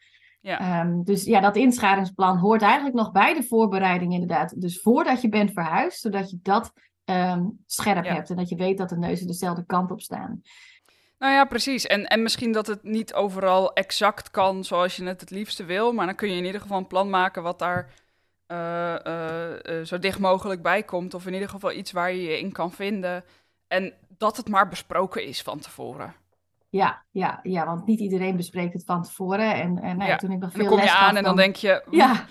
Ja. 0.41 0.59
Ehm, 0.59 1.03
dus 1.03 1.23
ja, 1.23 1.39
dat 1.39 1.55
inschadingsplan 1.55 2.37
hoort 2.37 2.61
eigenlijk 2.61 2.95
nog 2.95 3.11
bij 3.11 3.33
de 3.33 3.43
voorbereiding 3.43 4.13
inderdaad. 4.13 4.61
Dus 4.61 4.81
voordat 4.81 5.21
je 5.21 5.29
bent 5.29 5.51
verhuisd, 5.51 5.99
zodat 5.99 6.29
je 6.29 6.39
dat 6.41 6.71
ehm, 7.07 7.43
scherp 7.65 8.05
Ja. 8.05 8.13
hebt 8.13 8.29
en 8.29 8.35
dat 8.35 8.49
je 8.49 8.55
weet 8.55 8.77
dat 8.77 8.89
de 8.89 8.97
neuzen 8.97 9.27
dezelfde 9.27 9.65
kant 9.65 9.91
op 9.91 10.01
staan. 10.01 10.41
Nou 11.19 11.33
ja, 11.33 11.45
precies. 11.45 11.85
En, 11.85 12.05
en 12.05 12.21
misschien 12.21 12.51
dat 12.51 12.67
het 12.67 12.83
niet 12.83 13.13
overal 13.13 13.73
exact 13.73 14.31
kan 14.31 14.63
zoals 14.63 14.95
je 14.95 15.03
het 15.03 15.21
het 15.21 15.29
liefste 15.29 15.65
wil, 15.65 15.91
maar 15.91 16.05
dan 16.05 16.15
kun 16.15 16.29
je 16.29 16.37
in 16.37 16.45
ieder 16.45 16.61
geval 16.61 16.77
een 16.77 16.87
plan 16.87 17.09
maken 17.09 17.43
wat 17.43 17.59
daar 17.59 17.93
eh, 18.47 19.05
eh, 19.05 19.79
eh, 19.79 19.85
zo 19.85 19.99
dicht 19.99 20.19
mogelijk 20.19 20.61
bij 20.61 20.83
komt. 20.83 21.13
Of 21.13 21.25
in 21.25 21.33
ieder 21.33 21.49
geval 21.49 21.71
iets 21.71 21.91
waar 21.91 22.11
je 22.11 22.21
je 22.21 22.39
in 22.39 22.51
kan 22.51 22.71
vinden. 22.71 23.23
En 23.67 23.93
dat 24.17 24.37
het 24.37 24.49
maar 24.49 24.67
besproken 24.67 25.25
is 25.25 25.41
van 25.41 25.59
tevoren. 25.59 26.13
Ja, 26.69 27.03
ja, 27.11 27.39
ja, 27.43 27.65
want 27.65 27.85
niet 27.85 27.99
iedereen 27.99 28.35
bespreekt 28.35 28.73
het 28.73 28.83
van 28.83 29.03
tevoren. 29.03 29.53
En, 29.53 29.79
en 29.79 29.97
nou 29.97 30.09
ja, 30.09 30.15
toen 30.15 30.31
ik 30.31 30.39
nog 30.39 30.53
En 30.53 30.59
dan 30.59 30.67
veel 30.67 30.69
kom 30.69 30.77
je 30.77 30.83
les 30.83 30.93
aan 30.93 31.07
gaf, 31.07 31.17
en 31.17 31.23
dan 31.23 31.35
denk 31.35 31.55
je... 31.55 31.83
Ja, 31.89 32.25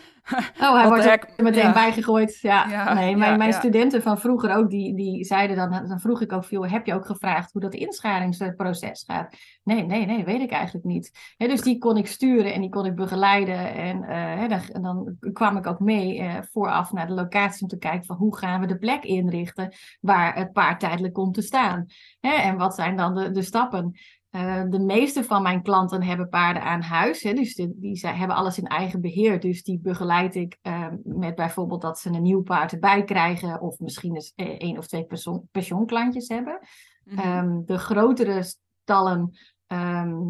oh, 0.60 0.74
hij 0.74 0.88
wordt 0.88 1.04
er 1.04 1.44
meteen 1.44 1.62
ja. 1.62 1.72
bijgegooid. 1.72 2.38
Ja, 2.40 2.68
Ja, 2.68 2.94
nee, 2.94 3.16
mijn, 3.16 3.30
ja, 3.30 3.36
mijn 3.36 3.52
studenten 3.52 4.02
van 4.02 4.18
vroeger 4.18 4.56
ook, 4.56 4.70
die, 4.70 4.94
die 4.94 5.24
zeiden 5.24 5.56
dan, 5.56 5.70
dan 5.70 6.00
vroeg 6.00 6.20
ik 6.20 6.32
ook 6.32 6.44
veel, 6.44 6.66
heb 6.66 6.86
je 6.86 6.94
ook 6.94 7.06
gevraagd 7.06 7.52
hoe 7.52 7.60
dat 7.60 7.74
inscharingsproces 7.74 9.04
gaat? 9.06 9.34
Nee, 9.62 9.82
nee, 9.82 10.06
nee, 10.06 10.24
weet 10.24 10.40
ik 10.40 10.50
eigenlijk 10.50 10.84
niet. 10.86 11.34
Dus 11.36 11.62
die 11.62 11.78
kon 11.78 11.96
ik 11.96 12.06
sturen 12.06 12.54
en 12.54 12.60
die 12.60 12.70
kon 12.70 12.86
ik 12.86 12.94
begeleiden. 12.94 13.74
En 13.74 14.02
eh, 14.02 14.48
dan, 14.48 14.60
en 14.72 14.82
dan 14.82 15.16
kwam 15.32 15.56
ik 15.56 15.66
ook 15.66 15.80
mee 15.80 16.18
eh, 16.18 16.34
vooraf 16.52 16.92
naar 16.92 17.06
de 17.06 17.14
locatie 17.14 17.62
om 17.62 17.68
te 17.68 17.78
kijken 17.78 18.06
van 18.06 18.16
hoe 18.16 18.36
gaan 18.36 18.60
we 18.60 18.66
de 18.66 18.78
plek 18.78 19.04
inrichten 19.04 19.72
waar 20.00 20.36
het 20.36 20.52
paard 20.52 20.80
tijdelijk 20.80 21.14
komt 21.14 21.34
te 21.34 21.42
staan. 21.42 21.86
En 22.20 22.56
wat 22.56 22.74
zijn 22.74 22.96
dan 22.96 23.14
de, 23.14 23.30
de 23.30 23.42
stappen? 23.42 23.98
Eh, 24.36 24.62
de 24.68 24.78
meeste 24.78 25.24
van 25.24 25.42
mijn 25.42 25.62
klanten 25.62 26.02
hebben 26.02 26.28
paarden 26.28 26.62
aan 26.62 26.82
huis. 26.82 27.22
Hè, 27.22 27.32
dus 27.32 27.54
die, 27.54 27.74
die 27.76 27.96
zij 27.96 28.14
hebben 28.14 28.36
alles 28.36 28.58
in 28.58 28.66
eigen 28.66 29.00
beheer. 29.00 29.40
Dus 29.40 29.62
die 29.62 29.80
begeleid 29.80 30.34
ik 30.34 30.58
eh, 30.62 30.88
met 31.02 31.34
bijvoorbeeld 31.34 31.82
dat 31.82 31.98
ze 31.98 32.08
een 32.08 32.22
nieuw 32.22 32.42
paard 32.42 32.72
erbij 32.72 33.04
krijgen. 33.04 33.60
Of 33.60 33.78
misschien 33.78 34.14
eens 34.14 34.32
eh, 34.34 34.46
één 34.48 34.78
of 34.78 34.86
twee 34.86 35.06
pensioenklantjes 35.50 36.28
hebben. 36.28 36.58
Mhm. 37.04 37.18
Ehm, 37.18 37.64
de 37.64 37.78
grotere 37.78 38.42
stallen. 38.42 39.30
ehm, 39.66 40.22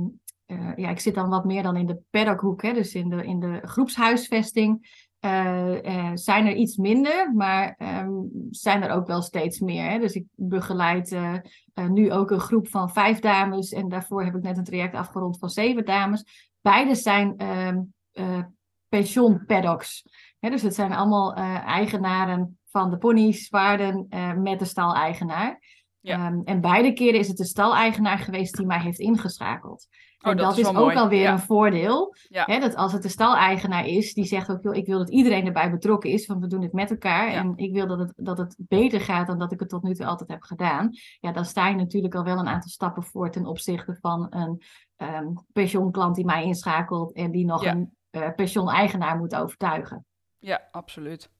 eh, 0.46 0.76
ja, 0.76 0.88
ik 0.88 1.00
zit 1.00 1.14
dan 1.14 1.28
wat 1.28 1.44
meer 1.44 1.62
dan 1.62 1.76
in 1.76 1.86
de 1.86 1.98
paddockhoek. 2.10 2.62
Hè, 2.62 2.72
dus 2.72 2.94
in 2.94 3.08
de, 3.08 3.24
in 3.24 3.40
de 3.40 3.60
groepshuisvesting. 3.62 5.05
Eh, 5.20 5.84
eh, 5.84 6.10
zijn 6.14 6.46
er 6.46 6.54
iets 6.54 6.76
minder, 6.76 7.32
maar 7.34 7.74
ehm, 7.78 8.10
zijn 8.50 8.82
er 8.82 8.90
ook 8.90 9.06
wel 9.06 9.22
steeds 9.22 9.60
meer. 9.60 9.90
Hè? 9.90 9.98
Dus 9.98 10.14
ik 10.14 10.24
begeleid 10.34 11.12
eh, 11.12 11.88
nu 11.88 12.12
ook 12.12 12.30
een 12.30 12.40
groep 12.40 12.68
van 12.68 12.90
vijf 12.90 13.18
dames. 13.18 13.72
En 13.72 13.88
daarvoor 13.88 14.24
heb 14.24 14.34
ik 14.34 14.42
net 14.42 14.56
een 14.56 14.64
traject 14.64 14.94
afgerond 14.94 15.38
van 15.38 15.48
zeven 15.48 15.84
dames. 15.84 16.50
Beide 16.60 16.94
zijn 16.94 17.36
ehm 17.36 17.80
eh, 18.12 18.42
pensioenpaddocks. 18.88 20.04
Dus 20.40 20.62
het 20.62 20.74
zijn 20.74 20.92
allemaal 20.92 21.34
eigenaren 21.64 22.58
van 22.70 22.90
de 22.90 22.98
ponies, 22.98 23.48
paarden 23.48 24.06
eh, 24.08 24.32
met 24.32 24.58
de 24.58 24.64
staleigenaar. 24.64 25.60
Ja. 26.00 26.26
Ehm, 26.26 26.40
en 26.44 26.60
beide 26.60 26.92
keren 26.92 27.20
is 27.20 27.28
het 27.28 27.36
de 27.36 27.44
staleigenaar 27.44 28.18
geweest 28.18 28.56
die 28.56 28.66
mij 28.66 28.80
heeft 28.80 28.98
ingeschakeld. 28.98 29.88
Oh, 30.20 30.30
en 30.30 30.36
dat 30.36 30.46
dat, 30.46 30.58
is 30.58 30.66
ook 30.66 30.72
mooi. 30.72 30.96
alweer 30.96 31.20
Ja. 31.22 31.32
een 31.32 31.38
voordeel. 31.38 32.14
Ja. 32.28 32.44
Hè, 32.46 32.58
dat 32.58 32.74
als 32.74 32.92
het 32.92 33.02
de 33.02 33.08
staleigenaar 33.08 33.86
is, 33.86 34.14
die 34.14 34.24
zegt 34.24 34.50
ook, 34.50 34.62
joh, 34.62 34.74
ik 34.74 34.86
wil 34.86 34.98
dat 34.98 35.10
iedereen 35.10 35.46
erbij 35.46 35.70
betrokken 35.70 36.10
is, 36.10 36.26
want 36.26 36.40
we 36.40 36.46
doen 36.46 36.62
het 36.62 36.72
met 36.72 36.90
elkaar. 36.90 37.30
Ja. 37.30 37.36
En 37.38 37.52
ik 37.56 37.72
wil 37.72 37.86
dat 37.86 37.98
het, 37.98 38.12
dat 38.16 38.38
het 38.38 38.56
beter 38.58 39.00
gaat 39.00 39.26
dan 39.26 39.38
dat 39.38 39.52
ik 39.52 39.60
het 39.60 39.68
tot 39.68 39.82
nu 39.82 39.94
toe 39.94 40.06
altijd 40.06 40.30
heb 40.30 40.42
gedaan. 40.42 40.90
Ja, 41.20 41.32
dan 41.32 41.44
sta 41.44 41.68
je 41.68 41.74
natuurlijk 41.74 42.14
al 42.14 42.24
wel 42.24 42.38
een 42.38 42.48
aantal 42.48 42.70
stappen 42.70 43.02
voor 43.02 43.30
ten 43.30 43.46
opzichte 43.46 43.96
van 44.00 44.26
een 44.30 44.62
ehm 44.96 45.26
pensioenklant 45.52 46.14
die 46.14 46.24
mij 46.24 46.44
inschakelt 46.44 47.12
en 47.12 47.30
die 47.30 47.44
nog 47.44 47.64
een 47.64 47.94
eh 48.10 48.28
pensioeneigenaar 48.36 49.16
moet 49.16 49.34
overtuigen. 49.34 50.04
Ja, 50.38 50.68
absoluut. 50.70 51.30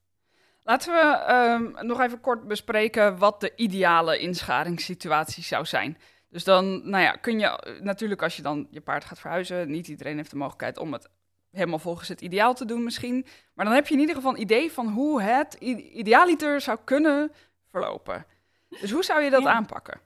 Laten 0.63 0.93
we 0.93 1.01
ehm, 1.01 1.87
nog 1.87 2.01
even 2.01 2.21
kort 2.21 2.47
bespreken 2.47 3.19
wat 3.19 3.41
de 3.41 3.53
ideale 3.57 4.19
inschadingssituatie 4.19 5.43
zou 5.43 5.65
zijn. 5.65 5.99
Dus 6.29 6.45
dan, 6.45 6.89
nou 6.91 7.03
ja, 7.03 7.11
kun 7.13 7.39
je 7.39 7.47
eh, 7.47 7.81
natuurlijk 7.81 8.23
als 8.23 8.37
je 8.37 8.43
dan 8.43 8.67
je 8.71 8.81
paard 8.81 9.05
gaat 9.05 9.19
verhuizen, 9.19 9.71
niet 9.71 9.89
iedereen 9.89 10.17
heeft 10.17 10.31
de 10.31 10.37
mogelijkheid 10.37 10.79
om 10.79 10.93
het 10.93 11.09
helemaal 11.51 11.79
volgens 11.79 12.09
het 12.09 12.21
ideaal 12.21 12.55
te 12.55 12.65
doen 12.65 12.85
misschien. 12.85 13.27
Maar 13.55 13.65
dan 13.65 13.75
heb 13.75 13.87
je 13.87 13.95
in 13.95 14.01
ieder 14.01 14.15
geval 14.15 14.33
een 14.35 14.41
idee 14.41 14.73
van 14.73 14.89
hoe 14.89 15.23
het 15.23 15.55
idealiter 15.55 16.61
zou 16.61 16.79
kunnen 16.85 17.33
verlopen. 17.71 18.27
Dus 18.81 18.91
hoe 18.91 19.05
zou 19.05 19.23
je 19.23 19.31
dat 19.31 19.43
Ja. 19.43 19.51
aanpakken? 19.53 20.01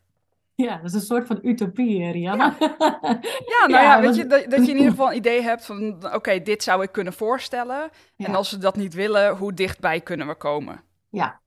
Ja, 0.54 0.76
dat 0.76 0.85
is 0.85 0.92
een 0.92 1.00
soort 1.00 1.26
van 1.26 1.38
utopie, 1.42 2.02
eh, 2.02 2.12
Rianne. 2.12 2.54
Ja, 2.59 3.66
nou 3.68 3.83
ja, 3.85 4.00
weet 4.00 4.16
je, 4.16 4.26
dat, 4.26 4.50
dat 4.50 4.64
je 4.64 4.70
in 4.70 4.76
ieder 4.76 4.90
geval 4.90 5.11
een 5.11 5.16
idee 5.16 5.42
hebt 5.42 5.64
van, 5.64 6.14
oké, 6.14 6.42
dit 6.42 6.62
zou 6.62 6.83
ik 6.83 6.92
kunnen 6.92 7.12
voorstellen. 7.12 7.83
En 7.83 7.90
Ja. 8.16 8.33
als 8.33 8.50
we 8.50 8.59
dat 8.59 8.76
niet 8.76 8.94
willen, 8.94 9.37
hoe 9.37 9.54
dichtbij 9.54 10.00
kunnen 10.00 10.26
we 10.26 10.35
komen? 10.35 10.83
Ja, 11.09 11.40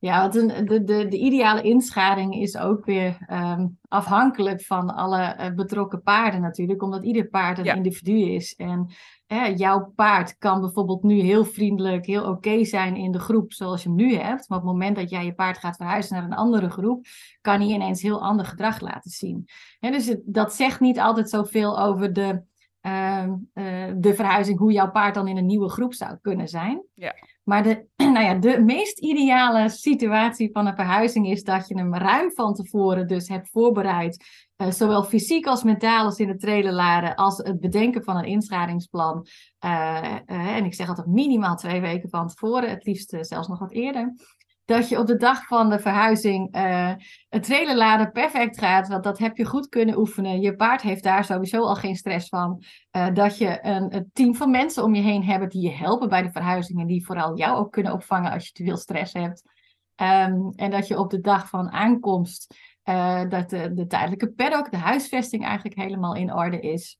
ja 0.00 0.20
want 0.20 0.34
een, 0.34 0.66
de, 0.66 0.84
de, 0.84 1.08
de 1.08 1.18
ideale 1.18 1.62
inschading 1.62 2.34
is 2.34 2.56
ook 2.56 2.84
weer 2.84 3.16
ehm, 3.26 3.66
afhankelijk 3.88 4.62
van 4.62 4.94
alle 4.94 5.20
eh, 5.22 5.54
betrokken 5.54 6.02
paarden 6.02 6.40
natuurlijk, 6.40 6.82
omdat 6.82 7.04
ieder 7.04 7.28
paard 7.28 7.58
een 7.58 7.64
Ja. 7.64 7.74
individu 7.74 8.20
is. 8.20 8.54
En 8.54 8.86
eh, 9.26 9.56
jouw 9.56 9.92
paard 9.94 10.38
kan 10.38 10.60
bijvoorbeeld 10.60 11.02
nu 11.02 11.20
heel 11.20 11.44
vriendelijk, 11.44 12.06
heel 12.06 12.24
oké 12.24 12.64
zijn 12.64 12.96
in 12.96 13.12
de 13.12 13.18
groep 13.18 13.52
zoals 13.52 13.82
je 13.82 13.88
hem 13.88 13.96
nu 13.96 14.14
hebt, 14.14 14.48
maar 14.48 14.58
op 14.58 14.64
het 14.64 14.72
moment 14.72 14.96
dat 14.96 15.10
jij 15.10 15.24
je 15.24 15.34
paard 15.34 15.58
gaat 15.58 15.76
verhuizen 15.76 16.14
naar 16.14 16.24
een 16.24 16.32
andere 16.36 16.70
groep, 16.70 17.06
kan 17.40 17.60
hij 17.60 17.68
ineens 17.68 18.02
heel 18.02 18.22
ander 18.22 18.46
gedrag 18.46 18.80
laten 18.80 19.10
zien. 19.10 19.44
Dus 19.80 20.06
het- 20.06 20.22
dat 20.24 20.54
zegt 20.54 20.80
niet 20.80 20.98
altijd 21.00 21.30
zoveel 21.30 21.80
over 21.80 22.12
de, 22.12 22.42
de 22.80 24.12
verhuizing, 24.14 24.58
hoe 24.58 24.72
jouw 24.72 24.90
paard 24.90 25.14
dan 25.14 25.28
in 25.28 25.36
een 25.36 25.46
nieuwe 25.46 25.68
groep 25.68 25.94
zou 25.94 26.16
kunnen 26.22 26.48
zijn. 26.48 26.82
Ja. 26.94 27.14
Maar 27.50 27.62
de, 27.62 27.86
nou 27.96 28.20
ja, 28.20 28.34
de 28.34 28.60
meest 28.60 28.98
ideale 28.98 29.68
situatie 29.68 30.50
van 30.52 30.66
een 30.66 30.74
verhuizing 30.74 31.28
is 31.28 31.42
dat 31.42 31.68
je 31.68 31.78
hem 31.78 31.94
ruim 31.94 32.32
van 32.32 32.54
tevoren 32.54 33.06
dus 33.06 33.28
hebt 33.28 33.50
voorbereid. 33.50 34.24
eh, 34.56 34.70
zowel 34.70 35.04
fysiek 35.04 35.46
als 35.46 35.62
mentaal 35.62 36.04
als 36.04 36.18
in 36.18 36.28
het 36.28 36.40
trailerladen, 36.40 37.14
als 37.14 37.36
het 37.36 37.60
bedenken 37.60 38.04
van 38.04 38.16
een 38.16 38.24
inschadingsplan. 38.24 39.26
Eh, 39.58 40.14
eh, 40.26 40.56
en 40.56 40.64
ik 40.64 40.74
zeg 40.74 40.88
altijd 40.88 41.06
minimaal 41.06 41.56
twee 41.56 41.80
weken 41.80 42.08
van 42.08 42.28
tevoren, 42.28 42.70
het 42.70 42.84
liefst 42.84 43.12
eh, 43.12 43.22
zelfs 43.22 43.48
nog 43.48 43.58
wat 43.58 43.72
eerder. 43.72 44.14
Dat 44.70 44.88
je 44.88 44.98
op 44.98 45.06
de 45.06 45.16
dag 45.16 45.46
van 45.46 45.70
de 45.70 45.78
verhuizing 45.78 46.56
uh, 46.56 46.92
het 47.28 47.42
trailerladen 47.42 48.12
perfect 48.12 48.58
gaat. 48.58 48.88
Want 48.88 49.04
dat 49.04 49.18
heb 49.18 49.36
je 49.36 49.44
goed 49.44 49.68
kunnen 49.68 49.98
oefenen. 49.98 50.40
Je 50.40 50.56
paard 50.56 50.82
heeft 50.82 51.02
daar 51.02 51.24
sowieso 51.24 51.62
al 51.62 51.74
geen 51.74 51.96
stress 51.96 52.28
van. 52.28 52.64
Uh, 52.96 53.14
dat 53.14 53.38
je 53.38 53.58
een, 53.62 53.94
een, 53.94 54.10
team 54.12 54.34
van 54.34 54.50
mensen 54.50 54.84
om 54.84 54.94
je 54.94 55.02
heen 55.02 55.24
hebt 55.24 55.52
die 55.52 55.62
je 55.62 55.70
helpen 55.70 56.08
bij 56.08 56.22
de 56.22 56.30
verhuizing. 56.30 56.80
En 56.80 56.86
die 56.86 57.04
vooral 57.04 57.36
jou 57.36 57.58
ook 57.58 57.72
kunnen 57.72 57.92
opvangen 57.92 58.32
als 58.32 58.46
je 58.46 58.52
te 58.52 58.64
veel 58.64 58.76
stress 58.76 59.12
hebt. 59.12 59.42
Um, 59.96 60.52
en 60.56 60.70
dat 60.70 60.86
je 60.86 60.98
op 60.98 61.10
de 61.10 61.20
dag 61.20 61.48
van 61.48 61.70
aankomst, 61.70 62.54
uh, 62.84 63.28
dat 63.28 63.50
de, 63.50 63.72
de 63.74 63.86
tijdelijke 63.86 64.32
paddock, 64.32 64.70
de 64.70 64.76
huisvesting 64.76 65.44
eigenlijk 65.44 65.76
helemaal 65.76 66.14
in 66.14 66.34
orde 66.34 66.60
is. 66.60 66.99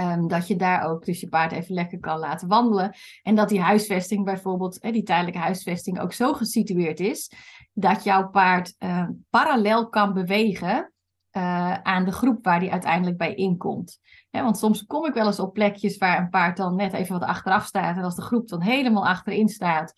Um, 0.00 0.28
dat 0.28 0.46
je 0.46 0.56
daar 0.56 0.82
ook 0.82 1.04
dus 1.04 1.20
je 1.20 1.28
paard 1.28 1.52
even 1.52 1.74
lekker 1.74 2.00
kan 2.00 2.18
laten 2.18 2.48
wandelen. 2.48 2.94
En 3.22 3.34
dat 3.34 3.48
die 3.48 3.60
huisvesting 3.60 4.24
bijvoorbeeld, 4.24 4.80
die 4.80 5.02
tijdelijke 5.02 5.38
huisvesting 5.38 6.00
ook 6.00 6.12
zo 6.12 6.32
gesitueerd 6.32 7.00
is. 7.00 7.32
Dat 7.72 8.04
jouw 8.04 8.28
paard 8.28 8.74
uh, 8.78 9.08
parallel 9.30 9.88
kan 9.88 10.12
bewegen 10.12 10.92
uh, 11.32 11.74
aan 11.74 12.04
de 12.04 12.12
groep 12.12 12.44
waar 12.44 12.60
die 12.60 12.72
uiteindelijk 12.72 13.16
bij 13.16 13.34
inkomt. 13.34 14.00
Want 14.30 14.58
soms 14.58 14.84
kom 14.86 15.06
ik 15.06 15.14
wel 15.14 15.26
eens 15.26 15.40
op 15.40 15.52
plekjes 15.52 15.98
waar 15.98 16.18
een 16.18 16.30
paard 16.30 16.56
dan 16.56 16.76
net 16.76 16.92
even 16.92 17.18
wat 17.18 17.28
achteraf 17.28 17.64
staat. 17.64 17.96
En 17.96 18.02
als 18.02 18.16
de 18.16 18.22
groep 18.22 18.48
dan 18.48 18.60
helemaal 18.60 19.06
achterin 19.06 19.48
staat, 19.48 19.92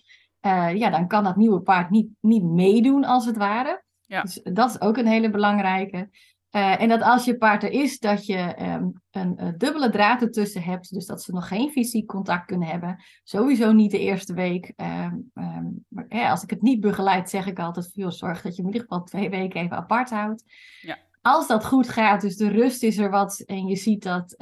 uh, 0.46 0.74
ja, 0.74 0.90
dan 0.90 1.08
kan 1.08 1.24
dat 1.24 1.36
nieuwe 1.36 1.60
paard 1.60 1.90
niet, 1.90 2.08
niet 2.20 2.44
meedoen 2.44 3.04
als 3.04 3.26
het 3.26 3.36
ware. 3.36 3.82
Ja. 4.00 4.22
Dus 4.22 4.40
dat 4.42 4.70
is 4.70 4.80
ook 4.80 4.96
een 4.96 5.06
hele 5.06 5.30
belangrijke. 5.30 6.10
Uh, 6.50 6.80
en 6.80 6.88
dat 6.88 7.02
als 7.02 7.24
je 7.24 7.36
paard 7.36 7.62
er 7.62 7.70
is, 7.70 7.98
dat 7.98 8.26
je 8.26 8.56
um, 8.62 8.92
een, 9.10 9.42
een, 9.44 9.58
dubbele 9.58 9.90
draad 9.90 10.22
ertussen 10.22 10.62
hebt. 10.62 10.92
Dus 10.92 11.06
dat 11.06 11.22
ze 11.22 11.32
nog 11.32 11.48
geen 11.48 11.70
fysiek 11.70 12.06
contact 12.06 12.46
kunnen 12.46 12.68
hebben. 12.68 13.04
Sowieso 13.22 13.72
niet 13.72 13.90
de 13.90 13.98
eerste 13.98 14.34
week. 14.34 14.72
Um, 14.76 15.30
um, 15.34 15.84
maar, 15.88 16.04
hè, 16.08 16.28
als 16.28 16.42
ik 16.42 16.50
het 16.50 16.62
niet 16.62 16.80
begeleid, 16.80 17.30
zeg 17.30 17.46
ik 17.46 17.58
altijd: 17.58 17.90
veel 17.94 18.12
zorg 18.12 18.42
dat 18.42 18.56
je 18.56 18.62
in 18.62 18.68
ieder 18.68 18.80
geval 18.80 19.04
twee 19.04 19.30
weken 19.30 19.60
even 19.60 19.76
apart 19.76 20.10
houdt. 20.10 20.44
Ja. 20.80 20.98
Als 21.22 21.46
dat 21.46 21.64
goed 21.64 21.88
gaat, 21.88 22.20
dus 22.20 22.36
de 22.36 22.48
rust 22.48 22.82
is 22.82 22.98
er 22.98 23.10
wat. 23.10 23.38
En 23.38 23.66
je 23.66 23.76
ziet 23.76 24.02
dat 24.02 24.36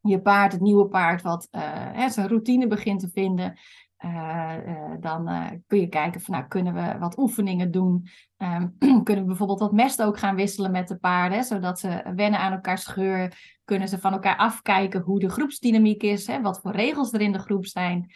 je 0.00 0.20
paard, 0.20 0.52
het 0.52 0.60
nieuwe 0.60 0.88
paard, 0.88 1.22
wat 1.22 1.48
uh, 1.50 1.60
hè, 1.92 2.10
zijn 2.10 2.28
routine 2.28 2.66
begint 2.66 3.00
te 3.00 3.08
vinden. 3.08 3.58
Uh, 4.04 4.52
uh, 4.66 4.94
dan 5.00 5.28
uh, 5.28 5.46
kun 5.66 5.80
je 5.80 5.88
kijken 5.88 6.20
van 6.20 6.34
nou 6.34 6.46
kunnen 6.46 6.74
we 6.74 6.98
wat 6.98 7.18
oefeningen 7.18 7.70
doen. 7.70 8.08
Um, 8.36 8.76
kunnen 9.04 9.22
we 9.22 9.28
bijvoorbeeld 9.28 9.60
wat 9.60 9.72
mest 9.72 10.02
ook 10.02 10.18
gaan 10.18 10.34
wisselen 10.34 10.70
met 10.70 10.88
de 10.88 10.96
paarden, 10.96 11.44
zodat 11.44 11.78
ze 11.78 12.12
wennen 12.14 12.40
aan 12.40 12.52
elkaars 12.52 12.86
geur. 12.86 13.52
Kunnen 13.64 13.88
ze 13.88 13.98
van 13.98 14.12
elkaar 14.12 14.36
afkijken 14.36 15.00
hoe 15.00 15.18
de 15.20 15.28
groepsdynamiek 15.28 16.02
is, 16.02 16.26
hè, 16.26 16.40
wat 16.40 16.60
voor 16.60 16.72
regels 16.72 17.12
er 17.12 17.20
in 17.20 17.32
de 17.32 17.38
groep 17.38 17.66
zijn. 17.66 18.12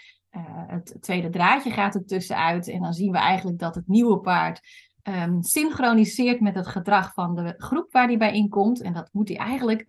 het 0.66 0.96
tweede 1.00 1.30
draadje 1.30 1.70
gaat 1.70 1.94
er 1.94 2.04
tussenuit 2.04 2.68
en 2.68 2.82
dan 2.82 2.92
zien 2.92 3.12
we 3.12 3.18
eigenlijk 3.18 3.58
dat 3.58 3.74
het 3.74 3.88
nieuwe 3.88 4.20
paard 4.20 4.60
um, 5.02 5.42
synchroniseert 5.42 6.40
met 6.40 6.54
het 6.54 6.66
gedrag 6.66 7.12
van 7.12 7.34
de 7.34 7.54
groep 7.56 7.92
waar 7.92 8.06
die 8.06 8.16
bij 8.16 8.32
inkomt. 8.32 8.80
En 8.80 8.92
dat 8.92 9.08
moet 9.12 9.28
hij 9.28 9.36
eigenlijk 9.36 9.86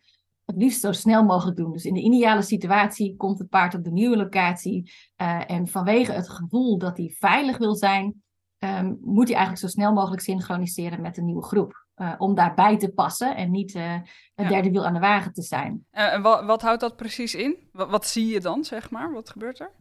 het 0.49 0.61
liefst 0.61 0.81
zo 0.81 0.91
snel 0.91 1.23
mogelijk 1.23 1.57
doen. 1.57 1.71
Dus 1.71 1.85
in 1.85 1.93
de 1.93 2.01
ideale 2.01 2.41
situatie 2.41 3.15
komt 3.15 3.39
het 3.39 3.49
paard 3.49 3.75
op 3.75 3.83
de 3.83 3.91
nieuwe 3.91 4.17
locatie. 4.17 4.91
Uh, 5.21 5.51
en 5.51 5.67
vanwege 5.67 6.11
het 6.11 6.29
gevoel 6.29 6.77
dat 6.77 6.97
hij 6.97 7.15
veilig 7.19 7.57
wil 7.57 7.75
zijn, 7.75 8.23
um, 8.59 8.97
moet 9.01 9.27
hij 9.27 9.37
eigenlijk 9.37 9.65
zo 9.65 9.67
snel 9.67 9.93
mogelijk 9.93 10.21
synchroniseren 10.21 11.01
met 11.01 11.15
de 11.15 11.21
nieuwe 11.21 11.43
groep. 11.43 11.87
Uh, 11.95 12.13
om 12.17 12.35
daarbij 12.35 12.77
te 12.77 12.89
passen 12.89 13.35
en 13.35 13.51
niet 13.51 13.75
uh, 13.75 13.93
het 13.93 14.03
ja. 14.35 14.47
derde 14.47 14.71
wiel 14.71 14.85
aan 14.85 14.93
de 14.93 14.99
wagen 14.99 15.33
te 15.33 15.41
zijn. 15.41 15.85
en 15.91 16.21
wat, 16.21 16.45
wat, 16.45 16.61
houdt 16.61 16.81
dat 16.81 16.95
precies 16.95 17.35
in? 17.35 17.69
Wat, 17.71 17.89
wat 17.89 18.07
zie 18.07 18.27
je 18.27 18.39
dan, 18.39 18.63
zeg 18.63 18.89
maar? 18.89 19.11
Wat 19.11 19.29
gebeurt 19.29 19.59
er? 19.59 19.71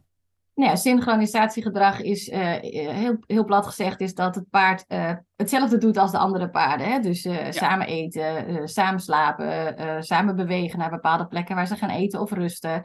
Nou 0.59 0.71
ja, 0.71 0.77
synchronisatiegedrag 0.77 2.01
is 2.01 2.27
uh, 2.27 2.37
heel, 2.61 3.17
heel 3.25 3.43
plat 3.45 3.65
gezegd, 3.65 4.01
is 4.01 4.13
dat 4.13 4.35
het 4.35 4.49
paard 4.49 4.85
uh, 4.87 5.11
hetzelfde 5.35 5.77
doet 5.77 5.97
als 5.97 6.11
de 6.11 6.17
andere 6.17 6.49
paarden. 6.49 6.87
Hè? 6.87 6.99
Dus 6.99 7.25
uh, 7.25 7.45
ja. 7.45 7.51
samen 7.51 7.87
eten, 7.87 8.67
samen 8.67 8.99
slapen, 8.99 10.03
samen 10.03 10.35
bewegen 10.35 10.79
naar 10.79 10.89
bepaalde 10.89 11.27
plekken 11.27 11.55
waar 11.55 11.67
ze 11.67 11.75
gaan 11.75 11.89
eten 11.89 12.19
of 12.19 12.31
rusten. 12.31 12.83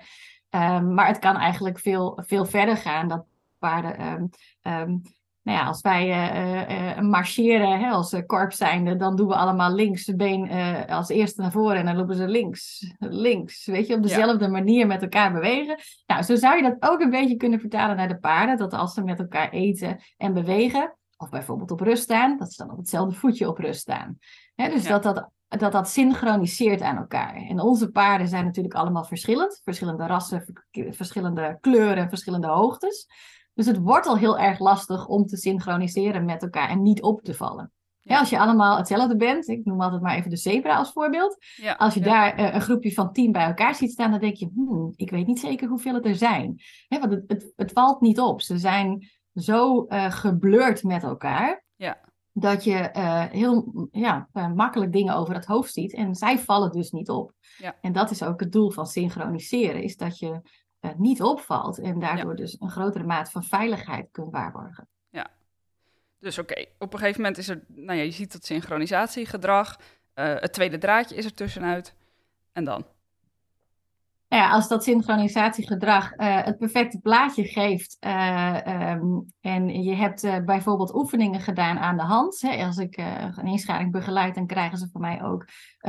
Um, 0.51 0.95
maar 0.95 1.07
het 1.07 1.19
kan 1.19 1.37
eigenlijk 1.37 1.79
veel, 1.79 2.23
veel 2.27 2.45
verder 2.45 2.77
gaan 2.77 3.09
dat 3.09 3.25
paarden 3.59 4.07
um, 4.07 4.29
um, 4.63 5.03
nou 5.45 5.59
ja, 5.59 5.65
als 5.65 5.81
wij 5.81 6.09
uh, 6.09 6.97
uh, 6.97 7.01
marcheren 7.01 7.81
hè, 7.81 7.91
als 7.91 8.23
korps 8.27 8.57
zijnde, 8.57 8.97
dan 8.97 9.17
doen 9.17 9.29
we 9.29 9.35
allemaal 9.35 9.75
links 9.75 10.05
de 10.05 10.17
been 10.17 10.47
uh, 10.47 10.87
als 10.89 11.09
eerste 11.09 11.41
naar 11.41 11.51
voren 11.51 11.77
en 11.77 11.85
dan 11.85 11.97
lopen 11.97 12.15
ze 12.15 12.29
links, 12.29 12.95
links. 12.99 13.67
Weet 13.67 13.87
je, 13.87 13.95
op 13.95 14.03
dezelfde 14.03 14.45
ja. 14.45 14.51
manier 14.51 14.87
met 14.87 15.03
elkaar 15.03 15.33
bewegen. 15.33 15.77
Nou, 16.07 16.23
zo 16.23 16.37
zou 16.37 16.57
je 16.57 16.63
dat 16.63 16.91
ook 16.91 17.01
een 17.01 17.11
beetje 17.11 17.37
kunnen 17.37 17.61
vertalen 17.61 17.97
naar 17.97 18.09
de 18.09 18.19
paarden. 18.19 18.57
Dat 18.57 18.73
als 18.73 18.95
ze 18.95 19.03
met 19.03 19.19
elkaar 19.19 19.51
eten 19.51 20.01
en 20.17 20.33
bewegen, 20.33 20.97
of 21.17 21.29
bijvoorbeeld 21.29 21.71
op 21.71 21.81
rust 21.81 22.03
staan, 22.03 22.39
dat 22.39 22.53
ze 22.53 22.63
dan 22.63 22.73
op 22.73 22.79
hetzelfde 22.79 23.15
voetje 23.15 23.49
op 23.49 23.59
rust 23.59 23.81
staan. 23.81 24.19
Hè, 24.55 24.69
dus 24.69 24.83
ja. 24.87 24.99
dat, 24.99 25.15
dat, 25.15 25.31
dat 25.61 25.73
dat 25.73 25.89
synchroniseert 25.89 26.83
aan 26.83 26.97
elkaar. 26.97 27.35
En 27.35 27.61
onze 27.61 27.91
paarden 27.91 28.29
zijn 28.29 28.45
natuurlijk 28.45 28.75
allemaal 28.75 29.05
verschillend. 29.05 29.61
Verschillende 29.65 30.07
rassen, 30.07 30.45
verschillende 30.91 31.59
kleuren, 31.61 32.09
verschillende 32.09 32.49
hoogtes. 32.49 33.07
Dus 33.55 33.67
het 33.67 33.79
wordt 33.79 34.07
al 34.07 34.17
heel 34.17 34.39
erg 34.39 34.59
lastig 34.59 35.07
om 35.07 35.27
te 35.27 35.37
synchroniseren 35.37 36.25
met 36.25 36.43
elkaar 36.43 36.69
en 36.69 36.83
niet 36.83 37.03
op 37.03 37.23
te 37.23 37.35
vallen. 37.35 37.73
Ja. 38.01 38.15
Ja, 38.15 38.21
als 38.21 38.31
je 38.31 38.39
allemaal 38.39 38.77
hetzelfde 38.77 39.17
bent, 39.17 39.49
ik 39.49 39.65
noem 39.65 39.81
altijd 39.81 40.03
maar 40.03 40.17
even 40.17 40.31
de 40.31 40.37
zebra 40.37 40.77
als 40.77 40.93
voorbeeld. 40.93 41.37
Ja, 41.55 41.73
als 41.73 41.95
je 41.95 42.01
daar 42.01 42.41
uh, 42.41 42.55
een 42.55 42.61
groepje 42.61 42.93
van 42.93 43.13
tien 43.13 43.33
bij 43.33 43.45
elkaar 43.45 43.75
ziet 43.75 43.91
staan, 43.91 44.11
dan 44.11 44.21
denk 44.21 44.37
je, 44.37 44.51
hmm, 44.55 44.93
ik 44.97 45.11
weet 45.11 45.27
niet 45.27 45.41
zeker 45.41 45.69
hoeveel 45.69 45.95
het 45.95 46.07
er 46.07 46.17
zijn. 46.17 46.61
Hè, 46.89 46.99
want 46.99 47.13
het, 47.13 47.25
het, 47.27 47.53
het, 47.57 47.73
valt 47.73 48.01
niet 48.01 48.21
op. 48.21 48.41
Ze 48.41 48.59
zijn 48.59 49.09
zo 49.35 49.87
uh, 49.89 50.11
geblurred 50.11 50.83
met 50.83 51.03
elkaar. 51.03 51.65
Ja. 51.77 52.01
Dat 52.33 52.65
je 52.65 52.91
uh, 52.97 53.25
heel 53.25 53.89
ja, 53.91 54.29
makkelijk 54.55 54.93
dingen 54.93 55.15
over 55.15 55.35
het 55.35 55.47
hoofd 55.47 55.73
ziet. 55.73 55.95
En 55.95 56.15
zij 56.15 56.39
vallen 56.39 56.71
dus 56.71 56.91
niet 56.91 57.11
op. 57.11 57.33
Ja. 57.59 57.77
En 57.81 57.93
dat 57.93 58.11
is 58.11 58.23
ook 58.23 58.41
het 58.41 58.53
doel 58.53 58.71
van 58.71 58.87
synchroniseren. 58.87 59.83
Is 59.83 59.97
dat 59.97 60.19
je 60.19 60.41
niet 60.97 61.23
opvalt. 61.23 61.79
En 61.79 61.99
daardoor 61.99 62.31
ja. 62.31 62.37
dus 62.37 62.57
een 62.61 62.71
grotere 62.71 63.05
maat 63.05 63.31
van 63.31 63.45
veiligheid 63.45 64.09
kunt 64.11 64.31
waarborgen. 64.33 64.89
Ja, 65.11 65.31
dus 66.19 66.39
oké, 66.39 66.53
okay. 66.53 66.69
op 66.79 66.93
een 66.93 66.99
gegeven 66.99 67.21
moment 67.21 67.39
is 67.39 67.49
er, 67.49 67.65
nou 67.69 67.99
ja, 67.99 68.05
je 68.05 68.11
ziet 68.11 68.33
dat 68.33 68.45
synchronisatiegedrag. 68.45 69.77
Uh, 70.15 70.35
het 70.41 70.53
tweede 70.53 70.79
draadje 70.79 71.17
is 71.17 71.25
er 71.25 71.35
tussenuit. 71.35 71.95
En 72.53 72.65
dan? 72.65 72.87
Nou 74.29 74.43
ja, 74.43 74.51
als 74.51 74.69
dat 74.69 74.85
synchronisatiegedrag 74.85 76.13
uh, 76.13 76.45
het 76.45 76.59
perfecte 76.59 76.99
plaatje 76.99 77.45
geeft 77.45 77.97
uh, 78.01 78.91
um, 78.93 79.33
en 79.41 79.83
je 79.83 79.95
hebt 79.95 80.25
uh, 80.25 80.39
bijvoorbeeld 80.45 80.95
oefeningen 80.95 81.41
gedaan 81.41 81.79
aan 81.79 81.97
de 81.97 82.03
hand. 82.03 82.41
Hè, 82.41 82.65
als 82.65 82.77
ik 82.77 82.97
een 82.97 83.47
inschaling 83.47 83.93
begeleid, 83.93 84.35
dan 84.35 84.47
krijgen 84.47 84.79
ze 84.79 84.89
van 84.93 85.01
mij 85.01 85.23
ook 85.23 85.49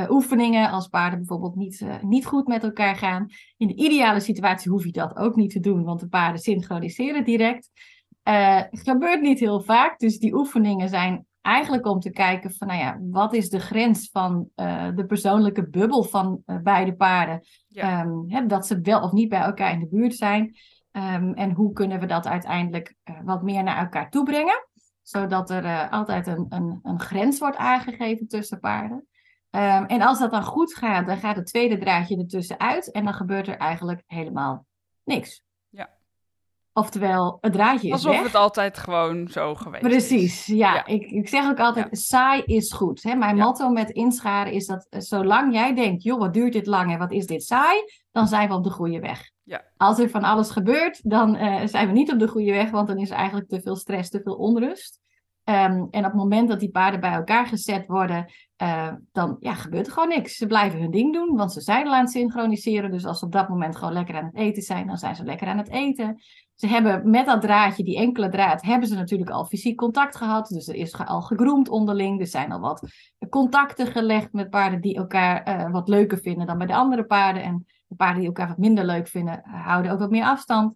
oefeningen 0.10 0.70
als 0.70 0.88
paarden 0.88 1.20
bijvoorbeeld 1.20 1.56
niet, 1.56 1.86
niet 2.02 2.26
goed 2.26 2.48
met 2.48 2.64
elkaar 2.64 2.96
gaan. 2.96 3.28
In 3.58 3.68
de 3.68 3.76
ideale 3.76 4.20
situatie 4.20 4.72
hoef 4.72 4.84
je 4.84 4.92
dat 4.92 5.16
ook 5.16 5.36
niet 5.36 5.52
te 5.52 5.60
doen, 5.60 5.84
want 5.84 6.00
de 6.00 6.08
paarden 6.08 6.42
synchroniseren 6.42 7.24
direct. 7.24 7.70
Het 8.24 8.82
gebeurt 8.84 9.22
niet 9.22 9.40
heel 9.40 9.62
vaak, 9.62 10.00
dus 10.00 10.20
die 10.20 10.36
oefeningen 10.36 10.90
zijn 10.90 11.26
eigenlijk 11.46 11.86
om 11.86 12.00
te 12.00 12.10
kijken 12.10 12.52
van, 12.54 12.68
nou 12.68 12.80
ja, 12.80 12.98
wat 13.02 13.34
is 13.34 13.50
de 13.50 13.60
grens 13.60 14.10
van 14.12 14.50
uh, 14.56 14.88
de 14.96 15.06
persoonlijke 15.06 15.70
bubbel 15.70 16.04
van 16.04 16.42
uh, 16.46 16.58
beide 16.58 16.96
paarden? 16.96 17.42
Ja. 17.68 18.06
Um, 18.06 18.26
hè, 18.28 18.46
dat 18.46 18.68
ze 18.68 18.82
wel 18.82 19.02
of 19.02 19.12
niet 19.12 19.30
bij 19.30 19.42
elkaar 19.42 19.72
in 19.72 19.80
de 19.80 19.88
buurt 19.88 20.16
zijn. 20.16 20.44
Um, 20.92 21.34
en 21.34 21.52
hoe 21.52 21.74
kunnen 21.74 22.00
we 22.00 22.06
dat 22.06 22.28
uiteindelijk 22.28 22.96
uh, 23.04 23.16
wat 23.24 23.44
meer 23.44 23.64
naar 23.64 23.78
elkaar 23.78 24.10
toe 24.10 24.24
brengen? 24.24 24.68
Zodat 25.02 25.50
er 25.50 25.90
altijd 25.90 26.28
een, 26.28 26.46
een, 26.50 26.80
een, 26.84 27.00
grens 27.00 27.40
wordt 27.40 27.58
aangegeven 27.58 28.28
tussen 28.28 28.60
paarden. 28.60 29.08
Um, 29.50 29.86
en 29.86 30.02
als 30.02 30.20
dat 30.20 30.32
dan 30.32 30.44
goed 30.44 30.76
gaat, 30.76 31.08
dan 31.08 31.18
gaat 31.18 31.36
het 31.36 31.46
tweede 31.46 31.78
draadje 31.78 32.18
ertussen 32.18 32.60
uit. 32.60 32.92
En 32.92 33.04
dan 33.04 33.14
gebeurt 33.14 33.48
er 33.48 33.58
eigenlijk 33.58 34.04
helemaal 34.06 34.66
niks. 35.04 35.45
Oftewel, 36.78 37.38
het 37.42 37.54
draadje 37.54 37.88
is 37.88 37.94
Alsof 37.94 38.12
weg. 38.12 38.24
het 38.24 38.36
altijd 38.36 38.78
gewoon 38.78 39.28
zo 39.28 39.56
geweest 39.56 39.84
Precies, 39.84 40.46
ja. 40.46 40.74
ja. 40.74 40.86
Ik, 40.86 41.12
ik 41.12 41.28
zeg 41.28 41.50
ook 41.50 41.60
altijd, 41.60 41.88
ja. 41.90 41.96
saai 41.98 42.42
is 42.42 42.74
goed. 42.74 43.04
Hè? 43.04 43.16
Mijn 43.16 43.36
ja. 43.36 43.44
motto 43.44 43.70
met 43.70 43.90
inscharen 43.90 44.54
is 44.54 44.66
dat 44.66 44.88
eh, 44.90 45.00
zolang 45.00 45.54
jij 45.54 45.76
denkt, 45.76 46.04
joh, 46.04 46.20
wat 46.20 46.34
duurt 46.34 46.54
dit 46.54 46.66
lang 46.66 46.92
en 46.92 47.00
wat 47.00 47.12
is 47.12 47.26
dit 47.26 47.44
saai, 47.44 47.84
dan 48.12 48.28
zijn 48.28 48.48
we 48.48 48.56
op 48.56 48.64
de 48.64 48.70
goede 48.70 49.00
weg. 49.00 49.32
Ja. 49.44 49.64
Als 49.78 50.00
er 50.00 50.10
van 50.10 50.24
alles 50.24 50.50
gebeurt, 50.50 51.10
dan 51.10 51.36
uh, 51.36 51.66
zijn 51.66 51.88
we 51.88 51.94
niet 51.94 52.12
op 52.12 52.20
de 52.20 52.28
goede 52.28 52.52
weg, 52.52 52.70
want 52.72 52.88
dan 52.88 52.98
is 52.98 53.10
er 53.10 53.16
eigenlijk 53.16 53.50
te 53.50 53.62
veel 53.62 53.76
stress, 53.76 54.10
te 54.10 54.22
veel 54.24 54.36
onrust. 54.36 55.00
Um, 55.50 55.88
en 55.92 56.00
op 56.00 56.04
het 56.04 56.14
moment 56.14 56.50
dat 56.50 56.60
die 56.60 56.72
paarden 56.72 57.00
bij 57.00 57.12
elkaar 57.12 57.48
gezet 57.48 57.88
worden, 57.88 58.32
uh, 58.62 58.94
dan 59.12 59.38
ja, 59.40 59.54
gebeurt 59.54 59.88
er 59.88 59.94
gewoon 59.94 60.10
niks. 60.10 60.36
Ze 60.36 60.48
blijven 60.48 60.80
hun 60.80 60.92
ding 60.92 61.14
doen, 61.14 61.36
want 61.36 61.54
ze 61.54 61.62
zijn 61.62 61.88
al 61.88 61.94
aan 61.94 62.02
het 62.02 62.12
synchroniseren. 62.12 62.92
Dus 62.92 63.06
als 63.06 63.20
ze 63.20 63.26
op 63.26 63.32
dat 63.32 63.50
moment 63.50 63.76
gewoon 63.76 63.94
lekker 63.94 64.16
aan 64.16 64.26
het 64.26 64.36
eten 64.36 64.64
zijn, 64.64 64.88
dan 64.88 64.98
zijn 64.98 65.16
ze 65.16 65.24
lekker 65.24 65.48
aan 65.48 65.58
het 65.58 65.70
eten. 65.70 66.22
Ze 66.56 66.68
hebben 66.68 67.10
met 67.10 67.26
dat 67.26 67.42
draadje, 67.42 67.84
die 67.84 67.98
enkele 67.98 68.30
draad, 68.30 68.62
hebben 68.62 68.88
ze 68.88 68.96
natuurlijk 68.96 69.30
al 69.30 69.46
fysiek 69.46 69.78
contact 69.78 70.16
gehad. 70.16 70.48
Dus 70.48 70.68
er 70.68 70.76
is 70.76 70.98
al 71.06 71.22
gegroemd 71.22 71.70
onderling. 71.70 72.20
Er 72.20 72.28
zijn 72.28 72.52
al 72.52 72.60
wat 72.60 72.88
contacten 73.30 73.88
gelegd 73.88 74.34
met 74.34 74.50
paarden 74.50 74.82
die 74.82 74.96
elkaar 74.96 75.48
uh, 75.48 75.72
wat 75.72 75.88
leuker 75.88 76.18
vinden 76.18 76.48
dan 76.48 76.58
bij 76.58 76.68
de 76.68 76.76
andere 76.76 77.06
paarden. 77.06 77.44
En 77.44 77.66
de 77.88 77.96
paarden 77.96 78.18
die 78.18 78.28
elkaar 78.28 78.48
wat 78.48 78.58
minder 78.58 78.86
leuk 78.86 79.08
vinden, 79.08 79.42
houden 79.44 79.92
ook 79.92 80.00
wat 80.00 80.10
meer 80.12 80.24
afstand. 80.26 80.76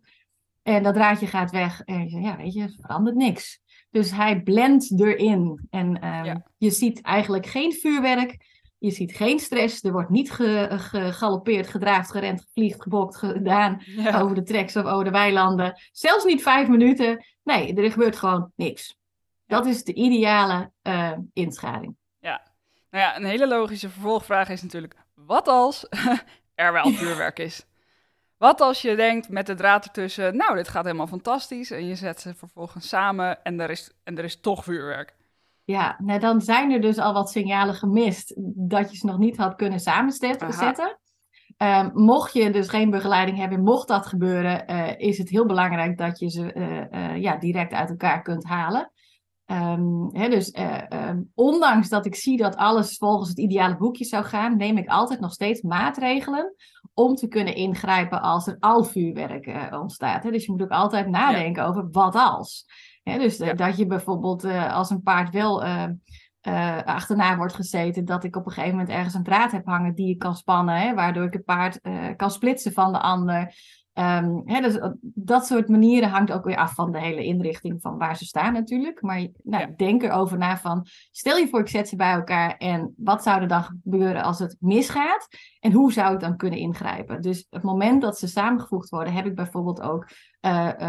En 0.61 0.83
dat 0.83 0.93
draadje 0.93 1.27
gaat 1.27 1.51
weg 1.51 1.81
en 1.81 2.09
ja, 2.09 2.37
weet 2.37 2.53
je, 2.53 2.75
verandert 2.79 3.15
niks. 3.15 3.61
Dus 3.89 4.11
hij 4.11 4.41
blendt 4.41 4.99
erin. 5.01 5.67
En 5.69 5.99
ehm, 5.99 6.25
Ja. 6.25 6.43
je 6.57 6.69
ziet 6.69 7.01
eigenlijk 7.01 7.45
geen 7.45 7.71
vuurwerk. 7.71 8.58
Je 8.79 8.91
ziet 8.91 9.15
geen 9.15 9.39
stress. 9.39 9.83
Er 9.83 9.91
wordt 9.91 10.09
niet 10.09 10.31
ge- 10.31 10.67
gegalopeerd, 10.71 11.67
gedraafd, 11.67 12.11
gerend, 12.11 12.41
gevliegd, 12.41 12.81
gebokt, 12.81 13.15
gedaan 13.17 13.81
Ja. 13.85 14.19
over 14.21 14.35
de 14.35 14.43
treks 14.43 14.75
of 14.75 14.83
over 14.85 15.03
de 15.03 15.09
weilanden. 15.11 15.79
Zelfs 15.91 16.23
niet 16.25 16.41
vijf 16.41 16.67
minuten. 16.67 17.25
Nee, 17.43 17.73
er 17.75 17.91
gebeurt 17.91 18.15
gewoon 18.17 18.51
niks. 18.55 18.97
Dat 19.47 19.65
is 19.65 19.83
de 19.83 19.93
ideale 19.93 20.71
eh 20.81 21.11
inscharing. 21.33 21.97
Nou 22.91 23.03
ja, 23.03 23.15
een 23.17 23.25
hele 23.25 23.47
logische 23.47 23.89
vervolgvraag 23.89 24.49
is 24.49 24.61
natuurlijk: 24.61 24.95
wat 25.13 25.47
als 25.47 25.87
er 26.55 26.73
wel 26.73 26.91
vuurwerk 26.99 27.39
is? 27.39 27.65
Wat 28.37 28.61
als 28.61 28.81
je 28.81 28.95
denkt 28.95 29.29
met 29.29 29.45
de 29.45 29.55
draad 29.55 29.85
ertussen, 29.85 30.35
nou, 30.37 30.55
dit 30.55 30.67
gaat 30.67 30.85
helemaal 30.85 31.07
fantastisch. 31.07 31.71
En 31.71 31.87
je 31.87 31.95
zet 31.95 32.21
ze 32.21 32.33
vervolgens 32.35 32.87
samen 32.87 33.43
en 33.43 33.59
er 33.59 33.69
is, 33.69 33.91
en 34.03 34.17
er 34.17 34.23
is 34.23 34.39
toch 34.39 34.63
vuurwerk. 34.63 35.15
Ja, 35.69 35.95
nou 35.97 36.19
dan 36.19 36.41
zijn 36.41 36.71
er 36.71 36.81
dus 36.81 36.97
al 36.97 37.13
wat 37.13 37.29
signalen 37.29 37.75
gemist 37.75 38.33
dat 38.55 38.91
je 38.91 38.97
ze 38.97 39.05
nog 39.05 39.17
niet 39.17 39.37
had 39.37 39.55
kunnen 39.55 39.79
samenzetten. 39.79 40.53
Zetten. 40.53 40.99
Ehm, 41.57 41.89
mocht 41.93 42.33
je 42.33 42.51
dus 42.51 42.67
geen 42.67 42.89
begeleiding 42.89 43.37
hebben, 43.37 43.63
mocht 43.63 43.87
dat 43.87 44.05
gebeuren, 44.05 44.67
eh, 44.67 45.07
is 45.07 45.17
het 45.17 45.29
heel 45.29 45.45
belangrijk 45.45 45.97
dat 45.97 46.19
je 46.19 46.29
ze 46.29 46.53
eh, 46.53 46.93
eh, 46.93 47.21
ja, 47.21 47.37
direct 47.37 47.73
uit 47.73 47.89
elkaar 47.89 48.21
kunt 48.21 48.43
halen. 48.43 48.91
Ehm, 49.45 50.07
hè, 50.11 50.29
dus 50.29 50.51
eh, 50.51 50.91
ehm, 50.91 51.21
ondanks 51.35 51.89
dat 51.89 52.05
ik 52.05 52.15
zie 52.15 52.37
dat 52.37 52.55
alles 52.55 52.97
volgens 52.97 53.29
het 53.29 53.37
ideale 53.37 53.77
boekje 53.77 54.05
zou 54.05 54.23
gaan, 54.23 54.57
neem 54.57 54.77
ik 54.77 54.87
altijd 54.87 55.19
nog 55.19 55.31
steeds 55.31 55.61
maatregelen 55.61 56.55
om 56.93 57.15
te 57.15 57.27
kunnen 57.27 57.55
ingrijpen 57.55 58.21
als 58.21 58.47
er 58.47 58.57
al 58.59 58.83
vuurwerk 58.83 59.73
ontstaat. 59.73 60.23
Hè. 60.23 60.31
Dus 60.31 60.45
je 60.45 60.51
moet 60.51 60.61
ook 60.61 60.71
altijd 60.71 61.07
nadenken 61.07 61.65
over 61.65 61.89
wat 61.91 62.15
als. 62.15 62.65
Dus 63.17 63.39
eh, 63.39 63.47
Ja. 63.47 63.53
dat 63.53 63.77
je 63.77 63.85
bijvoorbeeld 63.85 64.43
eh, 64.43 64.75
als 64.75 64.89
een 64.89 65.01
paard 65.01 65.33
wel 65.33 65.63
eh, 65.63 66.81
achterna 66.85 67.37
wordt 67.37 67.53
gezeten, 67.53 68.05
dat 68.05 68.23
ik 68.23 68.35
op 68.35 68.45
een 68.45 68.51
gegeven 68.51 68.77
moment 68.77 68.95
ergens 68.95 69.13
een 69.13 69.23
draad 69.23 69.51
heb 69.51 69.65
hangen 69.65 69.95
die 69.95 70.09
ik 70.09 70.19
kan 70.19 70.35
spannen, 70.35 70.75
hè, 70.75 70.93
waardoor 70.93 71.25
ik 71.25 71.33
het 71.33 71.45
paard 71.45 71.79
kan 72.15 72.31
splitsen 72.31 72.73
van 72.73 72.91
de 72.91 72.99
ander. 72.99 73.53
Ehm, 73.93 74.41
hè, 74.45 74.61
dus 74.61 74.79
dat 75.01 75.45
soort 75.45 75.67
manieren 75.67 76.09
hangt 76.09 76.31
ook 76.31 76.43
weer 76.45 76.57
af 76.57 76.73
van 76.73 76.91
de 76.91 76.99
hele 76.99 77.23
inrichting 77.23 77.81
van 77.81 77.97
waar 77.97 78.17
ze 78.17 78.25
staan 78.25 78.53
natuurlijk. 78.53 79.01
Maar 79.01 79.27
nou, 79.43 79.67
Ja. 79.67 79.73
denk 79.75 80.03
erover 80.03 80.37
na 80.37 80.57
van, 80.57 80.85
stel 81.11 81.37
je 81.37 81.47
voor 81.47 81.59
ik 81.59 81.67
zet 81.67 81.89
ze 81.89 81.95
bij 81.95 82.11
elkaar 82.13 82.57
en 82.57 82.93
wat 82.97 83.23
zou 83.23 83.41
er 83.41 83.47
dan 83.47 83.63
gebeuren 83.63 84.23
als 84.23 84.39
het 84.39 84.55
misgaat? 84.59 85.27
En 85.59 85.71
hoe 85.71 85.93
zou 85.93 86.13
ik 86.13 86.19
dan 86.19 86.37
kunnen 86.37 86.59
ingrijpen? 86.59 87.21
Dus 87.21 87.47
het 87.49 87.63
moment 87.63 88.01
dat 88.01 88.17
ze 88.17 88.27
samengevoegd 88.27 88.89
worden, 88.89 89.13
heb 89.13 89.25
ik 89.25 89.35
bijvoorbeeld 89.35 89.81
ook 89.81 90.07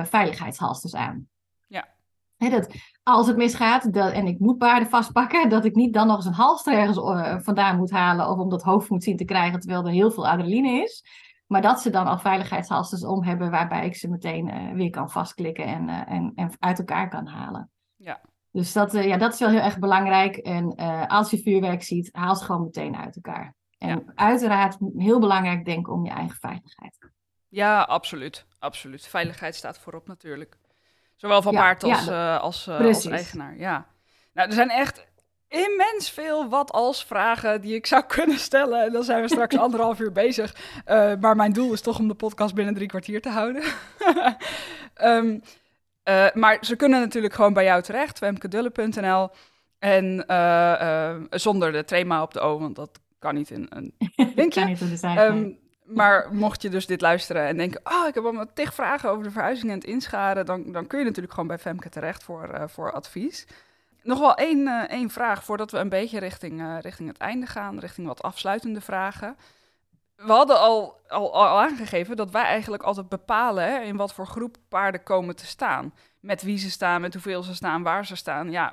veiligheidshalsters 0.04 0.94
aan. 0.94 1.28
Dat, 2.48 2.74
als 3.02 3.26
het 3.26 3.36
misgaat 3.36 3.92
dat, 3.92 4.12
en 4.12 4.26
ik 4.26 4.38
moet 4.38 4.58
paarden 4.58 4.88
vastpakken, 4.88 5.48
dat 5.48 5.64
ik 5.64 5.74
niet 5.74 5.94
dan 5.94 6.06
nog 6.06 6.16
eens 6.16 6.24
een 6.26 6.32
halster 6.32 6.72
ergens 6.72 6.98
eh, 6.98 7.36
vandaan 7.40 7.76
moet 7.76 7.90
halen 7.90 8.28
of 8.28 8.38
om 8.38 8.48
dat 8.48 8.62
hoofd 8.62 8.90
moet 8.90 9.02
zien 9.04 9.16
te 9.16 9.24
krijgen 9.24 9.60
terwijl 9.60 9.84
er 9.86 9.92
heel 9.92 10.10
veel 10.10 10.28
adrenaline 10.28 10.82
is. 10.82 11.04
Maar 11.46 11.62
dat 11.62 11.80
ze 11.80 11.90
dan 11.90 12.06
al 12.06 12.18
veiligheidshalsters 12.18 13.04
om 13.04 13.24
hebben 13.24 13.50
waarbij 13.50 13.86
ik 13.86 13.96
ze 13.96 14.08
meteen 14.08 14.48
eh, 14.48 14.72
weer 14.72 14.90
kan 14.90 15.10
vastklikken 15.10 15.64
en, 15.64 15.88
eh, 15.88 16.14
en, 16.14 16.32
en 16.34 16.50
uit 16.58 16.78
elkaar 16.78 17.08
kan 17.08 17.26
halen. 17.26 17.70
Ja. 17.96 18.20
Dus 18.50 18.72
dat, 18.72 18.92
ja, 18.92 19.16
dat 19.16 19.32
is 19.32 19.38
wel 19.38 19.48
heel 19.48 19.60
erg 19.60 19.78
belangrijk. 19.78 20.36
En 20.36 20.74
als 21.08 21.30
je 21.30 21.38
vuurwerk 21.42 21.82
ziet, 21.82 22.08
haal 22.12 22.36
ze 22.36 22.44
gewoon 22.44 22.64
meteen 22.64 22.96
uit 22.96 23.14
elkaar. 23.16 23.54
En 23.78 23.88
Ja. 23.88 24.12
uiteraard 24.14 24.76
heel 24.96 25.20
belangrijk 25.20 25.64
denken 25.64 25.92
om 25.92 26.04
je 26.04 26.10
eigen 26.10 26.36
veiligheid. 26.36 26.98
Ja, 27.48 27.82
absoluut. 27.82 28.46
Absoluut. 28.58 29.06
Veiligheid 29.06 29.54
staat 29.54 29.78
voorop 29.78 30.06
natuurlijk. 30.06 30.58
Zowel 31.20 31.42
van 31.42 31.52
Ja, 31.52 31.60
paard 31.60 31.82
als, 31.82 32.08
eh, 32.08 32.40
als, 32.40 32.66
eh, 32.66 32.80
als 32.80 33.06
eigenaar. 33.06 33.58
Ja. 33.58 33.86
Nou, 34.32 34.48
er 34.48 34.54
zijn 34.54 34.70
echt 34.70 35.06
immens 35.48 36.10
veel 36.10 36.48
wat 36.48 36.72
als 36.72 37.04
vragen 37.04 37.60
die 37.60 37.74
ik 37.74 37.86
zou 37.86 38.04
kunnen 38.16 38.38
stellen. 38.38 38.84
En 38.84 38.92
dan 38.92 39.04
zijn 39.04 39.22
we 39.22 39.28
straks 39.28 39.56
anderhalf 39.66 40.00
uur 40.00 40.12
bezig. 40.12 40.54
Eh, 40.84 41.12
maar 41.20 41.36
mijn 41.36 41.52
doel 41.52 41.72
is 41.72 41.80
toch 41.80 41.98
om 41.98 42.08
de 42.08 42.14
podcast 42.14 42.54
binnen 42.54 42.74
drie 42.74 42.86
kwartier 42.86 43.20
te 43.20 43.28
houden. 43.28 43.62
Ehm, 44.94 45.38
eh, 46.02 46.26
maar 46.34 46.58
ze 46.60 46.76
kunnen 46.76 47.00
natuurlijk 47.00 47.34
gewoon 47.34 47.52
bij 47.52 47.64
jou 47.64 47.82
terecht, 47.82 48.18
wemkedulle.nl. 48.18 49.30
En 49.78 50.24
zonder 51.30 51.72
de 51.72 51.84
trema 51.84 52.22
op 52.22 52.32
de 52.32 52.40
O, 52.40 52.58
want 52.58 52.76
dat 52.76 53.00
kan 53.18 53.34
niet 53.34 53.50
in 53.50 53.66
een 53.68 53.94
Denk 54.34 54.52
je? 54.52 54.60
Kan 54.60 54.68
niet 54.68 54.82
op 54.82 54.88
de 54.88 55.06
nee. 55.06 55.58
Maar 55.94 56.28
mocht 56.32 56.62
je 56.62 56.70
dus 56.70 56.86
dit 56.86 57.00
luisteren 57.00 57.46
en 57.46 57.56
denken... 57.56 57.80
oh, 57.84 58.06
ik 58.06 58.14
heb 58.14 58.24
allemaal 58.24 58.52
tig 58.54 58.74
vragen 58.74 59.10
over 59.10 59.24
de 59.24 59.30
verhuizing 59.30 59.70
en 59.70 59.78
het 59.78 59.86
inscharen... 59.86 60.46
dan, 60.46 60.72
dan 60.72 60.86
kun 60.86 60.98
je 60.98 61.04
natuurlijk 61.04 61.32
gewoon 61.32 61.48
bij 61.48 61.58
Femke 61.58 61.88
terecht 61.88 62.22
voor, 62.22 62.48
eh, 62.48 62.68
voor 62.68 62.92
advies. 62.92 63.46
Nog 64.02 64.18
wel 64.18 64.34
één, 64.34 64.66
eh, 64.66 64.96
één 64.96 65.10
vraag 65.10 65.44
voordat 65.44 65.70
we 65.70 65.78
een 65.78 65.88
beetje 65.88 66.18
richting, 66.18 66.60
eh, 66.60 66.76
richting 66.80 67.08
het 67.08 67.18
einde 67.18 67.46
gaan... 67.46 67.78
richting 67.78 68.06
wat 68.06 68.22
afsluitende 68.22 68.80
vragen. 68.80 69.36
We 70.16 70.32
hadden 70.32 70.58
al, 70.60 71.00
al, 71.08 71.34
al 71.34 71.60
aangegeven 71.60 72.16
dat 72.16 72.30
wij 72.30 72.44
eigenlijk 72.44 72.82
altijd 72.82 73.08
bepalen... 73.08 73.84
In 73.84 73.96
wat 73.96 74.14
voor 74.14 74.26
groep 74.26 74.56
paarden 74.68 75.02
komen 75.02 75.36
te 75.36 75.46
staan. 75.46 75.94
Met 76.20 76.42
wie 76.42 76.58
ze 76.58 76.70
staan, 76.70 77.00
met 77.00 77.12
hoeveel 77.12 77.42
ze 77.42 77.54
staan, 77.54 77.82
waar 77.82 78.06
ze 78.06 78.16
staan. 78.16 78.50
Ja, 78.50 78.72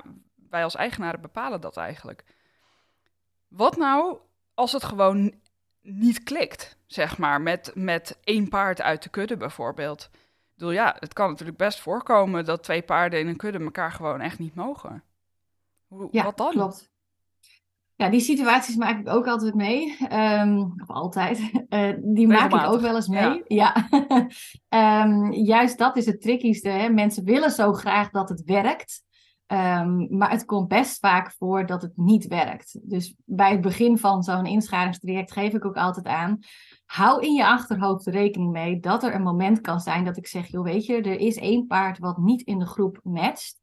wij 0.50 0.64
als 0.64 0.76
eigenaren 0.76 1.20
bepalen 1.20 1.60
dat 1.60 1.76
eigenlijk. 1.76 2.24
Wat 3.48 3.76
nou 3.76 4.18
als 4.54 4.72
het 4.72 4.84
gewoon 4.84 5.34
niet 5.90 6.22
klikt, 6.22 6.76
zeg 6.86 7.18
maar, 7.18 7.40
met, 7.40 7.70
met 7.74 8.18
één 8.24 8.48
paard 8.48 8.80
uit 8.82 9.02
de 9.02 9.08
kudde 9.08 9.36
bijvoorbeeld. 9.36 10.08
Ik 10.12 10.54
bedoel, 10.54 10.72
ja, 10.72 10.96
het 10.98 11.12
kan 11.12 11.30
natuurlijk 11.30 11.58
best 11.58 11.80
voorkomen 11.80 12.44
dat 12.44 12.62
twee 12.62 12.82
paarden 12.82 13.20
in 13.20 13.28
een 13.28 13.36
kudde 13.36 13.58
elkaar 13.58 13.92
gewoon 13.92 14.20
echt 14.20 14.38
niet 14.38 14.54
mogen. 14.54 15.02
Hoe, 15.86 16.08
Ja, 16.10 16.24
wat 16.24 16.36
dan? 16.36 16.50
klopt. 16.50 16.90
Ja, 17.94 18.08
die 18.08 18.20
situaties 18.20 18.76
maak 18.76 18.98
ik 19.00 19.08
ook 19.08 19.26
altijd 19.26 19.54
mee. 19.54 19.96
Ehm, 20.08 20.58
of 20.58 20.88
altijd. 20.88 21.40
Eh, 21.68 21.92
die 22.00 22.26
maak 22.26 22.52
ik 22.52 22.66
ook 22.66 22.80
wel 22.80 22.94
eens 22.94 23.08
mee. 23.08 23.42
Ja. 23.46 23.88
Ehm, 24.68 25.32
juist 25.32 25.78
dat 25.78 25.96
is 25.96 26.06
het 26.06 26.20
trickyste. 26.20 26.68
Hè? 26.68 26.88
Mensen 26.88 27.24
willen 27.24 27.50
zo 27.50 27.72
graag 27.72 28.10
dat 28.10 28.28
het 28.28 28.42
werkt. 28.44 29.02
Ehm, 29.48 30.16
maar 30.16 30.30
het 30.30 30.44
komt 30.44 30.68
best 30.68 30.98
vaak 30.98 31.32
voor 31.38 31.66
dat 31.66 31.82
het 31.82 31.96
niet 31.96 32.26
werkt. 32.26 32.78
Dus 32.82 33.14
bij 33.24 33.50
het 33.50 33.60
begin 33.60 33.98
van 33.98 34.22
zo'n 34.22 34.46
inscharingstraject 34.46 35.32
geef 35.32 35.52
ik 35.52 35.64
ook 35.64 35.76
altijd 35.76 36.06
aan. 36.06 36.38
Hou 36.84 37.22
in 37.22 37.32
je 37.32 37.46
achterhoofd 37.46 38.06
rekening 38.06 38.50
mee 38.50 38.80
dat 38.80 39.02
er 39.02 39.14
een 39.14 39.22
moment 39.22 39.60
kan 39.60 39.80
zijn 39.80 40.04
dat 40.04 40.16
ik 40.16 40.26
zeg: 40.26 40.46
joh, 40.46 40.64
weet 40.64 40.86
je, 40.86 40.94
er 40.96 41.20
is 41.20 41.36
één 41.36 41.66
paard 41.66 41.98
wat 41.98 42.18
niet 42.18 42.42
in 42.42 42.58
de 42.58 42.66
groep 42.66 43.00
matcht. 43.02 43.60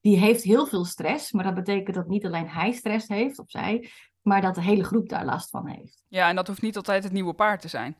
Die 0.00 0.18
heeft 0.18 0.42
heel 0.42 0.66
veel 0.66 0.84
stress, 0.84 1.32
maar 1.32 1.44
dat 1.44 1.54
betekent 1.54 1.96
dat 1.96 2.08
niet 2.08 2.26
alleen 2.26 2.48
hij 2.48 2.72
stress 2.72 3.08
heeft, 3.08 3.38
of 3.38 3.50
zij, 3.50 3.90
maar 4.22 4.40
dat 4.40 4.54
de 4.54 4.62
hele 4.62 4.84
groep 4.84 5.08
daar 5.08 5.24
last 5.24 5.50
van 5.50 5.68
heeft. 5.68 6.04
Ja, 6.08 6.28
en 6.28 6.36
dat 6.36 6.46
hoeft 6.46 6.62
niet 6.62 6.76
altijd 6.76 7.04
het 7.04 7.12
nieuwe 7.12 7.34
paard 7.34 7.60
te 7.60 7.68
zijn. 7.68 7.96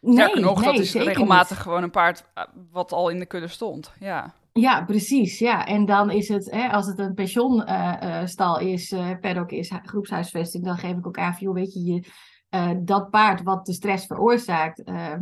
Sterker 0.00 0.34
Nee, 0.34 0.44
nog, 0.44 0.62
dat 0.62 0.78
is 0.78 0.94
regelmatig 0.94 1.50
niet. 1.50 1.58
gewoon 1.58 1.82
een 1.82 1.90
paard 1.90 2.24
eh, 2.34 2.44
wat 2.70 2.92
al 2.92 3.08
in 3.08 3.18
de 3.18 3.26
kudde 3.26 3.48
stond. 3.48 3.92
Ja, 3.98 4.34
Ja, 4.52 4.84
precies. 4.84 5.38
Ja. 5.38 5.66
En 5.66 5.84
dan 5.84 6.10
is 6.10 6.28
het, 6.28 6.50
hè, 6.50 6.68
als 6.68 6.86
het 6.86 6.98
een 6.98 7.14
pensionstal 7.14 8.58
is, 8.58 8.92
eh 8.92 9.10
paddock 9.20 9.50
is, 9.50 9.70
hu- 9.70 9.78
groepshuisvesting, 9.82 10.64
dan 10.64 10.76
geef 10.78 10.96
ik 10.96 11.06
ook 11.06 11.18
aan, 11.18 11.32
van, 11.32 11.42
joh, 11.42 11.54
weet 11.54 11.72
je, 11.74 11.82
je 11.84 12.04
eh, 12.48 12.70
dat 12.78 13.10
paard 13.10 13.42
wat 13.42 13.66
de 13.66 13.72
stress 13.72 14.06
veroorzaakt, 14.06 14.82
eh, 14.82 15.14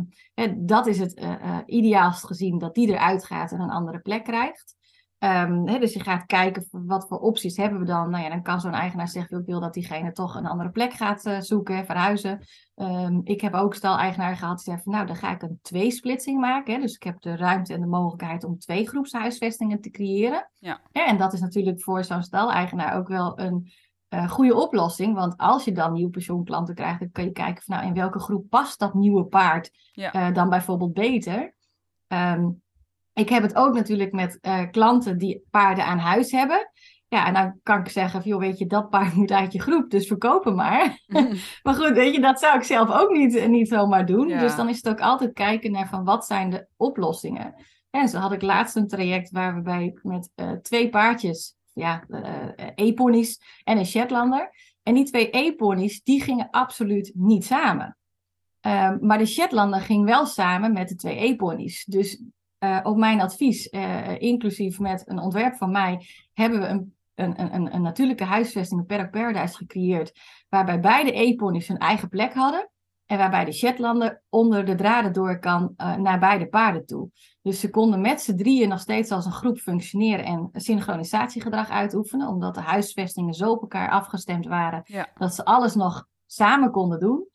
dat 0.57 0.87
is 0.87 0.99
het 0.99 1.13
eh, 1.13 1.31
eh, 1.33 1.57
ideaalst 1.65 2.25
gezien 2.25 2.57
dat 2.57 2.75
die 2.75 2.87
eruit 2.87 3.25
gaat 3.25 3.51
en 3.51 3.59
een 3.59 3.69
andere 3.69 3.99
plek 3.99 4.23
krijgt. 4.23 4.75
Ehm, 5.21 5.65
dus 5.65 5.93
je 5.93 6.03
gaat 6.03 6.25
kijken 6.25 6.67
wat 6.71 7.07
voor 7.07 7.19
opties 7.19 7.57
hebben 7.57 7.79
we 7.79 7.85
dan. 7.85 8.09
Nou 8.09 8.23
ja, 8.23 8.29
dan 8.29 8.41
kan 8.41 8.61
zo'n 8.61 8.73
eigenaar 8.73 9.07
zeggen, 9.07 9.39
ik 9.39 9.45
wil 9.45 9.59
dat 9.59 9.73
diegene 9.73 10.11
toch 10.11 10.35
een 10.35 10.45
andere 10.45 10.69
plek 10.69 10.93
gaat 10.93 11.25
eh, 11.25 11.39
zoeken, 11.39 11.85
verhuizen. 11.85 12.45
Ehm, 12.75 13.19
ik 13.23 13.41
heb 13.41 13.53
ook 13.53 13.75
stal-eigenaar 13.75 14.35
gehad 14.35 14.55
die 14.55 14.63
zei 14.65 14.79
van, 14.83 14.93
nou, 14.93 15.05
dan 15.05 15.15
ga 15.15 15.31
ik 15.31 15.41
een 15.41 15.59
tweesplitsing 15.61 16.39
maken. 16.39 16.81
Dus 16.81 16.95
ik 16.95 17.03
heb 17.03 17.21
de 17.21 17.35
ruimte 17.35 17.73
en 17.73 17.79
de 17.81 17.87
mogelijkheid 17.87 18.43
om 18.43 18.57
twee 18.59 18.87
groepshuisvestingen 18.87 19.81
te 19.81 19.89
creëren. 19.89 20.51
Ja. 20.57 20.81
En 20.91 21.17
dat 21.17 21.33
is 21.33 21.39
natuurlijk 21.41 21.81
voor 21.81 22.03
zo'n 22.03 22.23
stal-eigenaar 22.23 22.97
ook 22.97 23.07
wel 23.07 23.39
een 23.39 23.71
eh, 24.07 24.29
goede 24.29 24.55
oplossing. 24.55 25.15
Want 25.15 25.37
als 25.37 25.63
je 25.65 25.71
dan 25.71 25.93
nieuwe 25.93 26.11
pensioenklanten 26.11 26.75
krijgt, 26.75 26.99
dan 26.99 27.11
kan 27.11 27.23
je 27.23 27.31
kijken 27.31 27.63
van, 27.63 27.75
nou, 27.75 27.87
in 27.87 27.93
welke 27.93 28.19
groep 28.19 28.49
past 28.49 28.79
dat 28.79 28.93
nieuwe 28.93 29.23
paard 29.25 29.71
Ja. 29.91 30.11
eh, 30.11 30.33
dan 30.33 30.49
bijvoorbeeld 30.49 30.93
beter. 30.93 31.53
Ehm, 32.07 32.49
ik 33.21 33.29
heb 33.29 33.43
het 33.43 33.55
ook 33.55 33.73
natuurlijk 33.73 34.11
met 34.11 34.37
eh, 34.41 34.69
klanten 34.71 35.17
die 35.17 35.43
paarden 35.51 35.85
aan 35.85 35.97
huis 35.97 36.31
hebben. 36.31 36.71
Ja, 37.07 37.25
en 37.27 37.33
dan 37.33 37.59
kan 37.63 37.79
ik 37.79 37.89
zeggen, 37.89 38.21
joh, 38.23 38.39
weet 38.39 38.57
je, 38.57 38.65
dat 38.65 38.89
paard 38.89 39.13
moet 39.21 39.31
uit 39.31 39.53
je 39.53 39.61
groep, 39.61 39.89
dus 39.89 40.07
verkopen 40.07 40.55
maar. 40.55 40.99
Maar 41.63 41.73
goed, 41.73 41.91
weet 41.91 42.15
je, 42.15 42.21
dat 42.21 42.39
zou 42.39 42.57
ik 42.57 42.63
zelf 42.63 42.91
ook 42.91 43.11
niet, 43.11 43.47
niet 43.47 43.67
zomaar 43.67 44.05
doen. 44.05 44.27
Ja. 44.27 44.39
Dus 44.39 44.55
dan 44.55 44.69
is 44.69 44.75
het 44.75 44.89
ook 44.89 45.01
altijd 45.01 45.33
kijken 45.33 45.71
naar 45.71 45.87
van 45.87 46.03
wat 46.03 46.25
zijn 46.25 46.49
de 46.49 46.67
oplossingen. 46.77 47.53
En 47.89 48.09
zo 48.09 48.17
had 48.17 48.31
ik 48.31 48.41
laatst 48.41 48.75
een 48.75 48.87
traject 48.87 49.31
waar 49.31 49.55
we 49.55 49.61
bij 49.61 49.99
met 50.01 50.31
eh, 50.35 50.51
twee 50.51 50.89
paardjes, 50.89 51.55
ja, 51.73 52.05
eh 52.09 52.67
e-ponies 52.75 53.41
en 53.63 53.77
een 53.77 53.85
Shetlander. 53.85 54.51
En 54.83 54.93
die 54.93 55.03
twee 55.03 55.29
e-ponies, 55.29 56.03
die 56.03 56.21
gingen 56.21 56.49
absoluut 56.49 57.11
niet 57.15 57.45
samen. 57.45 57.97
Ehm, 58.61 58.97
maar 59.01 59.17
de 59.17 59.25
Shetlander 59.25 59.81
ging 59.81 60.05
wel 60.05 60.25
samen 60.25 60.73
met 60.73 60.89
de 60.89 60.95
twee 60.95 61.27
e-ponies. 61.27 61.85
Dus 61.85 62.23
uh, 62.63 62.79
op 62.83 62.97
mijn 62.97 63.21
advies, 63.21 63.71
uh, 63.71 64.21
inclusief 64.21 64.79
met 64.79 65.03
een 65.05 65.19
ontwerp 65.19 65.55
van 65.55 65.71
mij, 65.71 66.05
hebben 66.33 66.59
we 66.59 66.67
een, 66.67 66.95
een, 67.15 67.55
een, 67.55 67.73
een 67.75 67.81
natuurlijke 67.81 68.23
huisvesting, 68.23 68.79
een 68.79 68.85
Paddock 68.85 69.11
Paradise, 69.11 69.57
gecreëerd. 69.57 70.11
Waarbij 70.49 70.79
beide 70.79 71.19
E-ponies 71.19 71.67
hun 71.67 71.77
eigen 71.77 72.09
plek 72.09 72.33
hadden. 72.33 72.69
En 73.05 73.17
waarbij 73.17 73.45
de 73.45 73.51
Shetlander 73.51 74.21
onder 74.29 74.65
de 74.65 74.75
draden 74.75 75.13
door 75.13 75.39
kan 75.39 75.73
uh, 75.77 75.95
naar 75.95 76.19
beide 76.19 76.47
paarden 76.47 76.85
toe. 76.85 77.09
Dus 77.41 77.59
ze 77.59 77.69
konden 77.69 78.01
met 78.01 78.21
z'n 78.21 78.35
drieën 78.35 78.69
nog 78.69 78.79
steeds 78.79 79.11
als 79.11 79.25
een 79.25 79.31
groep 79.31 79.57
functioneren 79.57 80.25
en 80.25 80.49
synchronisatiegedrag 80.51 81.69
uitoefenen. 81.69 82.27
Omdat 82.27 82.55
de 82.55 82.61
huisvestingen 82.61 83.33
zo 83.33 83.51
op 83.51 83.61
elkaar 83.61 83.89
afgestemd 83.89 84.45
waren 84.45 84.81
Ja. 84.83 85.09
dat 85.13 85.35
ze 85.35 85.45
alles 85.45 85.75
nog 85.75 86.07
samen 86.25 86.71
konden 86.71 86.99
doen. 86.99 87.27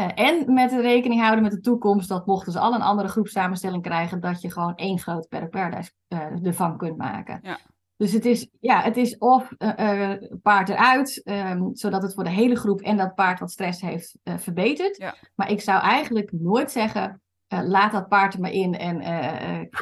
Uh, 0.00 0.08
en 0.14 0.52
met 0.52 0.72
rekening 0.72 1.20
houden 1.20 1.42
met 1.42 1.52
de 1.52 1.60
toekomst 1.60 2.08
dat 2.08 2.26
mochten 2.26 2.52
ze 2.52 2.58
al 2.58 2.74
een 2.74 2.82
andere 2.82 3.08
groepsamenstelling 3.08 3.82
krijgen, 3.82 4.20
dat 4.20 4.40
je 4.40 4.50
gewoon 4.50 4.74
één 4.74 4.98
groot 4.98 5.28
Paddock 5.28 5.50
Paradise 5.50 5.90
uh, 6.08 6.46
ervan 6.46 6.76
kunt 6.76 6.96
maken. 6.96 7.38
Ja. 7.42 7.58
Dus 7.96 8.12
het 8.12 8.24
is, 8.24 8.48
ja, 8.60 8.80
het 8.80 8.96
is 8.96 9.18
of 9.18 9.50
uh, 9.58 10.12
paard 10.42 10.68
eruit, 10.68 11.20
um, 11.24 11.70
zodat 11.72 12.02
het 12.02 12.14
voor 12.14 12.24
de 12.24 12.30
hele 12.30 12.56
groep 12.56 12.80
en 12.80 12.96
dat 12.96 13.14
paard 13.14 13.40
wat 13.40 13.50
stress 13.50 13.80
heeft 13.80 14.18
verbetert. 14.24 14.96
Ja. 14.96 15.14
Maar 15.34 15.50
ik 15.50 15.60
zou 15.60 15.82
eigenlijk 15.82 16.32
nooit 16.32 16.70
zeggen, 16.70 17.22
laat 17.48 17.92
dat 17.92 18.08
paard 18.08 18.34
er 18.34 18.40
maar 18.40 18.50
in 18.50 18.74
en 18.74 18.98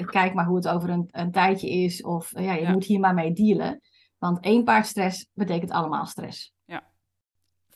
kijk 0.06 0.34
maar 0.34 0.46
hoe 0.46 0.56
het 0.56 0.68
over 0.68 0.90
een, 0.90 1.08
een 1.10 1.30
tijdje 1.30 1.70
is. 1.70 2.02
Of 2.02 2.30
ja, 2.40 2.52
je 2.52 2.60
Ja. 2.62 2.70
moet 2.72 2.84
hier 2.84 3.00
maar 3.00 3.14
mee 3.14 3.32
dealen. 3.32 3.80
Want 4.18 4.40
één 4.40 4.64
paard 4.64 4.86
stress 4.86 5.26
betekent 5.32 5.70
allemaal 5.70 6.06
stress. 6.06 6.52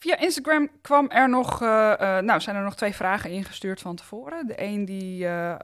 Via 0.04 0.18
Instagram 0.18 0.68
kwam 0.80 1.10
er 1.10 1.28
nog, 1.28 1.62
uh, 1.62 1.68
uh, 2.00 2.18
nou, 2.18 2.40
zijn 2.40 2.56
er 2.56 2.62
nog 2.62 2.76
twee 2.76 2.94
vragen 2.94 3.30
ingestuurd 3.30 3.80
van 3.80 3.96
tevoren. 3.96 4.46
De 4.46 4.62
een 4.62 4.84
die 4.84 5.24
uh, 5.24 5.54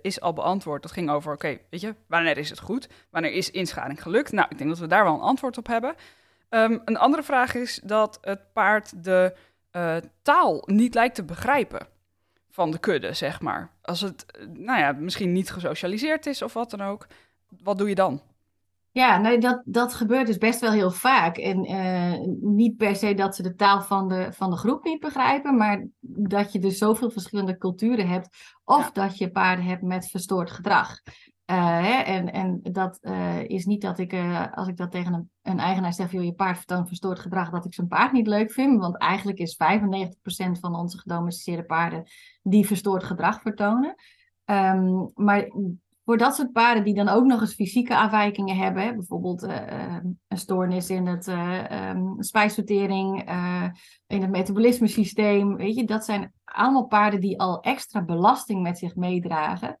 is 0.00 0.20
al 0.20 0.32
beantwoord. 0.32 0.82
Dat 0.82 0.92
ging 0.92 1.10
over, 1.10 1.32
oké, 1.32 1.58
weet 1.70 1.80
je, 1.80 1.94
wanneer 2.06 2.38
is 2.38 2.50
het 2.50 2.58
goed? 2.58 2.88
Wanneer 3.10 3.32
is 3.32 3.50
inschaling 3.50 4.02
gelukt? 4.02 4.32
Nou, 4.32 4.48
ik 4.50 4.58
denk 4.58 4.70
dat 4.70 4.78
we 4.78 4.86
daar 4.86 5.04
wel 5.04 5.14
een 5.14 5.20
antwoord 5.20 5.58
op 5.58 5.66
hebben. 5.66 5.94
Um, 6.50 6.82
een 6.84 6.96
andere 6.96 7.22
vraag 7.22 7.54
is 7.54 7.80
dat 7.84 8.18
het 8.20 8.52
paard 8.52 9.04
de 9.04 9.34
taal 10.22 10.62
niet 10.66 10.94
lijkt 10.94 11.14
te 11.14 11.24
begrijpen 11.24 11.86
van 12.50 12.70
de 12.70 12.78
kudde, 12.78 13.12
zeg 13.12 13.40
maar. 13.40 13.70
Als 13.82 14.00
het, 14.00 14.26
nou 14.48 14.78
ja, 14.78 14.92
misschien 14.92 15.32
niet 15.32 15.50
gesocialiseerd 15.50 16.26
is 16.26 16.42
of 16.42 16.52
wat 16.52 16.70
dan 16.70 16.82
ook. 16.82 17.06
Wat 17.62 17.78
doe 17.78 17.88
je 17.88 17.94
dan? 17.94 18.22
Ja, 18.96 19.18
nee, 19.18 19.38
dat, 19.38 19.62
dat 19.64 19.94
gebeurt 19.94 20.26
dus 20.26 20.38
best 20.38 20.60
wel 20.60 20.72
heel 20.72 20.90
vaak. 20.90 21.36
En 21.36 21.70
uh, 21.70 22.18
niet 22.40 22.76
per 22.76 22.96
se 22.96 23.14
dat 23.14 23.36
ze 23.36 23.42
de 23.42 23.54
taal 23.54 23.82
van 23.82 24.08
de, 24.08 24.32
van 24.32 24.50
de 24.50 24.56
groep 24.56 24.84
niet 24.84 25.00
begrijpen, 25.00 25.56
maar 25.56 25.86
dat 26.00 26.52
je 26.52 26.58
dus 26.58 26.78
zoveel 26.78 27.10
verschillende 27.10 27.58
culturen 27.58 28.08
hebt. 28.08 28.28
Of 28.64 28.84
ja. 28.84 28.90
dat 28.92 29.18
je 29.18 29.30
paarden 29.30 29.64
hebt 29.64 29.82
met 29.82 30.10
verstoord 30.10 30.50
gedrag. 30.50 31.00
Uh, 31.50 31.56
hè, 31.80 32.02
en, 32.02 32.32
en 32.32 32.60
dat 32.62 32.98
uh, 33.02 33.42
is 33.42 33.64
niet 33.64 33.82
dat 33.82 33.98
ik, 33.98 34.14
als 34.54 34.68
ik 34.68 34.76
dat 34.76 34.90
tegen 34.90 35.12
een, 35.12 35.30
een 35.42 35.58
eigenaar 35.58 35.92
zeg, 35.92 36.12
joh, 36.12 36.24
je 36.24 36.34
paard 36.34 36.56
vertoont 36.56 36.88
verstoord 36.88 37.18
gedrag, 37.18 37.50
dat 37.50 37.64
ik 37.64 37.74
zijn 37.74 37.88
paard 37.88 38.12
niet 38.12 38.26
leuk 38.26 38.52
vind. 38.52 38.80
Want 38.80 38.98
eigenlijk 38.98 39.38
is 39.38 39.58
95% 40.56 40.60
van 40.60 40.74
onze 40.74 40.98
gedomesticeerde 40.98 41.64
paarden 41.64 42.04
die 42.42 42.66
verstoord 42.66 43.04
gedrag 43.04 43.40
vertonen. 43.40 43.94
Um, 44.44 45.10
maar 45.14 45.48
voor 46.06 46.18
dat 46.18 46.34
soort 46.34 46.52
paarden 46.52 46.84
die 46.84 46.94
dan 46.94 47.08
ook 47.08 47.24
nog 47.24 47.40
eens 47.40 47.54
fysieke 47.54 47.96
afwijkingen 47.96 48.56
hebben, 48.56 48.82
hè, 48.82 48.94
bijvoorbeeld 48.94 49.44
uh, 49.44 49.96
een 50.28 50.38
stoornis 50.38 50.90
in 50.90 51.06
het 51.06 51.26
uh, 51.26 51.90
um, 51.90 52.22
spijsvertering, 52.22 53.30
uh, 53.30 53.68
in 54.06 54.20
het 54.20 54.30
metabolisme 54.30 54.86
systeem, 54.86 55.56
weet 55.56 55.74
je, 55.74 55.84
dat 55.84 56.04
zijn 56.04 56.32
allemaal 56.44 56.86
paarden 56.86 57.20
die 57.20 57.40
al 57.40 57.60
extra 57.60 58.04
belasting 58.04 58.62
met 58.62 58.78
zich 58.78 58.96
meedragen. 58.96 59.80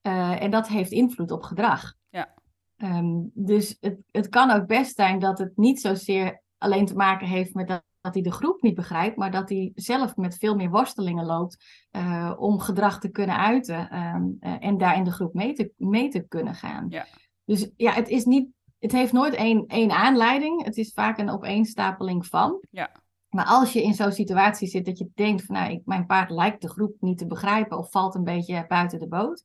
En 0.00 0.50
dat 0.50 0.68
heeft 0.68 0.90
invloed 0.90 1.30
op 1.30 1.42
gedrag. 1.42 1.94
Ja. 2.08 2.34
Um, 2.76 3.30
dus 3.34 3.76
het, 3.80 3.98
het 4.10 4.28
kan 4.28 4.50
ook 4.50 4.66
best 4.66 4.96
zijn 4.96 5.18
dat 5.18 5.38
het 5.38 5.56
niet 5.56 5.80
zozeer 5.80 6.42
alleen 6.58 6.86
te 6.86 6.96
maken 6.96 7.26
heeft 7.26 7.54
met 7.54 7.68
dat 7.68 7.84
dat 8.06 8.14
hij 8.14 8.22
de 8.22 8.32
groep 8.38 8.62
niet 8.62 8.74
begrijpt, 8.74 9.16
maar 9.16 9.30
dat 9.30 9.48
hij 9.48 9.72
zelf 9.74 10.16
met 10.16 10.36
veel 10.36 10.54
meer 10.54 10.70
worstelingen 10.70 11.24
loopt 11.24 11.64
uh, 11.96 12.32
om 12.36 12.58
gedrag 12.58 13.00
te 13.00 13.08
kunnen 13.08 13.36
uiten 13.36 13.96
um, 13.98 14.36
uh, 14.40 14.56
en 14.60 14.78
daar 14.78 14.96
in 14.96 15.04
de 15.04 15.12
groep 15.12 15.34
mee 15.34 15.52
te, 15.52 15.72
mee 15.76 16.08
te 16.08 16.26
kunnen 16.28 16.54
gaan. 16.54 16.86
Ja. 16.88 17.06
Dus 17.44 17.70
ja, 17.76 17.92
het 17.92 18.08
is 18.08 18.24
niet, 18.24 18.48
het 18.78 18.92
heeft 18.92 19.12
nooit 19.12 19.34
één, 19.34 19.66
één 19.66 19.90
aanleiding. 19.90 20.64
Het 20.64 20.76
is 20.76 20.92
vaak 20.92 21.18
een 21.18 21.30
opeenstapeling 21.30 22.26
van. 22.26 22.64
Ja. 22.70 22.90
Maar 23.28 23.46
als 23.46 23.72
je 23.72 23.82
in 23.82 23.94
zo'n 23.94 24.12
situatie 24.12 24.68
zit 24.68 24.84
dat 24.84 24.98
je 24.98 25.10
denkt 25.14 25.44
van 25.44 25.54
nou, 25.54 25.70
ik, 25.72 25.80
mijn 25.84 26.06
paard 26.06 26.30
lijkt 26.30 26.62
de 26.62 26.68
groep 26.68 26.96
niet 27.00 27.18
te 27.18 27.26
begrijpen 27.26 27.78
of 27.78 27.90
valt 27.90 28.14
een 28.14 28.24
beetje 28.24 28.64
buiten 28.68 28.98
de 28.98 29.08
boot. 29.08 29.44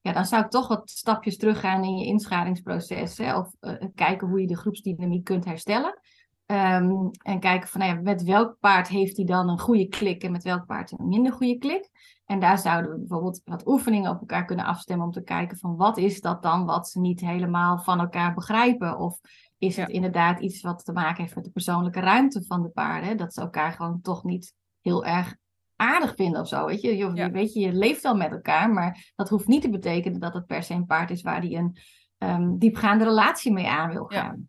Ja, 0.00 0.12
dan 0.12 0.26
zou 0.26 0.44
ik 0.44 0.50
toch 0.50 0.68
wat 0.68 0.90
stapjes 0.90 1.36
teruggaan 1.36 1.84
in 1.84 1.96
je 1.96 2.06
inscharingsproces. 2.06 3.18
Hè, 3.18 3.36
of 3.36 3.54
uh, 3.60 3.74
kijken 3.94 4.28
hoe 4.28 4.40
je 4.40 4.46
de 4.46 4.56
groepsdynamiek 4.56 5.24
kunt 5.24 5.44
herstellen. 5.44 6.00
Um, 6.50 7.10
en 7.22 7.40
kijken 7.40 7.68
van 7.68 7.80
nou 7.80 7.94
ja, 7.94 8.00
met 8.00 8.22
welk 8.22 8.56
paard 8.60 8.88
heeft 8.88 9.16
hij 9.16 9.26
dan 9.26 9.48
een 9.48 9.58
goede 9.58 9.88
klik 9.88 10.22
en 10.22 10.32
met 10.32 10.42
welk 10.42 10.66
paard 10.66 10.90
een 10.90 11.08
minder 11.08 11.32
goede 11.32 11.58
klik. 11.58 11.90
En 12.26 12.40
daar 12.40 12.58
zouden 12.58 12.90
we 12.90 12.98
bijvoorbeeld 12.98 13.40
wat 13.44 13.66
oefeningen 13.66 14.10
op 14.10 14.20
elkaar 14.20 14.44
kunnen 14.44 14.64
afstemmen 14.64 15.06
om 15.06 15.12
te 15.12 15.22
kijken 15.22 15.58
van 15.58 15.76
wat 15.76 15.98
is 15.98 16.20
dat 16.20 16.42
dan 16.42 16.64
wat 16.64 16.88
ze 16.88 17.00
niet 17.00 17.20
helemaal 17.20 17.78
van 17.78 18.00
elkaar 18.00 18.34
begrijpen. 18.34 18.98
Of 18.98 19.20
is 19.58 19.76
het 19.76 19.88
Ja. 19.88 19.94
inderdaad 19.94 20.40
iets 20.40 20.62
wat 20.62 20.84
te 20.84 20.92
maken 20.92 21.22
heeft 21.22 21.34
met 21.34 21.44
de 21.44 21.50
persoonlijke 21.50 22.00
ruimte 22.00 22.44
van 22.44 22.62
de 22.62 22.68
paarden. 22.68 23.16
Dat 23.16 23.34
ze 23.34 23.40
elkaar 23.40 23.72
gewoon 23.72 24.00
toch 24.00 24.24
niet 24.24 24.54
heel 24.80 25.04
erg 25.04 25.36
aardig 25.76 26.14
vinden 26.14 26.40
of 26.40 26.48
zo. 26.48 26.66
Weet 26.66 26.80
je, 26.80 26.96
je, 26.96 27.10
Ja. 27.14 27.30
weet 27.30 27.52
je, 27.52 27.60
je 27.60 27.72
leeft 27.72 28.04
al 28.04 28.16
met 28.16 28.30
elkaar, 28.30 28.70
maar 28.70 29.12
dat 29.16 29.28
hoeft 29.28 29.46
niet 29.46 29.62
te 29.62 29.70
betekenen 29.70 30.20
dat 30.20 30.34
het 30.34 30.46
per 30.46 30.62
se 30.62 30.74
een 30.74 30.86
paard 30.86 31.10
is 31.10 31.22
waar 31.22 31.40
die 31.40 31.56
een 31.56 31.76
um, 32.18 32.58
diepgaande 32.58 33.04
relatie 33.04 33.52
mee 33.52 33.68
aan 33.68 33.90
wil 33.90 34.04
gaan. 34.04 34.48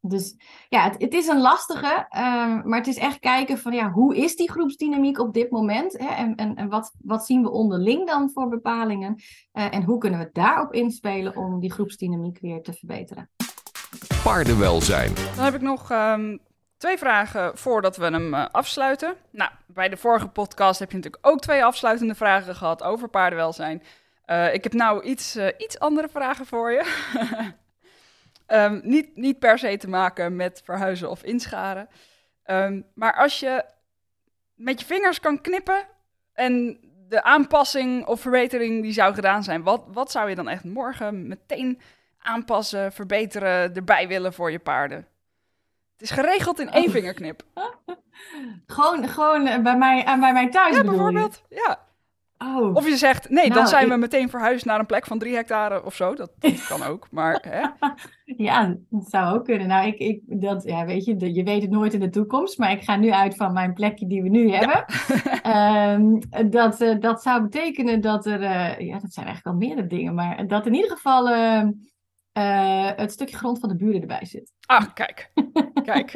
Dus 0.00 0.36
ja, 0.68 0.82
het, 0.82 1.02
het 1.02 1.14
is 1.14 1.26
een 1.26 1.40
lastige, 1.40 2.06
um, 2.16 2.68
maar 2.68 2.78
het 2.78 2.86
is 2.86 2.96
echt 2.96 3.18
kijken 3.18 3.58
van 3.58 3.72
ja, 3.72 3.90
hoe 3.90 4.16
is 4.16 4.36
die 4.36 4.50
groepsdynamiek 4.50 5.18
op 5.18 5.34
dit 5.34 5.50
moment? 5.50 5.98
Hè? 5.98 6.08
En, 6.08 6.34
en, 6.34 6.54
en 6.54 6.68
wat, 6.68 6.94
wat 7.02 7.26
zien 7.26 7.42
we 7.42 7.50
onderling 7.50 8.06
dan 8.06 8.30
voor 8.30 8.48
bepalingen? 8.48 9.14
Uh, 9.52 9.74
en 9.74 9.82
hoe 9.82 9.98
kunnen 9.98 10.18
we 10.18 10.30
daarop 10.32 10.72
inspelen 10.72 11.36
om 11.36 11.60
die 11.60 11.72
groepsdynamiek 11.72 12.38
weer 12.40 12.62
te 12.62 12.72
verbeteren? 12.72 13.30
Paardenwelzijn. 14.24 15.14
Dan 15.34 15.44
heb 15.44 15.54
ik 15.54 15.60
nog 15.60 15.90
ehm, 15.90 16.36
twee 16.76 16.98
vragen 16.98 17.58
voordat 17.58 17.96
we 17.96 18.04
hem 18.04 18.34
eh, 18.34 18.46
afsluiten. 18.50 19.14
Nou, 19.30 19.50
bij 19.66 19.88
de 19.88 19.96
vorige 19.96 20.28
podcast 20.28 20.78
heb 20.78 20.90
je 20.90 20.96
natuurlijk 20.96 21.26
ook 21.26 21.40
twee 21.40 21.64
afsluitende 21.64 22.14
vragen 22.14 22.54
gehad 22.54 22.82
over 22.82 23.08
paardenwelzijn. 23.08 23.82
Eh, 24.24 24.54
ik 24.54 24.62
heb 24.62 24.72
nou 24.72 25.02
iets, 25.02 25.36
eh, 25.36 25.46
iets 25.58 25.78
andere 25.78 26.08
vragen 26.08 26.46
voor 26.46 26.72
je. 26.72 26.84
Ehm, 28.48 28.80
niet, 28.82 29.16
niet 29.16 29.38
per 29.38 29.58
se 29.58 29.76
te 29.76 29.88
maken 29.88 30.36
met 30.36 30.60
verhuizen 30.64 31.10
of 31.10 31.22
inscharen. 31.22 31.88
Ehm, 32.42 32.80
maar 32.94 33.14
als 33.16 33.40
je 33.40 33.64
met 34.54 34.80
je 34.80 34.86
vingers 34.86 35.20
kan 35.20 35.40
knippen 35.40 35.86
en 36.32 36.78
de 37.08 37.22
aanpassing 37.22 38.06
of 38.06 38.20
verbetering 38.20 38.82
die 38.82 38.92
zou 38.92 39.14
gedaan 39.14 39.42
zijn, 39.42 39.62
wat, 39.62 39.84
wat 39.92 40.10
zou 40.10 40.28
je 40.28 40.34
dan 40.34 40.48
echt 40.48 40.64
morgen 40.64 41.28
meteen 41.28 41.80
aanpassen, 42.18 42.92
verbeteren, 42.92 43.74
erbij 43.74 44.08
willen 44.08 44.32
voor 44.32 44.50
je 44.50 44.58
paarden? 44.58 45.06
Het 45.92 46.02
is 46.02 46.10
geregeld 46.10 46.60
in 46.60 46.70
één 46.70 46.84
Oh. 46.86 46.90
vingerknip. 46.90 47.42
Gewoon, 48.66 49.08
gewoon 49.08 49.62
bij, 49.62 49.76
mij, 49.76 50.04
aan 50.04 50.20
bij 50.20 50.32
mij 50.32 50.48
thuis 50.50 50.74
Ja, 50.76 50.82
je? 50.82 50.88
bijvoorbeeld. 50.88 51.42
Ja. 51.48 51.86
Oh. 52.38 52.74
Of 52.74 52.88
je 52.88 52.96
zegt, 52.96 53.28
nee, 53.30 53.46
dan 53.48 53.56
Nou, 53.56 53.68
zijn 53.68 53.84
ik- 53.84 53.90
we 53.90 53.96
meteen 53.96 54.28
verhuisd 54.30 54.64
naar 54.64 54.78
een 54.78 54.86
plek 54.86 55.06
van 55.06 55.18
drie 55.18 55.34
hectare 55.34 55.84
of 55.84 55.94
zo. 55.94 56.14
Dat, 56.14 56.30
dat 56.38 56.66
kan 56.68 56.82
ook, 56.82 57.06
maar 57.10 57.44
hè? 57.48 57.60
Ja, 58.44 58.76
dat 58.90 59.08
zou 59.10 59.34
ook 59.38 59.44
kunnen. 59.44 59.66
Nou, 59.66 59.86
ik, 59.86 59.98
ik, 59.98 60.20
dat, 60.26 60.62
ja, 60.64 60.84
weet 60.84 61.04
je, 61.04 61.16
de- 61.16 61.34
je 61.34 61.42
weet 61.42 61.62
het 61.62 61.70
nooit 61.70 61.94
in 61.94 62.00
de 62.00 62.10
toekomst, 62.10 62.58
maar 62.58 62.70
ik 62.72 62.82
ga 62.82 62.96
nu 62.96 63.10
uit 63.10 63.36
van 63.36 63.52
mijn 63.52 63.72
plekje 63.72 64.06
die 64.06 64.22
we 64.22 64.28
nu 64.28 64.50
hebben. 64.50 64.84
Ehm, 65.42 66.20
dat, 66.50 66.80
eh, 66.80 67.00
dat 67.00 67.22
zou 67.22 67.42
betekenen 67.42 68.00
dat 68.00 68.26
er, 68.26 68.42
eh, 68.42 68.78
ja, 68.86 68.98
dat 68.98 69.12
zijn 69.12 69.26
eigenlijk 69.26 69.44
wel 69.44 69.54
meerdere 69.68 69.86
dingen, 69.86 70.14
maar 70.14 70.46
dat 70.46 70.66
in 70.66 70.74
ieder 70.74 70.90
geval 70.90 71.28
eh, 71.28 72.90
het 72.96 73.12
stukje 73.12 73.36
grond 73.36 73.58
van 73.60 73.68
de 73.68 73.76
buren 73.76 74.00
erbij 74.00 74.24
zit. 74.24 74.52
Ah, 74.66 74.84
kijk. 74.94 75.30
Kijk. 75.84 76.12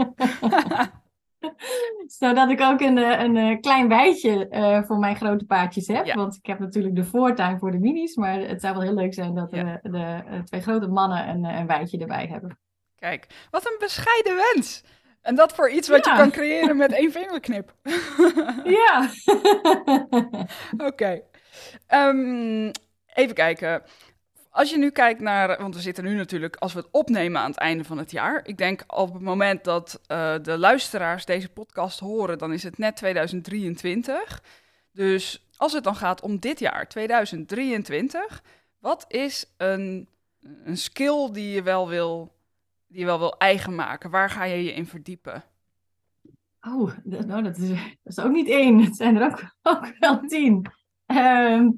Zodat 2.19 2.51
ik 2.51 2.61
ook 2.61 2.81
een, 2.81 2.99
eh, 2.99 3.21
een, 3.23 3.37
eh, 3.37 3.61
klein 3.61 3.89
weidje 3.89 4.49
eh, 4.49 4.83
voor 4.83 4.99
mijn 4.99 5.17
grote 5.17 5.45
paardjes 5.45 5.87
heb. 5.87 6.05
Ja. 6.07 6.15
Want 6.15 6.35
ik 6.37 6.47
heb 6.47 6.59
natuurlijk 6.59 6.95
de 6.97 7.05
voortuin 7.05 7.59
voor 7.59 7.71
de 7.71 7.79
minis. 7.79 8.17
Maar 8.17 8.39
het 8.41 8.61
zou 8.61 8.73
wel 8.75 8.83
heel 8.83 8.95
leuk 8.95 9.15
zijn 9.15 9.35
dat 9.35 9.49
Ja. 9.51 9.79
de 9.83 10.23
eh, 10.27 10.39
twee 10.41 10.61
grote 10.61 10.87
mannen 10.89 11.29
een, 11.29 11.45
een 11.45 11.67
weidje 11.67 11.99
erbij 11.99 12.27
hebben. 12.27 12.59
Kijk, 12.99 13.27
wat 13.51 13.67
een 13.67 13.77
bescheiden 13.79 14.37
wens. 14.37 14.85
En 15.23 15.35
dat 15.35 15.55
voor 15.55 15.71
iets 15.71 15.89
wat 15.89 16.05
Ja. 16.05 16.13
je 16.13 16.19
kan 16.19 16.31
creëren 16.31 16.77
met 16.77 16.93
één 16.93 17.13
vingerknip. 17.13 17.75
Ja. 18.65 19.09
Oké. 20.89 21.21
Ehm, 21.87 22.71
even 23.15 23.35
kijken. 23.35 23.83
Als 24.55 24.71
je 24.71 24.79
nu 24.79 24.91
kijkt 24.91 25.21
naar, 25.21 25.61
want 25.61 25.75
we 25.75 25.81
zitten 25.81 26.05
nu 26.05 26.15
natuurlijk, 26.15 26.57
als 26.57 26.73
we 26.73 26.79
het 26.79 26.89
opnemen 26.91 27.41
aan 27.41 27.51
het 27.51 27.59
einde 27.59 27.85
van 27.85 27.99
het 27.99 28.11
jaar. 28.11 28.41
Ik 28.45 28.59
denk 28.59 28.85
op 28.87 29.13
het 29.13 29.23
moment 29.23 29.65
dat 29.65 30.01
eh, 30.07 30.35
de 30.43 30.59
luisteraars 30.59 31.25
deze 31.25 31.49
podcast 31.49 32.01
horen, 32.01 32.39
dan 32.39 32.53
is 32.53 32.63
het 32.63 32.79
net 32.79 32.97
2023. 32.97 34.43
Dus 34.93 35.49
als 35.57 35.73
het 35.73 35.85
dan 35.85 35.97
gaat 35.97 36.21
om 36.21 36.39
dit 36.39 36.59
jaar, 36.59 36.89
2023, 36.89 38.43
Wat 38.79 39.05
is 39.09 39.55
een, 39.57 40.09
een 40.65 40.77
skill 40.77 41.31
die 41.33 41.55
je 41.55 41.63
wel 41.63 41.89
wil, 41.89 42.33
die 42.87 42.99
je 42.99 43.05
wel 43.07 43.19
wil 43.19 43.39
eigen 43.39 43.75
maken? 43.75 44.11
Waar 44.11 44.31
ga 44.31 44.45
je 44.45 44.65
je 44.65 44.73
in 44.73 44.87
verdiepen? 44.87 45.45
Oh, 46.61 46.91
dat, 47.05 47.27
nou, 47.27 47.43
dat, 47.43 47.59
is, 47.59 47.69
dat 47.69 47.79
is 48.03 48.19
ook 48.19 48.33
niet 48.33 48.49
één. 48.49 48.85
Het 48.85 48.97
zijn 48.97 49.17
er 49.17 49.31
ook, 49.31 49.43
ook 49.63 49.99
wel 49.99 50.21
tien. 50.21 50.67
Ehm, 51.07 51.69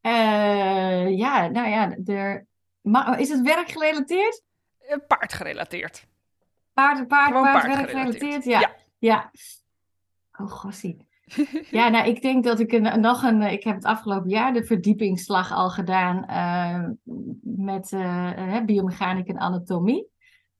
eh, 0.00 1.18
ja, 1.18 1.46
nou 1.48 1.68
ja, 1.68 1.96
er, 2.06 2.46
maar, 2.80 3.20
is 3.20 3.28
het 3.28 3.40
werkgerelateerd? 3.40 4.42
Eh, 4.78 4.96
Paardgerelateerd. 5.06 6.06
Paard, 6.72 7.08
paard, 7.08 7.26
Gewoon 7.26 7.42
paard, 7.42 7.52
paardgerelateerd. 7.66 7.92
werkgerelateerd? 7.92 8.44
Ja. 8.44 8.60
Ja. 8.60 8.70
ja. 8.98 9.30
Oh, 10.44 10.50
gossie. 10.50 11.08
Ja, 11.70 11.88
nou, 11.88 12.08
ik 12.08 12.22
denk 12.22 12.44
dat 12.44 12.60
ik 12.60 12.72
een, 12.72 13.00
nog 13.00 13.22
een. 13.22 13.42
Ik 13.42 13.64
heb 13.64 13.74
het 13.74 13.84
afgelopen 13.84 14.30
jaar 14.30 14.52
de 14.52 14.64
verdiepingsslag 14.64 15.52
al 15.52 15.70
gedaan 15.70 16.24
eh, 16.26 16.88
met 17.42 17.92
eh, 17.92 18.56
eh, 18.56 18.64
biomechanica 18.64 19.32
en 19.32 19.38
anatomie. 19.38 20.08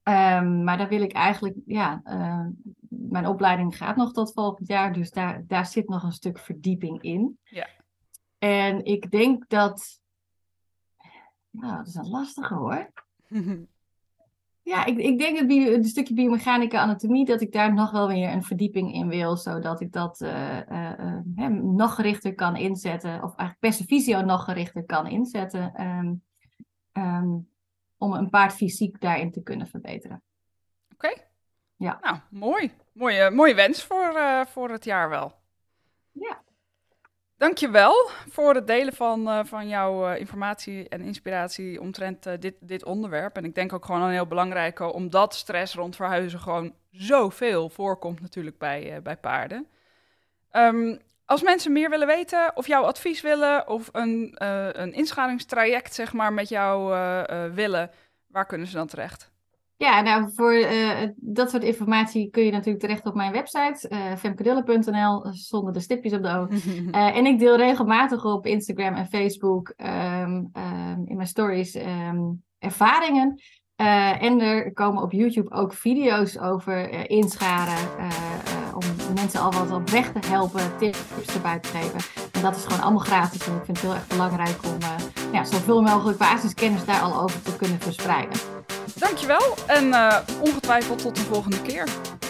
Ehm, 0.02 0.64
maar 0.64 0.78
daar 0.78 0.88
wil 0.88 1.02
ik 1.02 1.12
eigenlijk, 1.12 1.56
ja, 1.66 2.00
eh, 2.04 2.46
mijn 2.88 3.26
opleiding 3.26 3.76
gaat 3.76 3.96
nog 3.96 4.12
tot 4.12 4.32
volgend 4.32 4.68
jaar, 4.68 4.92
dus 4.92 5.10
daar, 5.10 5.44
daar 5.46 5.66
zit 5.66 5.88
nog 5.88 6.02
een 6.02 6.12
stuk 6.12 6.38
verdieping 6.38 7.02
in. 7.02 7.38
Ja. 7.44 7.66
En 8.40 8.84
ik 8.84 9.10
denk 9.10 9.48
dat, 9.48 10.00
nou, 11.50 11.76
dat 11.76 11.86
is 11.86 11.94
een 11.94 12.08
lastige 12.08 12.54
hoor. 12.54 12.92
Ja, 14.62 14.84
ik, 14.84 14.98
ik 14.98 15.18
denk 15.18 15.38
dat 15.38 15.50
een 15.50 15.84
stukje 15.84 16.14
biomechanica 16.14 16.80
anatomie, 16.80 17.24
dat 17.24 17.40
ik 17.40 17.52
daar 17.52 17.74
nog 17.74 17.90
wel 17.90 18.08
weer 18.08 18.32
een 18.32 18.42
verdieping 18.42 18.94
in 18.94 19.08
wil, 19.08 19.36
zodat 19.36 19.80
ik 19.80 19.92
dat 19.92 20.20
eh, 20.20 20.58
eh, 20.58 20.98
eh, 20.98 21.18
hè, 21.34 21.48
nog 21.48 21.94
gerichter 21.94 22.34
kan 22.34 22.56
inzetten, 22.56 23.14
of 23.14 23.36
eigenlijk 23.36 23.58
Persevisio 23.58 24.20
nog 24.20 24.44
gerichter 24.44 24.84
kan 24.84 25.06
inzetten, 25.06 25.74
ehm, 25.74 26.14
ehm, 26.92 27.28
om 27.96 28.12
een 28.12 28.30
paard 28.30 28.52
fysiek 28.52 29.00
daarin 29.00 29.32
te 29.32 29.42
kunnen 29.42 29.66
verbeteren. 29.66 30.22
Oké. 30.92 31.12
Ja. 31.76 31.98
Nou, 32.02 32.18
mooi. 32.30 32.72
Mooie, 32.92 33.30
mooie 33.30 33.54
wens 33.54 33.84
voor, 33.84 34.46
voor 34.46 34.70
het 34.70 34.84
jaar 34.84 35.08
wel. 35.08 35.32
Ja. 36.12 36.42
Dankjewel 37.40 38.10
voor 38.28 38.54
het 38.54 38.66
delen 38.66 38.92
van, 38.94 39.28
eh, 39.28 39.40
van 39.44 39.68
jouw 39.68 40.08
eh, 40.08 40.20
informatie 40.20 40.88
en 40.88 41.00
inspiratie 41.00 41.80
omtrent 41.80 42.26
eh, 42.26 42.34
dit, 42.40 42.54
dit 42.60 42.84
onderwerp. 42.84 43.36
En 43.36 43.44
ik 43.44 43.54
denk 43.54 43.72
ook 43.72 43.84
gewoon 43.84 44.02
een 44.02 44.10
heel 44.10 44.26
belangrijke, 44.26 44.92
omdat 44.92 45.34
stress 45.34 45.74
rond 45.74 45.96
verhuizen 45.96 46.40
gewoon 46.40 46.74
zoveel 46.90 47.68
voorkomt 47.68 48.20
natuurlijk 48.20 48.58
bij, 48.58 49.02
bij 49.02 49.16
paarden. 49.16 49.66
Ehm, 50.50 50.96
als 51.24 51.42
mensen 51.42 51.72
meer 51.72 51.90
willen 51.90 52.06
weten 52.06 52.56
of 52.56 52.66
jouw 52.66 52.82
advies 52.82 53.20
willen 53.20 53.68
of 53.68 53.88
een, 53.92 54.34
een 54.80 54.92
inschalingstraject 54.92 55.94
zeg 55.94 56.12
maar, 56.12 56.32
met 56.32 56.48
jou 56.48 56.94
willen, 57.54 57.90
waar 58.26 58.46
kunnen 58.46 58.66
ze 58.66 58.76
dan 58.76 58.86
terecht? 58.86 59.29
Ja, 59.80 60.00
nou, 60.00 60.30
voor 60.34 60.52
eh, 60.52 61.08
dat 61.16 61.50
soort 61.50 61.62
informatie 61.62 62.30
kun 62.30 62.44
je 62.44 62.50
natuurlijk 62.50 62.84
terecht 62.84 63.06
op 63.06 63.14
mijn 63.14 63.32
website, 63.32 63.90
femkedille.nl, 64.18 65.26
zonder 65.30 65.72
de 65.72 65.80
stipjes 65.80 66.12
op 66.12 66.22
de 66.22 66.28
O. 66.28 66.48
Eh, 66.90 67.16
en 67.16 67.26
ik 67.26 67.38
deel 67.38 67.56
regelmatig 67.56 68.24
op 68.24 68.46
Instagram 68.46 68.94
en 68.94 69.06
Facebook 69.06 69.72
ehm, 69.76 70.44
ehm, 70.52 71.02
in 71.04 71.16
mijn 71.16 71.28
stories 71.28 71.74
ehm, 71.74 72.20
ervaringen. 72.58 73.40
Eh, 73.80 74.22
en 74.22 74.40
er 74.40 74.72
komen 74.72 75.02
op 75.02 75.12
YouTube 75.12 75.50
ook 75.50 75.72
video's 75.72 76.38
over 76.38 76.90
eh, 76.90 77.04
inscharen. 77.06 77.88
eh, 77.98 78.06
om 78.74 79.14
mensen 79.14 79.40
al 79.40 79.52
wat 79.52 79.70
op 79.70 79.90
weg 79.90 80.12
te 80.12 80.28
helpen, 80.28 80.60
tips 80.78 81.34
erbij 81.34 81.58
te 81.58 81.68
geven. 81.68 82.00
En 82.32 82.40
dat 82.42 82.56
is 82.56 82.62
gewoon 82.62 82.80
allemaal 82.80 83.04
gratis. 83.04 83.46
En 83.46 83.54
ik 83.54 83.64
vind 83.64 83.76
het 83.76 83.86
heel 83.86 83.94
erg 83.94 84.06
belangrijk 84.06 84.56
om 84.64 84.78
ja, 85.32 85.44
zoveel 85.44 85.82
mogelijk 85.82 86.18
basiskennis 86.18 86.84
daar 86.84 87.00
al 87.00 87.22
over 87.22 87.42
te 87.42 87.56
kunnen 87.56 87.80
verspreiden. 87.80 88.38
Dankjewel 88.94 89.54
en 89.66 89.94
ongetwijfeld 90.40 90.98
tot 90.98 91.18
een 91.18 91.24
volgende 91.24 91.62
keer. 91.62 91.88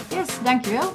Yes, 0.09 0.27
dankjewel. 0.43 0.93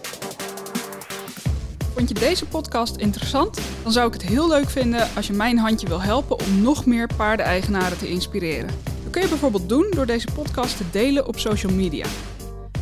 Vond 1.94 2.08
je 2.08 2.14
deze 2.14 2.46
podcast 2.46 2.96
interessant? 2.96 3.60
Dan 3.82 3.92
zou 3.92 4.06
ik 4.06 4.12
het 4.12 4.22
heel 4.22 4.48
leuk 4.48 4.70
vinden 4.70 5.08
als 5.16 5.26
je 5.26 5.32
mijn 5.32 5.58
handje 5.58 5.88
wil 5.88 6.02
helpen 6.02 6.38
om 6.38 6.62
nog 6.62 6.86
meer 6.86 7.08
paardeneigenaren 7.16 7.98
te 7.98 8.08
inspireren. 8.08 8.95
Kun 9.16 9.24
je 9.24 9.30
bijvoorbeeld 9.30 9.68
doen 9.68 9.86
door 9.90 10.06
deze 10.06 10.28
podcast 10.34 10.76
te 10.76 10.84
delen 10.92 11.26
op 11.26 11.38
social 11.38 11.72
media. 11.72 12.06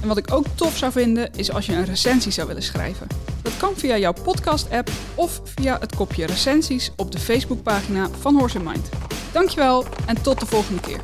En 0.01 0.09
wat 0.09 0.17
ik 0.17 0.33
ook 0.33 0.47
tof 0.55 0.77
zou 0.77 0.93
vinden 0.93 1.31
is 1.37 1.53
als 1.53 1.67
je 1.67 1.73
een 1.73 1.85
recensie 1.85 2.33
zou 2.33 2.47
willen 2.47 2.63
schrijven. 2.63 3.07
Dat 3.43 3.57
kan 3.57 3.77
via 3.77 3.99
jouw 3.99 4.13
podcast-app 4.23 4.91
of 5.15 5.41
via 5.45 5.79
het 5.81 5.97
kopje 5.97 6.27
recensies 6.27 6.93
op 6.97 7.13
de 7.13 7.19
Facebookpagina 7.19 8.09
van 8.21 8.37
Horse 8.39 8.59
in 8.59 8.65
Mind. 8.65 8.89
Dankjewel 9.33 9.85
en 10.07 10.23
tot 10.23 10.41
de 10.41 10.47
volgende 10.47 10.81
keer. 10.81 11.01